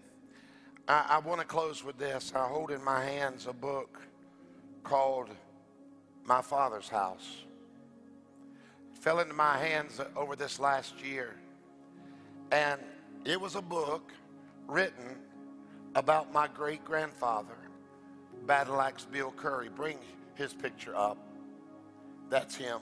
I, 0.88 1.04
I 1.06 1.18
want 1.18 1.38
to 1.38 1.46
close 1.46 1.84
with 1.84 1.98
this. 1.98 2.32
I 2.34 2.46
hold 2.46 2.70
in 2.70 2.82
my 2.82 3.04
hands 3.04 3.46
a 3.46 3.52
book 3.52 4.00
called 4.84 5.28
My 6.24 6.40
Father's 6.40 6.88
House. 6.88 7.44
It 8.94 9.02
fell 9.02 9.20
into 9.20 9.34
my 9.34 9.58
hands 9.58 10.00
over 10.16 10.34
this 10.34 10.58
last 10.58 11.04
year. 11.04 11.36
And 12.50 12.80
it 13.26 13.38
was 13.38 13.54
a 13.54 13.62
book 13.62 14.14
written 14.66 15.18
about 15.94 16.32
my 16.32 16.48
great 16.48 16.86
grandfather, 16.86 17.58
Battle 18.46 18.80
Axe 18.80 19.04
Bill 19.04 19.30
Curry. 19.36 19.68
Bring 19.68 19.98
his 20.36 20.54
picture 20.54 20.96
up. 20.96 21.18
That's 22.30 22.56
him. 22.56 22.80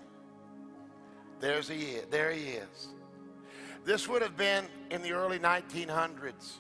There's 1.40 1.68
he 1.68 1.98
there 2.10 2.30
he 2.32 2.50
is. 2.50 2.88
This 3.84 4.08
would 4.08 4.22
have 4.22 4.36
been 4.36 4.64
in 4.90 5.02
the 5.02 5.12
early 5.12 5.38
1900s. 5.38 6.56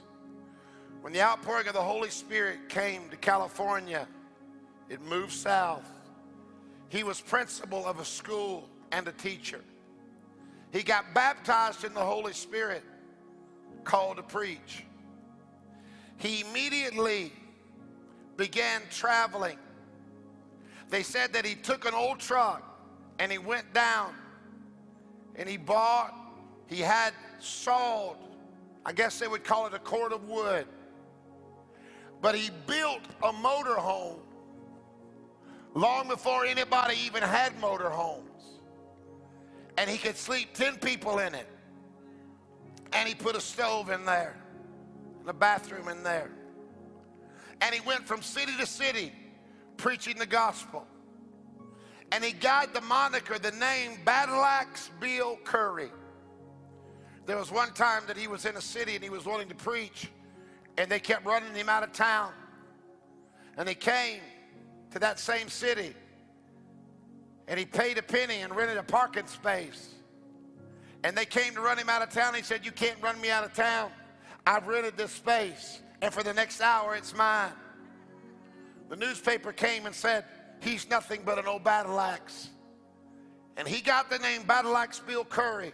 When 1.00 1.12
the 1.12 1.20
outpouring 1.20 1.68
of 1.68 1.74
the 1.74 1.82
Holy 1.82 2.10
Spirit 2.10 2.68
came 2.68 3.08
to 3.10 3.16
California, 3.16 4.08
it 4.88 5.00
moved 5.02 5.32
south. 5.32 5.88
He 6.88 7.04
was 7.04 7.20
principal 7.20 7.84
of 7.86 8.00
a 8.00 8.04
school 8.04 8.68
and 8.92 9.06
a 9.06 9.12
teacher. 9.12 9.60
He 10.72 10.82
got 10.82 11.14
baptized 11.14 11.84
in 11.84 11.94
the 11.94 12.00
Holy 12.00 12.32
Spirit, 12.32 12.82
called 13.84 14.16
to 14.16 14.22
preach. 14.22 14.84
He 16.16 16.40
immediately 16.40 17.32
began 18.36 18.82
traveling. 18.90 19.58
They 20.90 21.02
said 21.02 21.32
that 21.34 21.44
he 21.44 21.54
took 21.54 21.86
an 21.86 21.94
old 21.94 22.18
truck 22.18 22.62
and 23.18 23.30
he 23.30 23.38
went 23.38 23.72
down 23.72 24.14
and 25.38 25.48
he 25.48 25.56
bought, 25.56 26.14
he 26.66 26.80
had 26.80 27.14
sawed, 27.38 28.16
I 28.84 28.92
guess 28.92 29.18
they 29.18 29.28
would 29.28 29.44
call 29.44 29.66
it 29.66 29.74
a 29.74 29.78
cord 29.78 30.12
of 30.12 30.28
wood. 30.28 30.66
But 32.20 32.34
he 32.34 32.50
built 32.66 33.02
a 33.22 33.32
motor 33.32 33.74
home 33.74 34.18
long 35.74 36.08
before 36.08 36.44
anybody 36.44 36.96
even 37.06 37.22
had 37.22 37.58
motor 37.60 37.88
homes. 37.88 38.24
And 39.76 39.88
he 39.88 39.96
could 39.96 40.16
sleep 40.16 40.54
10 40.54 40.78
people 40.78 41.20
in 41.20 41.34
it. 41.34 41.46
And 42.92 43.08
he 43.08 43.14
put 43.14 43.36
a 43.36 43.40
stove 43.40 43.90
in 43.90 44.04
there, 44.04 44.36
and 45.20 45.28
a 45.28 45.32
bathroom 45.32 45.88
in 45.88 46.02
there. 46.02 46.30
And 47.60 47.74
he 47.74 47.80
went 47.86 48.06
from 48.06 48.22
city 48.22 48.52
to 48.58 48.66
city 48.66 49.12
preaching 49.76 50.16
the 50.18 50.26
gospel. 50.26 50.86
And 52.12 52.24
he 52.24 52.32
got 52.32 52.72
the 52.72 52.80
moniker, 52.80 53.38
the 53.38 53.52
name 53.52 53.98
Battle 54.04 54.42
Axe 54.42 54.90
Bill 55.00 55.38
Curry. 55.44 55.90
There 57.26 57.36
was 57.36 57.52
one 57.52 57.72
time 57.74 58.02
that 58.06 58.16
he 58.16 58.26
was 58.26 58.46
in 58.46 58.56
a 58.56 58.60
city 58.60 58.94
and 58.94 59.04
he 59.04 59.10
was 59.10 59.26
willing 59.26 59.48
to 59.48 59.54
preach, 59.54 60.10
and 60.78 60.90
they 60.90 61.00
kept 61.00 61.26
running 61.26 61.54
him 61.54 61.68
out 61.68 61.82
of 61.82 61.92
town. 61.92 62.32
And 63.58 63.68
he 63.68 63.74
came 63.74 64.20
to 64.92 64.98
that 65.00 65.18
same 65.18 65.48
city 65.48 65.94
and 67.48 67.58
he 67.58 67.64
paid 67.64 67.96
a 67.98 68.02
penny 68.02 68.42
and 68.42 68.54
rented 68.54 68.76
a 68.76 68.82
parking 68.82 69.26
space. 69.26 69.94
And 71.02 71.16
they 71.16 71.24
came 71.24 71.54
to 71.54 71.60
run 71.60 71.78
him 71.78 71.88
out 71.88 72.02
of 72.02 72.10
town. 72.10 72.34
He 72.34 72.42
said, 72.42 72.64
You 72.64 72.72
can't 72.72 73.02
run 73.02 73.18
me 73.20 73.30
out 73.30 73.42
of 73.42 73.54
town. 73.54 73.90
I've 74.46 74.66
rented 74.66 74.96
this 74.96 75.12
space, 75.12 75.80
and 76.02 76.12
for 76.12 76.22
the 76.22 76.34
next 76.34 76.60
hour, 76.60 76.94
it's 76.94 77.14
mine. 77.14 77.52
The 78.88 78.96
newspaper 78.96 79.52
came 79.52 79.86
and 79.86 79.94
said, 79.94 80.24
He's 80.60 80.88
nothing 80.88 81.22
but 81.24 81.38
an 81.38 81.46
old 81.46 81.64
battle 81.64 81.98
axe. 82.00 82.50
And 83.56 83.66
he 83.66 83.80
got 83.80 84.08
the 84.10 84.18
name 84.18 84.42
Battle 84.42 84.76
Axe 84.76 85.00
Bill 85.00 85.24
Curry. 85.24 85.72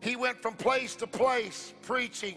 He 0.00 0.16
went 0.16 0.40
from 0.42 0.54
place 0.54 0.94
to 0.96 1.06
place 1.06 1.72
preaching 1.82 2.36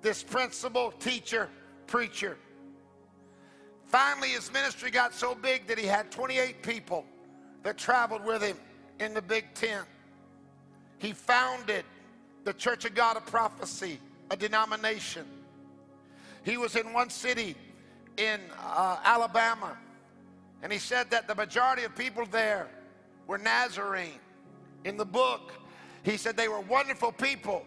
this 0.00 0.22
principal, 0.22 0.92
teacher, 0.92 1.48
preacher. 1.86 2.38
Finally, 3.86 4.28
his 4.28 4.52
ministry 4.52 4.90
got 4.90 5.12
so 5.12 5.34
big 5.34 5.66
that 5.66 5.76
he 5.76 5.86
had 5.86 6.10
28 6.12 6.62
people 6.62 7.04
that 7.64 7.76
traveled 7.76 8.24
with 8.24 8.42
him 8.42 8.56
in 9.00 9.12
the 9.12 9.22
big 9.22 9.52
tent. 9.54 9.86
He 10.98 11.12
founded 11.12 11.84
the 12.44 12.52
Church 12.52 12.84
of 12.84 12.94
God 12.94 13.16
of 13.16 13.26
Prophecy, 13.26 13.98
a 14.30 14.36
denomination. 14.36 15.26
He 16.44 16.56
was 16.56 16.76
in 16.76 16.92
one 16.92 17.10
city 17.10 17.56
in 18.16 18.40
uh, 18.62 18.98
Alabama, 19.04 19.76
and 20.62 20.72
he 20.72 20.78
said 20.78 21.10
that 21.10 21.26
the 21.26 21.34
majority 21.34 21.84
of 21.84 21.96
people 21.96 22.26
there 22.26 22.68
were 23.26 23.38
Nazarene. 23.38 24.20
In 24.84 24.96
the 24.96 25.04
book, 25.04 25.52
he 26.02 26.16
said 26.16 26.36
they 26.36 26.48
were 26.48 26.60
wonderful 26.60 27.12
people, 27.12 27.64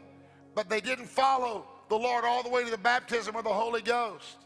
but 0.55 0.69
they 0.69 0.81
didn't 0.81 1.07
follow 1.07 1.65
the 1.89 1.97
Lord 1.97 2.25
all 2.25 2.43
the 2.43 2.49
way 2.49 2.63
to 2.63 2.71
the 2.71 2.77
baptism 2.77 3.35
of 3.35 3.43
the 3.43 3.53
Holy 3.53 3.81
Ghost. 3.81 4.37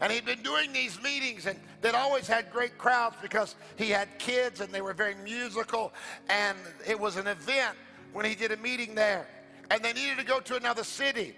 And 0.00 0.12
he'd 0.12 0.26
been 0.26 0.42
doing 0.42 0.72
these 0.72 1.00
meetings, 1.02 1.46
and 1.46 1.58
they'd 1.80 1.94
always 1.94 2.26
had 2.26 2.50
great 2.50 2.76
crowds 2.76 3.16
because 3.22 3.54
he 3.76 3.88
had 3.88 4.18
kids 4.18 4.60
and 4.60 4.70
they 4.70 4.82
were 4.82 4.92
very 4.92 5.14
musical. 5.14 5.92
And 6.28 6.58
it 6.86 6.98
was 6.98 7.16
an 7.16 7.26
event 7.26 7.76
when 8.12 8.26
he 8.26 8.34
did 8.34 8.52
a 8.52 8.58
meeting 8.58 8.94
there. 8.94 9.26
And 9.70 9.82
they 9.82 9.94
needed 9.94 10.18
to 10.18 10.24
go 10.24 10.40
to 10.40 10.56
another 10.56 10.84
city, 10.84 11.34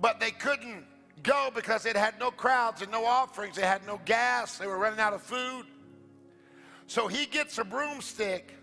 but 0.00 0.20
they 0.20 0.32
couldn't 0.32 0.84
go 1.24 1.50
because 1.52 1.86
it 1.86 1.96
had 1.96 2.20
no 2.20 2.30
crowds 2.30 2.82
and 2.82 2.92
no 2.92 3.04
offerings. 3.04 3.56
They 3.56 3.66
had 3.66 3.84
no 3.86 4.00
gas. 4.04 4.58
They 4.58 4.68
were 4.68 4.78
running 4.78 5.00
out 5.00 5.12
of 5.12 5.22
food. 5.22 5.64
So 6.86 7.08
he 7.08 7.26
gets 7.26 7.58
a 7.58 7.64
broomstick 7.64 8.54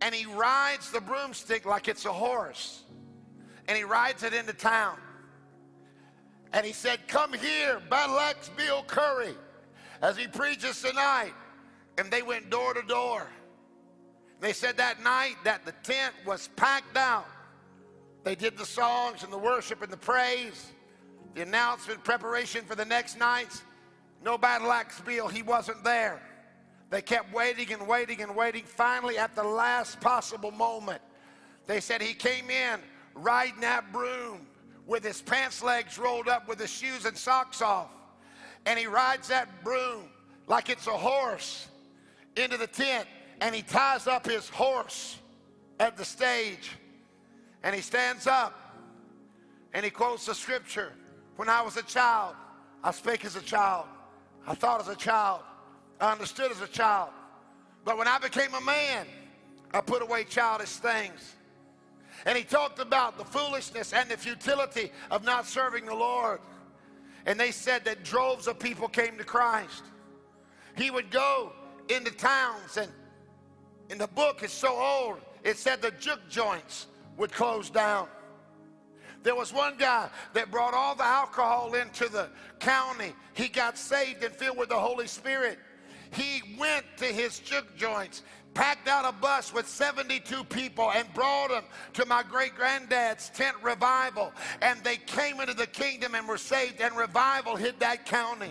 and 0.00 0.14
he 0.14 0.26
rides 0.26 0.90
the 0.90 1.00
broomstick 1.00 1.64
like 1.64 1.86
it's 1.86 2.04
a 2.04 2.12
horse. 2.12 2.82
And 3.68 3.76
he 3.76 3.84
rides 3.84 4.22
it 4.22 4.32
into 4.32 4.54
town. 4.54 4.96
And 6.52 6.64
he 6.64 6.72
said, 6.72 7.06
Come 7.06 7.34
here, 7.34 7.80
Battle 7.90 8.18
Axe 8.18 8.50
Bill 8.56 8.82
Curry, 8.86 9.34
as 10.00 10.16
he 10.16 10.26
preaches 10.26 10.80
tonight. 10.80 11.34
And 11.98 12.10
they 12.10 12.22
went 12.22 12.48
door 12.48 12.72
to 12.74 12.82
door. 12.82 13.26
They 14.40 14.52
said 14.52 14.76
that 14.76 15.02
night 15.02 15.34
that 15.44 15.66
the 15.66 15.72
tent 15.82 16.14
was 16.24 16.48
packed 16.56 16.96
out. 16.96 17.26
They 18.24 18.34
did 18.34 18.56
the 18.56 18.64
songs 18.64 19.24
and 19.24 19.32
the 19.32 19.38
worship 19.38 19.82
and 19.82 19.92
the 19.92 19.96
praise, 19.96 20.72
the 21.38 21.44
announcement, 21.44 22.02
preparation 22.02 22.64
for 22.64 22.74
the 22.74 22.84
next 22.84 23.16
nights. 23.16 23.62
No 24.24 24.36
Battle 24.36 24.72
Axe 24.72 25.00
Bill, 25.02 25.28
he 25.28 25.42
wasn't 25.42 25.84
there. 25.84 26.20
They 26.90 27.00
kept 27.00 27.32
waiting 27.32 27.72
and 27.72 27.86
waiting 27.86 28.22
and 28.22 28.34
waiting. 28.34 28.64
Finally, 28.64 29.18
at 29.18 29.36
the 29.36 29.44
last 29.44 30.00
possible 30.00 30.50
moment, 30.50 31.00
they 31.68 31.78
said 31.78 32.02
he 32.02 32.14
came 32.14 32.50
in 32.50 32.80
riding 33.14 33.60
that 33.60 33.92
broom 33.92 34.48
with 34.84 35.04
his 35.04 35.22
pants 35.22 35.62
legs 35.62 35.96
rolled 35.96 36.28
up 36.28 36.48
with 36.48 36.58
his 36.58 36.70
shoes 36.70 37.04
and 37.04 37.16
socks 37.16 37.62
off. 37.62 37.90
And 38.66 38.76
he 38.76 38.88
rides 38.88 39.28
that 39.28 39.62
broom 39.62 40.08
like 40.48 40.68
it's 40.68 40.88
a 40.88 40.90
horse 40.90 41.68
into 42.34 42.56
the 42.56 42.66
tent 42.66 43.06
and 43.40 43.54
he 43.54 43.62
ties 43.62 44.08
up 44.08 44.26
his 44.26 44.48
horse 44.48 45.18
at 45.78 45.96
the 45.96 46.04
stage 46.04 46.72
and 47.62 47.76
he 47.76 47.80
stands 47.80 48.26
up 48.26 48.58
and 49.72 49.84
he 49.84 49.90
quotes 49.90 50.26
the 50.26 50.34
scripture 50.34 50.94
When 51.38 51.48
I 51.48 51.62
was 51.62 51.76
a 51.76 51.84
child, 51.84 52.34
I 52.82 52.90
spake 52.90 53.24
as 53.24 53.36
a 53.36 53.40
child, 53.40 53.86
I 54.44 54.56
thought 54.56 54.80
as 54.80 54.88
a 54.88 54.96
child, 54.96 55.42
I 56.00 56.10
understood 56.10 56.50
as 56.50 56.60
a 56.62 56.66
child. 56.66 57.10
But 57.84 57.96
when 57.96 58.08
I 58.08 58.18
became 58.18 58.52
a 58.54 58.60
man, 58.60 59.06
I 59.72 59.80
put 59.80 60.02
away 60.02 60.24
childish 60.24 60.70
things. 60.70 61.36
And 62.26 62.36
he 62.36 62.42
talked 62.42 62.80
about 62.80 63.18
the 63.18 63.24
foolishness 63.24 63.92
and 63.92 64.10
the 64.10 64.16
futility 64.16 64.90
of 65.12 65.22
not 65.22 65.46
serving 65.46 65.86
the 65.86 65.94
Lord. 65.94 66.40
And 67.24 67.38
they 67.38 67.52
said 67.52 67.84
that 67.84 68.02
droves 68.02 68.48
of 68.48 68.58
people 68.58 68.88
came 68.88 69.16
to 69.16 69.24
Christ. 69.24 69.84
He 70.76 70.90
would 70.90 71.08
go 71.08 71.52
into 71.88 72.10
towns, 72.10 72.78
and 72.78 72.90
in 73.90 73.98
the 73.98 74.08
book, 74.08 74.42
it's 74.42 74.52
so 74.52 74.76
old, 74.76 75.20
it 75.44 75.56
said 75.56 75.82
the 75.82 75.92
juke 76.00 76.28
joints 76.28 76.88
would 77.16 77.30
close 77.30 77.70
down. 77.70 78.08
There 79.28 79.34
was 79.34 79.52
one 79.52 79.76
guy 79.76 80.08
that 80.32 80.50
brought 80.50 80.72
all 80.72 80.94
the 80.94 81.04
alcohol 81.04 81.74
into 81.74 82.08
the 82.08 82.30
county. 82.60 83.12
He 83.34 83.48
got 83.48 83.76
saved 83.76 84.24
and 84.24 84.34
filled 84.34 84.56
with 84.56 84.70
the 84.70 84.78
Holy 84.78 85.06
Spirit. 85.06 85.58
He 86.14 86.56
went 86.58 86.86
to 86.96 87.04
his 87.04 87.38
juke 87.38 87.76
joints 87.76 88.22
packed 88.54 88.88
out 88.88 89.04
a 89.04 89.12
bus 89.12 89.52
with 89.52 89.68
72 89.68 90.44
people 90.44 90.90
and 90.92 91.12
brought 91.12 91.50
them 91.50 91.64
to 91.92 92.06
my 92.06 92.22
great 92.22 92.54
granddad's 92.54 93.28
tent 93.28 93.54
revival. 93.62 94.32
And 94.62 94.82
they 94.82 94.96
came 94.96 95.40
into 95.40 95.52
the 95.52 95.66
kingdom 95.66 96.14
and 96.14 96.26
were 96.26 96.38
saved, 96.38 96.80
and 96.80 96.96
revival 96.96 97.54
hit 97.54 97.78
that 97.80 98.06
county. 98.06 98.50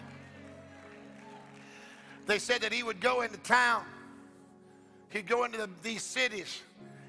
They 2.27 2.37
said 2.37 2.61
that 2.61 2.71
he 2.71 2.83
would 2.83 3.01
go 3.01 3.21
into 3.21 3.37
town, 3.37 3.83
he'd 5.09 5.25
go 5.25 5.43
into 5.43 5.57
the, 5.57 5.71
these 5.81 6.03
cities, 6.03 6.61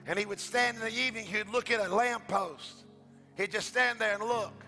and 0.07 0.19
he 0.19 0.25
would 0.25 0.41
stand 0.41 0.79
in 0.79 0.85
the 0.85 0.99
evening, 0.99 1.27
he'd 1.27 1.51
look 1.51 1.71
at 1.71 1.87
a 1.87 1.95
lamppost. 1.95 2.87
He'd 3.39 3.53
just 3.53 3.69
stand 3.69 4.01
there 4.01 4.15
and 4.15 4.23
look. 4.23 4.65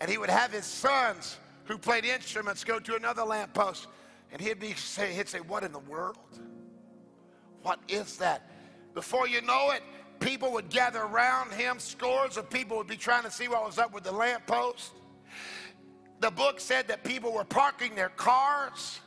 And 0.00 0.10
he 0.10 0.18
would 0.18 0.28
have 0.28 0.52
his 0.52 0.66
sons 0.66 1.38
who 1.64 1.78
played 1.78 2.04
instruments 2.04 2.64
go 2.64 2.80
to 2.80 2.96
another 2.96 3.22
lamppost. 3.22 3.86
And 4.32 4.42
he'd 4.42 4.58
be 4.58 4.74
say, 4.74 5.14
he'd 5.14 5.28
say, 5.28 5.38
What 5.38 5.62
in 5.62 5.72
the 5.72 5.78
world? 5.78 6.18
What 7.62 7.78
is 7.88 8.16
that? 8.16 8.50
Before 8.94 9.28
you 9.28 9.40
know 9.42 9.70
it, 9.70 9.82
people 10.18 10.52
would 10.52 10.68
gather 10.68 11.02
around 11.02 11.52
him. 11.52 11.78
Scores 11.78 12.36
of 12.36 12.50
people 12.50 12.76
would 12.76 12.88
be 12.88 12.96
trying 12.96 13.22
to 13.22 13.30
see 13.30 13.46
what 13.46 13.64
was 13.64 13.78
up 13.78 13.94
with 13.94 14.02
the 14.02 14.12
lamppost. 14.12 14.92
The 16.18 16.32
book 16.32 16.58
said 16.58 16.88
that 16.88 17.04
people 17.04 17.32
were 17.32 17.44
parking 17.44 17.94
their 17.94 18.08
cars 18.08 19.00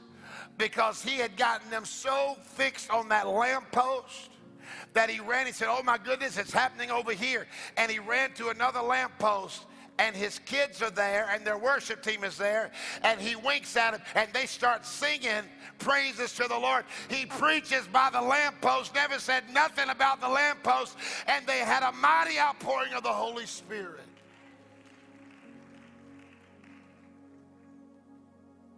because 0.57 1.03
he 1.03 1.17
had 1.17 1.35
gotten 1.35 1.69
them 1.69 1.83
so 1.83 2.37
fixed 2.41 2.89
on 2.89 3.09
that 3.09 3.27
lamppost 3.27 4.29
that 4.97 5.11
he 5.11 5.19
ran. 5.19 5.45
He 5.45 5.51
said, 5.51 5.67
Oh 5.69 5.83
my 5.83 5.99
goodness, 5.99 6.39
it's 6.39 6.51
happening 6.51 6.89
over 6.89 7.11
here. 7.11 7.45
And 7.77 7.91
he 7.91 7.99
ran 7.99 8.33
to 8.33 8.49
another 8.49 8.81
lamppost 8.81 9.65
and 9.99 10.15
his 10.15 10.39
kids 10.39 10.81
are 10.81 10.89
there 10.89 11.29
and 11.31 11.45
their 11.45 11.57
worship 11.59 12.01
team 12.01 12.23
is 12.23 12.35
there 12.35 12.71
and 13.03 13.21
he 13.21 13.35
winks 13.35 13.77
at 13.77 13.91
them 13.91 14.01
and 14.15 14.27
they 14.33 14.47
start 14.47 14.87
singing 14.87 15.43
praises 15.77 16.33
to 16.33 16.47
the 16.47 16.57
Lord. 16.57 16.83
He 17.09 17.27
preaches 17.27 17.85
by 17.87 18.09
the 18.11 18.21
lamppost, 18.21 18.95
never 18.95 19.19
said 19.19 19.43
nothing 19.53 19.89
about 19.89 20.19
the 20.19 20.29
lamppost, 20.29 20.97
and 21.27 21.45
they 21.45 21.59
had 21.59 21.83
a 21.83 21.91
mighty 21.91 22.39
outpouring 22.39 22.93
of 22.93 23.03
the 23.03 23.13
Holy 23.13 23.45
Spirit. 23.45 24.01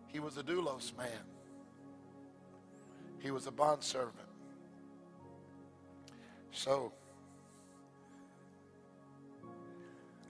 He 0.08 0.20
was 0.20 0.38
a 0.38 0.44
doulos 0.44 0.98
man. 0.98 1.08
He 3.20 3.32
was 3.32 3.48
a 3.48 3.52
bondservant. 3.52 4.29
So, 6.52 6.92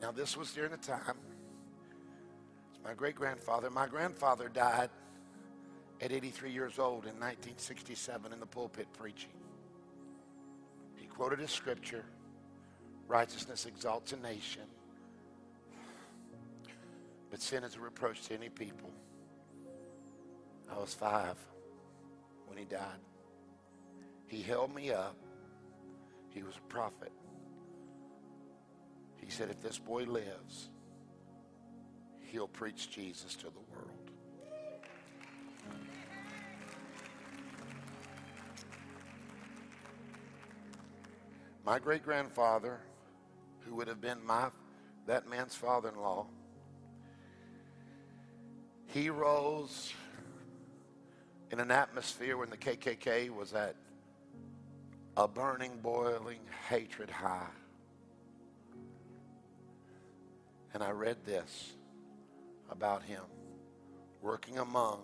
now 0.01 0.11
this 0.11 0.37
was 0.37 0.51
during 0.53 0.71
the 0.71 0.77
time. 0.77 1.15
It's 2.71 2.83
my 2.83 2.93
great 2.93 3.15
grandfather. 3.15 3.69
My 3.69 3.87
grandfather 3.87 4.49
died 4.49 4.89
at 6.01 6.11
83 6.11 6.51
years 6.51 6.79
old 6.79 7.03
in 7.05 7.13
1967 7.19 8.31
in 8.31 8.39
the 8.39 8.45
pulpit 8.45 8.87
preaching. 8.97 9.31
He 10.95 11.07
quoted 11.07 11.39
a 11.39 11.47
scripture 11.47 12.05
righteousness 13.07 13.65
exalts 13.65 14.13
a 14.13 14.17
nation, 14.17 14.61
but 17.31 17.41
sin 17.41 17.63
is 17.63 17.75
a 17.75 17.79
reproach 17.79 18.27
to 18.27 18.35
any 18.35 18.49
people. 18.49 18.91
I 20.71 20.77
was 20.79 20.93
five 20.93 21.35
when 22.45 22.57
he 22.57 22.65
died. 22.65 22.99
He 24.27 24.43
held 24.43 24.73
me 24.73 24.91
up. 24.91 25.15
He 26.29 26.43
was 26.43 26.55
a 26.55 26.71
prophet. 26.71 27.11
He 29.17 29.29
said, 29.29 29.49
if 29.49 29.61
this 29.61 29.77
boy 29.77 30.03
lives, 30.03 30.69
he'll 32.21 32.47
preach 32.47 32.89
Jesus 32.89 33.35
to 33.35 33.45
the 33.45 33.59
world. 33.71 34.11
My 41.65 41.77
great 41.77 42.03
grandfather, 42.03 42.79
who 43.59 43.75
would 43.75 43.87
have 43.87 44.01
been 44.01 44.25
my 44.25 44.49
that 45.05 45.27
man's 45.27 45.55
father-in-law, 45.55 46.25
he 48.87 49.09
rose 49.09 49.93
in 51.51 51.59
an 51.59 51.71
atmosphere 51.71 52.37
when 52.37 52.49
the 52.49 52.57
KKK 52.57 53.29
was 53.29 53.53
at 53.53 53.75
a 55.19 55.27
burning, 55.27 55.77
boiling 55.83 56.39
hatred 56.69 57.09
high. 57.09 57.51
And 60.73 60.81
I 60.81 60.91
read 60.91 61.17
this 61.25 61.73
about 62.71 63.03
him 63.03 63.23
working 64.21 64.59
among 64.59 65.01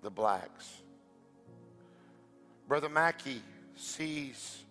the 0.00 0.08
blacks. 0.08 0.72
Brother 2.66 2.88
Mackey 2.88 3.42
sees 3.76 4.64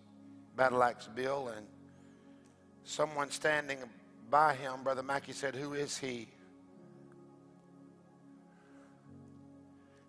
Battle 0.56 0.82
Axe 0.82 1.08
Bill, 1.14 1.52
and 1.56 1.64
someone 2.82 3.30
standing 3.30 3.78
by 4.30 4.56
him, 4.56 4.82
Brother 4.82 5.04
Mackey 5.04 5.32
said, 5.32 5.54
Who 5.54 5.74
is 5.74 5.96
he? 5.96 6.26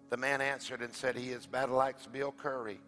The 0.09 0.17
man 0.17 0.41
answered 0.41 0.81
and 0.81 0.93
said, 0.95 1.15
He 1.15 1.29
is 1.29 1.45
Battle 1.45 1.79
Axe 1.79 2.07
Bill 2.07 2.33
Curry. 2.35 2.79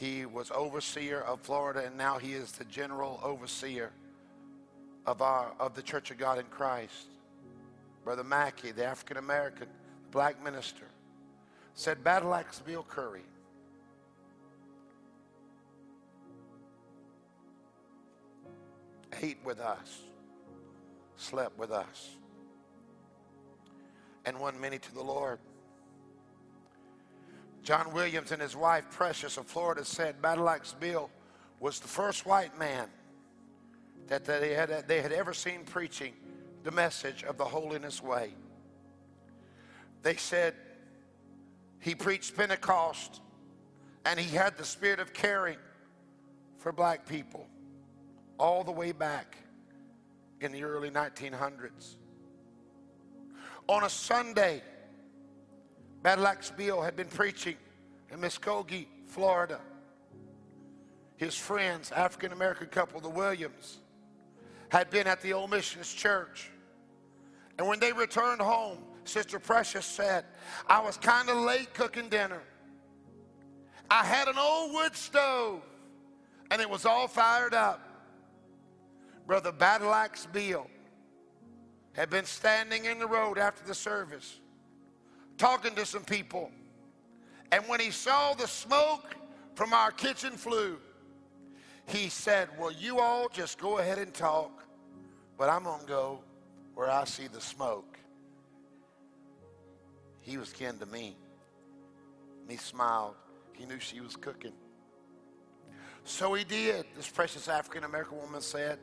He 0.00 0.24
was 0.24 0.50
overseer 0.50 1.20
of 1.20 1.42
Florida, 1.42 1.84
and 1.84 1.98
now 1.98 2.16
he 2.16 2.32
is 2.32 2.52
the 2.52 2.64
general 2.64 3.20
overseer 3.22 3.90
of, 5.04 5.20
our, 5.20 5.52
of 5.60 5.74
the 5.74 5.82
Church 5.82 6.10
of 6.10 6.16
God 6.16 6.38
in 6.38 6.46
Christ. 6.46 7.08
Brother 8.02 8.24
Mackey, 8.24 8.70
the 8.70 8.86
African 8.86 9.18
American 9.18 9.68
black 10.10 10.42
minister, 10.42 10.86
said, 11.74 12.02
Battle 12.02 12.32
Axe 12.32 12.60
Bill 12.60 12.82
Curry 12.88 13.20
ate 19.20 19.38
with 19.44 19.60
us, 19.60 20.00
slept 21.18 21.58
with 21.58 21.72
us, 21.72 22.08
and 24.24 24.40
won 24.40 24.58
many 24.58 24.78
to 24.78 24.94
the 24.94 25.02
Lord. 25.02 25.40
John 27.62 27.92
Williams 27.92 28.32
and 28.32 28.40
his 28.40 28.56
wife, 28.56 28.84
Precious 28.90 29.36
of 29.36 29.46
Florida, 29.46 29.84
said 29.84 30.16
Axe 30.24 30.74
Bill 30.78 31.10
was 31.58 31.78
the 31.78 31.88
first 31.88 32.24
white 32.24 32.58
man 32.58 32.88
that 34.08 34.24
they 34.24 34.54
had, 34.54 34.88
they 34.88 35.02
had 35.02 35.12
ever 35.12 35.34
seen 35.34 35.64
preaching 35.64 36.14
the 36.64 36.70
message 36.70 37.22
of 37.24 37.36
the 37.36 37.44
holiness 37.44 38.02
way. 38.02 38.34
They 40.02 40.16
said 40.16 40.54
he 41.80 41.94
preached 41.94 42.36
Pentecost 42.36 43.20
and 44.04 44.18
he 44.18 44.34
had 44.34 44.56
the 44.56 44.64
spirit 44.64 44.98
of 44.98 45.12
caring 45.12 45.58
for 46.58 46.72
black 46.72 47.06
people 47.06 47.46
all 48.38 48.64
the 48.64 48.72
way 48.72 48.92
back 48.92 49.36
in 50.40 50.52
the 50.52 50.64
early 50.64 50.90
1900s. 50.90 51.96
On 53.68 53.84
a 53.84 53.90
Sunday, 53.90 54.62
Battle 56.02 56.26
Axe 56.26 56.50
Bill 56.50 56.80
had 56.80 56.96
been 56.96 57.08
preaching 57.08 57.56
in 58.10 58.20
Muskogee, 58.20 58.86
Florida. 59.06 59.60
His 61.16 61.36
friends, 61.36 61.92
African 61.92 62.32
American 62.32 62.68
couple, 62.68 63.00
the 63.00 63.10
Williams, 63.10 63.78
had 64.70 64.88
been 64.88 65.06
at 65.06 65.20
the 65.20 65.34
Old 65.34 65.50
Missions 65.50 65.92
Church. 65.92 66.50
And 67.58 67.68
when 67.68 67.78
they 67.78 67.92
returned 67.92 68.40
home, 68.40 68.78
Sister 69.04 69.38
Precious 69.38 69.84
said, 69.84 70.24
I 70.66 70.80
was 70.80 70.96
kind 70.96 71.28
of 71.28 71.36
late 71.36 71.74
cooking 71.74 72.08
dinner. 72.08 72.40
I 73.90 74.04
had 74.04 74.28
an 74.28 74.38
old 74.38 74.72
wood 74.72 74.96
stove 74.96 75.62
and 76.50 76.60
it 76.60 76.70
was 76.70 76.86
all 76.86 77.08
fired 77.08 77.54
up. 77.54 77.80
Brother 79.26 79.52
Battle 79.52 79.92
Axe 79.92 80.26
Bill 80.32 80.66
had 81.92 82.08
been 82.08 82.24
standing 82.24 82.84
in 82.84 82.98
the 82.98 83.06
road 83.06 83.36
after 83.36 83.66
the 83.66 83.74
service 83.74 84.40
talking 85.40 85.74
to 85.74 85.86
some 85.86 86.04
people. 86.04 86.52
And 87.50 87.64
when 87.66 87.80
he 87.80 87.90
saw 87.90 88.34
the 88.34 88.46
smoke 88.46 89.16
from 89.54 89.72
our 89.72 89.90
kitchen 89.90 90.32
flue, 90.32 90.78
he 91.86 92.08
said, 92.08 92.48
Well, 92.58 92.70
you 92.70 93.00
all 93.00 93.28
just 93.28 93.58
go 93.58 93.78
ahead 93.78 93.98
and 93.98 94.12
talk, 94.12 94.62
but 95.38 95.48
I'm 95.48 95.64
going 95.64 95.80
to 95.80 95.86
go 95.86 96.20
where 96.74 96.90
I 96.90 97.04
see 97.04 97.26
the 97.26 97.40
smoke. 97.40 97.98
He 100.20 100.36
was 100.36 100.52
kin 100.52 100.78
to 100.78 100.86
me. 100.86 101.16
And 102.42 102.50
he 102.50 102.58
smiled. 102.58 103.14
He 103.54 103.64
knew 103.64 103.80
she 103.80 104.00
was 104.00 104.16
cooking. 104.16 104.52
So 106.04 106.34
he 106.34 106.44
did, 106.44 106.84
this 106.96 107.08
precious 107.08 107.48
African 107.48 107.84
American 107.84 108.18
woman 108.18 108.42
said. 108.42 108.78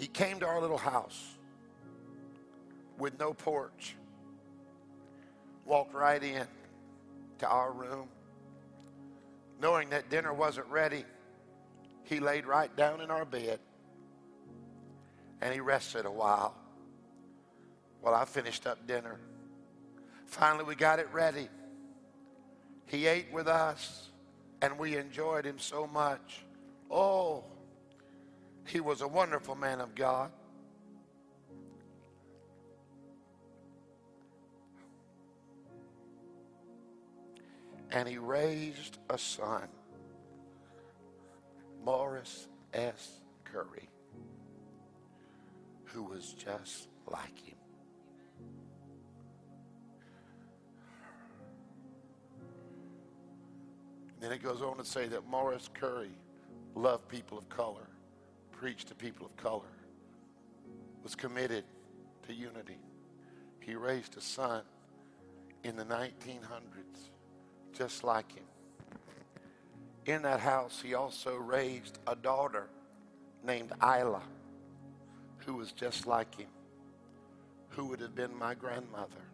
He 0.00 0.06
came 0.06 0.40
to 0.40 0.46
our 0.46 0.62
little 0.62 0.78
house 0.78 1.36
with 2.98 3.18
no 3.20 3.34
porch, 3.34 3.94
walked 5.66 5.92
right 5.92 6.22
in 6.22 6.46
to 7.40 7.46
our 7.46 7.70
room. 7.70 8.08
Knowing 9.60 9.90
that 9.90 10.08
dinner 10.08 10.32
wasn't 10.32 10.66
ready, 10.68 11.04
he 12.04 12.18
laid 12.18 12.46
right 12.46 12.74
down 12.76 13.02
in 13.02 13.10
our 13.10 13.26
bed 13.26 13.60
and 15.42 15.52
he 15.52 15.60
rested 15.60 16.06
a 16.06 16.10
while 16.10 16.54
while 18.00 18.14
I 18.14 18.24
finished 18.24 18.66
up 18.66 18.86
dinner. 18.86 19.20
Finally, 20.24 20.64
we 20.64 20.76
got 20.76 20.98
it 20.98 21.08
ready. 21.12 21.46
He 22.86 23.06
ate 23.06 23.30
with 23.34 23.48
us 23.48 24.08
and 24.62 24.78
we 24.78 24.96
enjoyed 24.96 25.44
him 25.44 25.58
so 25.58 25.86
much. 25.86 26.46
Oh, 26.90 27.44
he 28.66 28.80
was 28.80 29.00
a 29.00 29.08
wonderful 29.08 29.54
man 29.54 29.80
of 29.80 29.94
God. 29.94 30.30
And 37.92 38.08
he 38.08 38.18
raised 38.18 38.98
a 39.08 39.18
son, 39.18 39.68
Morris 41.84 42.46
S. 42.72 43.20
Curry, 43.44 43.88
who 45.86 46.04
was 46.04 46.34
just 46.34 46.88
like 47.08 47.36
him. 47.44 47.56
then 54.20 54.32
it 54.32 54.42
goes 54.42 54.60
on 54.62 54.76
to 54.76 54.84
say 54.84 55.08
that 55.08 55.26
Morris 55.28 55.68
Curry 55.72 56.12
loved 56.74 57.08
people 57.08 57.38
of 57.38 57.48
color 57.48 57.88
preach 58.60 58.84
to 58.84 58.94
people 58.94 59.24
of 59.24 59.34
color, 59.38 59.72
was 61.02 61.14
committed 61.14 61.64
to 62.26 62.34
unity. 62.34 62.76
He 63.60 63.74
raised 63.74 64.18
a 64.18 64.20
son 64.20 64.64
in 65.64 65.76
the 65.76 65.84
1900s 65.84 67.08
just 67.72 68.04
like 68.04 68.30
him. 68.32 68.44
In 70.04 70.20
that 70.22 70.40
house, 70.40 70.82
he 70.84 70.92
also 70.92 71.36
raised 71.36 72.00
a 72.06 72.14
daughter 72.14 72.66
named 73.42 73.72
Isla 73.82 74.22
who 75.46 75.54
was 75.54 75.72
just 75.72 76.06
like 76.06 76.34
him, 76.34 76.48
who 77.70 77.86
would 77.86 78.00
have 78.00 78.14
been 78.14 78.36
my 78.36 78.52
grandmother, 78.54 79.24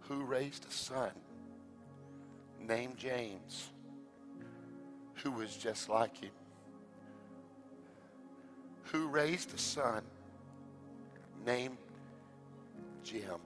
who 0.00 0.24
raised 0.24 0.66
a 0.68 0.72
son 0.72 1.12
named 2.60 2.96
James 2.96 3.68
who 5.22 5.30
was 5.30 5.56
just 5.56 5.88
like 5.88 6.16
him, 6.16 6.32
who 8.94 9.08
raised 9.08 9.52
a 9.52 9.58
son 9.58 10.04
named 11.44 11.76
Jim. 13.02 13.40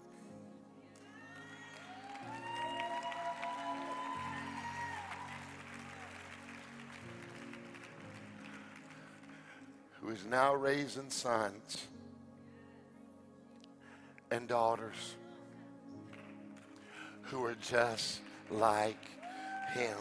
Who 10.02 10.10
is 10.10 10.26
now 10.26 10.54
raising 10.54 11.08
sons 11.08 11.86
and 14.30 14.46
daughters 14.46 15.16
who 17.22 17.42
are 17.42 17.54
just 17.54 18.20
like 18.50 19.02
him. 19.72 19.96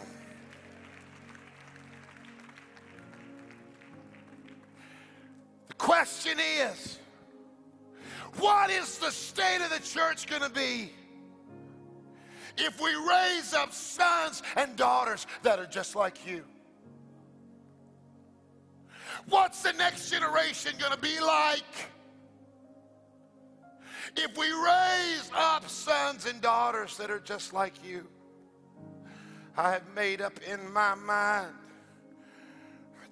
Question 5.88 6.38
is 6.38 7.00
what 8.40 8.70
is 8.70 8.98
the 8.98 9.10
state 9.10 9.62
of 9.64 9.70
the 9.70 9.80
church 9.88 10.28
going 10.28 10.42
to 10.42 10.50
be 10.50 10.92
if 12.58 12.82
we 12.82 12.94
raise 13.10 13.54
up 13.54 13.72
sons 13.72 14.44
and 14.58 14.76
daughters 14.76 15.26
that 15.44 15.60
are 15.60 15.66
just 15.66 15.96
like 15.96 16.28
you? 16.28 16.44
What's 19.30 19.64
the 19.64 19.72
next 19.74 20.12
generation 20.12 20.74
going 20.78 20.92
to 20.92 21.00
be 21.00 21.22
like? 21.22 21.64
If 24.18 24.38
we 24.38 24.48
raise 24.48 25.32
up 25.34 25.70
sons 25.70 26.26
and 26.26 26.42
daughters 26.42 26.98
that 26.98 27.10
are 27.10 27.22
just 27.22 27.54
like 27.54 27.74
you, 27.86 28.06
I 29.56 29.72
have 29.72 29.88
made 29.96 30.20
up 30.20 30.38
in 30.52 30.70
my 30.74 30.96
mind 30.96 31.54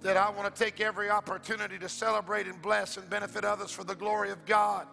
that 0.06 0.18
I 0.18 0.30
want 0.30 0.54
to 0.54 0.64
take 0.64 0.82
every 0.82 1.10
opportunity 1.10 1.80
to 1.80 1.90
celebrate 1.90 2.46
and 2.46 2.62
bless 2.62 2.96
and 2.98 3.10
benefit 3.10 3.44
others 3.44 3.72
for 3.72 3.84
the 3.84 3.96
glory 3.96 4.30
of 4.30 4.46
God. 4.46 4.86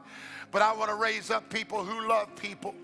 But 0.53 0.61
I 0.61 0.75
want 0.75 0.91
to 0.91 0.97
raise 0.97 1.31
up 1.31 1.49
people 1.49 1.83
who 1.83 2.07
love 2.07 2.35
people. 2.37 2.75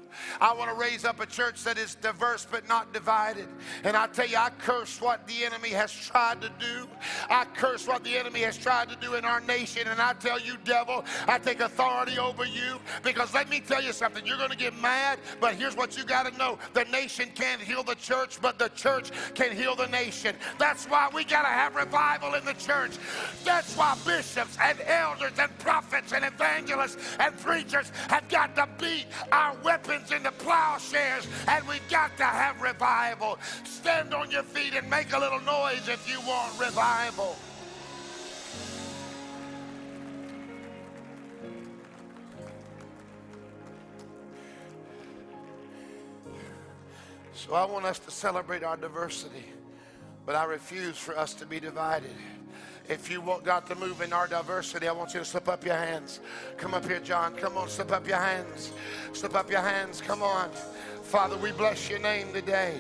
I 0.41 0.53
want 0.55 0.71
to 0.71 0.77
raise 0.77 1.05
up 1.05 1.21
a 1.21 1.27
church 1.27 1.65
that 1.65 1.79
is 1.79 1.95
diverse 1.97 2.47
but 2.51 2.69
not 2.69 2.93
divided. 2.93 3.49
And 3.85 3.97
I 3.97 4.07
tell 4.09 4.27
you, 4.27 4.37
I 4.37 4.51
curse 4.59 5.01
what 5.01 5.27
the 5.27 5.45
enemy 5.45 5.71
has 5.71 5.93
tried 5.93 6.41
to 6.43 6.51
do. 6.59 6.89
I 7.29 7.45
curse 7.55 7.87
what 7.87 8.05
the 8.05 8.17
enemy 8.17 8.41
has 8.41 8.57
tried 8.57 8.89
to 8.89 8.97
do 8.97 9.15
in 9.15 9.25
our 9.25 9.41
nation. 9.41 9.87
And 9.87 10.01
I 10.01 10.15
tell 10.15 10.41
you, 10.41 10.57
devil, 10.65 11.05
I 11.27 11.39
take 11.39 11.61
authority 11.61 12.19
over 12.19 12.45
you 12.45 12.79
because 13.03 13.35
let 13.35 13.49
me 13.49 13.61
tell 13.61 13.83
you 13.83 13.93
something. 13.93 14.25
You're 14.27 14.39
going 14.39 14.51
to 14.51 14.57
get 14.57 14.79
mad, 14.81 15.19
but 15.41 15.55
here's 15.55 15.77
what 15.77 15.97
you 15.97 16.05
got 16.05 16.31
to 16.31 16.37
know 16.39 16.59
the 16.75 16.85
nation 16.85 17.31
can't 17.35 17.61
heal 17.61 17.83
the 17.83 17.95
church, 17.95 18.41
but 18.41 18.59
the 18.59 18.69
church 18.71 19.11
can 19.35 19.55
heal 19.55 19.75
the 19.75 19.89
nation. 19.89 20.35
That's 20.59 20.87
why 20.87 21.11
we 21.15 21.25
got 21.25 21.43
to 21.43 21.49
have 21.49 21.77
revival 21.77 22.35
in 22.35 22.45
the 22.45 22.55
church. 22.55 22.93
That's 23.45 23.77
why 23.77 23.97
bishops 24.07 24.57
and 24.61 24.81
elders 24.83 25.33
and 25.39 25.57
prophets 25.59 26.13
and 26.13 26.25
evangelists 26.25 26.97
and 27.19 27.35
preachers 27.59 27.91
have 28.09 28.29
got 28.29 28.55
to 28.55 28.69
beat 28.79 29.07
our 29.33 29.57
weapons 29.65 30.13
into 30.13 30.31
plowshares, 30.31 31.27
and 31.49 31.67
we've 31.67 31.89
got 31.91 32.17
to 32.17 32.23
have 32.23 32.61
revival. 32.63 33.37
Stand 33.65 34.15
on 34.15 34.31
your 34.31 34.45
feet 34.45 34.75
and 34.75 34.89
make 34.89 35.13
a 35.13 35.19
little 35.19 35.41
noise 35.41 35.89
if 35.89 36.09
you 36.09 36.21
want 36.21 36.57
revival. 36.61 37.37
So 47.35 47.55
I 47.55 47.65
want 47.65 47.87
us 47.87 47.99
to 48.01 48.11
celebrate 48.13 48.63
our 48.63 48.77
diversity, 48.77 49.47
but 50.25 50.37
I 50.37 50.45
refuse 50.45 50.97
for 50.97 51.19
us 51.19 51.35
to 51.35 51.47
be 51.47 51.59
divided. 51.59 52.15
If 52.89 53.11
you 53.11 53.21
want 53.21 53.45
God 53.45 53.67
to 53.67 53.75
move 53.75 54.01
in 54.01 54.15
our 54.15 54.27
diversity, 54.27 54.89
I 54.89 54.93
want 54.93 55.13
you 55.13 55.21
to 55.21 55.27
slip 55.27 55.47
up 55.47 55.65
your 55.65 55.75
hands. 55.75 56.21
Come 56.57 56.73
up 56.73 56.87
here, 56.87 57.01
John. 57.01 57.35
Come 57.35 57.59
on, 57.59 57.69
slip 57.69 57.93
up 57.93 58.09
your 58.09 58.17
hands. 58.17 58.73
Slip 59.13 59.35
up 59.35 59.51
your 59.51 59.61
hands. 59.61 60.01
Come 60.01 60.23
on. 60.23 60.51
Father, 61.03 61.37
we 61.37 61.53
bless 61.53 61.91
your 61.91 61.99
name 61.99 62.33
today. 62.33 62.79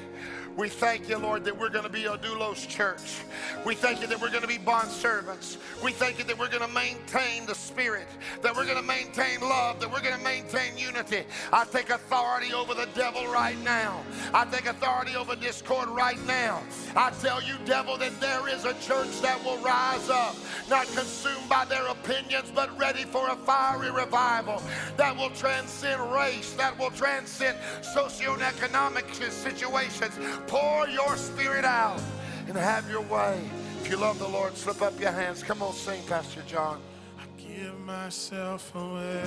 We 0.58 0.68
thank 0.68 1.08
you, 1.08 1.18
Lord, 1.18 1.44
that 1.44 1.56
we're 1.56 1.68
going 1.68 1.84
to 1.84 1.88
be 1.88 2.06
a 2.06 2.18
doulos 2.18 2.66
church. 2.66 3.22
We 3.64 3.76
thank 3.76 4.00
you 4.00 4.08
that 4.08 4.20
we're 4.20 4.30
going 4.30 4.42
to 4.42 4.48
be 4.48 4.58
bond 4.58 4.90
servants. 4.90 5.56
We 5.84 5.92
thank 5.92 6.18
you 6.18 6.24
that 6.24 6.36
we're 6.36 6.48
going 6.48 6.66
to 6.66 6.74
maintain 6.74 7.46
the 7.46 7.54
spirit, 7.54 8.08
that 8.42 8.56
we're 8.56 8.64
going 8.64 8.76
to 8.76 8.82
maintain 8.82 9.40
love, 9.40 9.78
that 9.78 9.88
we're 9.88 10.02
going 10.02 10.18
to 10.18 10.24
maintain 10.24 10.76
unity. 10.76 11.22
I 11.52 11.64
take 11.64 11.90
authority 11.90 12.52
over 12.52 12.74
the 12.74 12.88
devil 12.96 13.24
right 13.28 13.56
now. 13.62 14.02
I 14.34 14.46
take 14.46 14.66
authority 14.66 15.14
over 15.14 15.36
discord 15.36 15.90
right 15.90 16.18
now. 16.26 16.64
I 16.96 17.10
tell 17.22 17.40
you, 17.40 17.54
devil, 17.64 17.96
that 17.96 18.20
there 18.20 18.48
is 18.48 18.64
a 18.64 18.74
church 18.80 19.20
that 19.20 19.40
will 19.44 19.58
rise 19.58 20.10
up, 20.10 20.34
not 20.68 20.88
consumed 20.88 21.48
by 21.48 21.66
their 21.66 21.86
opinions, 21.86 22.50
but 22.52 22.76
ready 22.76 23.04
for 23.04 23.28
a 23.28 23.36
fiery 23.36 23.92
revival 23.92 24.60
that 24.96 25.16
will 25.16 25.30
transcend 25.30 26.12
race, 26.12 26.52
that 26.54 26.76
will 26.76 26.90
transcend 26.90 27.56
socioeconomic 27.82 29.04
situations 29.30 30.18
Pour 30.48 30.88
your 30.88 31.16
spirit 31.16 31.64
out 31.64 32.00
and 32.48 32.56
have 32.56 32.90
your 32.90 33.02
way. 33.02 33.38
If 33.82 33.90
you 33.90 33.98
love 33.98 34.18
the 34.18 34.28
Lord, 34.28 34.56
slip 34.56 34.80
up 34.82 34.98
your 34.98 35.12
hands. 35.12 35.42
Come 35.42 35.62
on, 35.62 35.74
sing, 35.74 36.02
Pastor 36.06 36.42
John. 36.46 36.80
I 37.18 37.24
give 37.40 37.78
myself 37.80 38.74
away. 38.74 39.22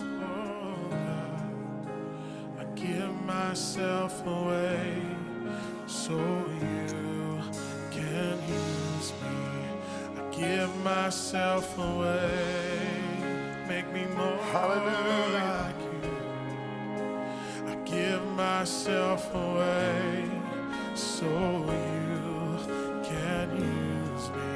Oh 0.00 0.76
God, 0.90 2.60
I 2.60 2.64
give 2.76 3.12
myself 3.24 4.24
away 4.26 5.02
so 5.86 6.14
you 6.16 7.40
can 7.90 8.38
use 8.48 9.12
me. 9.22 9.38
I 10.16 10.36
give 10.36 10.74
myself 10.84 11.76
away. 11.78 12.88
Make 13.68 13.92
me 13.92 14.04
more 14.16 14.38
Hallelujah. 14.52 15.74
like 15.74 15.92
you. 15.92 15.95
Give 17.96 18.26
myself 18.36 19.34
away 19.34 20.28
so 20.94 21.24
you 21.24 22.58
can 23.02 23.48
use 23.56 24.28
me. 24.36 24.54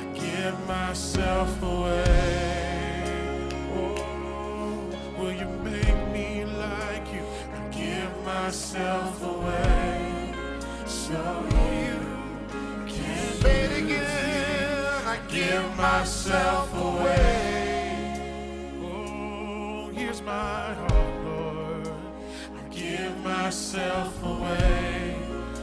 I 0.00 0.04
give 0.18 0.66
myself 0.66 1.62
away. 1.62 3.48
Oh, 3.72 4.90
will 5.16 5.30
you 5.30 5.48
make 5.62 6.00
me 6.12 6.44
like 6.44 7.06
you? 7.14 7.24
I 7.54 7.68
give 7.70 8.12
myself 8.24 9.22
away 9.22 10.34
so 10.86 11.22
you 11.52 12.00
can 12.88 13.46
it 13.46 13.72
again. 13.84 15.06
I 15.06 15.20
give 15.28 15.76
myself 15.76 16.74
away. 16.74 17.25
Myself 23.46 24.24
away. 24.24 25.14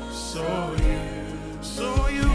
So 0.10 0.74
you, 0.80 1.58
so 1.62 2.08
you 2.08 2.33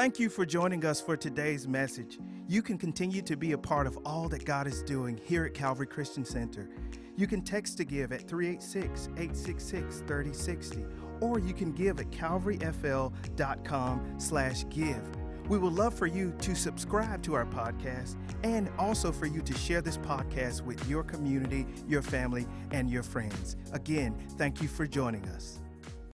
Thank 0.00 0.18
you 0.18 0.30
for 0.30 0.46
joining 0.46 0.86
us 0.86 0.98
for 0.98 1.14
today's 1.14 1.68
message. 1.68 2.18
You 2.48 2.62
can 2.62 2.78
continue 2.78 3.20
to 3.20 3.36
be 3.36 3.52
a 3.52 3.58
part 3.58 3.86
of 3.86 3.98
all 4.06 4.30
that 4.30 4.46
God 4.46 4.66
is 4.66 4.82
doing 4.82 5.20
here 5.22 5.44
at 5.44 5.52
Calvary 5.52 5.86
Christian 5.86 6.24
Center. 6.24 6.70
You 7.16 7.26
can 7.26 7.42
text 7.42 7.76
to 7.76 7.84
give 7.84 8.10
at 8.10 8.26
386 8.26 9.08
866 9.18 9.98
3060, 10.06 10.86
or 11.20 11.38
you 11.38 11.52
can 11.52 11.72
give 11.72 12.00
at 12.00 12.10
calvaryfl.com 12.12 14.14
slash 14.18 14.64
give. 14.70 15.02
We 15.50 15.58
would 15.58 15.74
love 15.74 15.92
for 15.92 16.06
you 16.06 16.32
to 16.32 16.54
subscribe 16.54 17.22
to 17.24 17.34
our 17.34 17.44
podcast 17.44 18.16
and 18.42 18.70
also 18.78 19.12
for 19.12 19.26
you 19.26 19.42
to 19.42 19.52
share 19.52 19.82
this 19.82 19.98
podcast 19.98 20.62
with 20.62 20.88
your 20.88 21.02
community, 21.02 21.66
your 21.86 22.00
family, 22.00 22.46
and 22.70 22.88
your 22.88 23.02
friends. 23.02 23.56
Again, 23.74 24.16
thank 24.38 24.62
you 24.62 24.68
for 24.68 24.86
joining 24.86 25.26
us. 25.26 25.60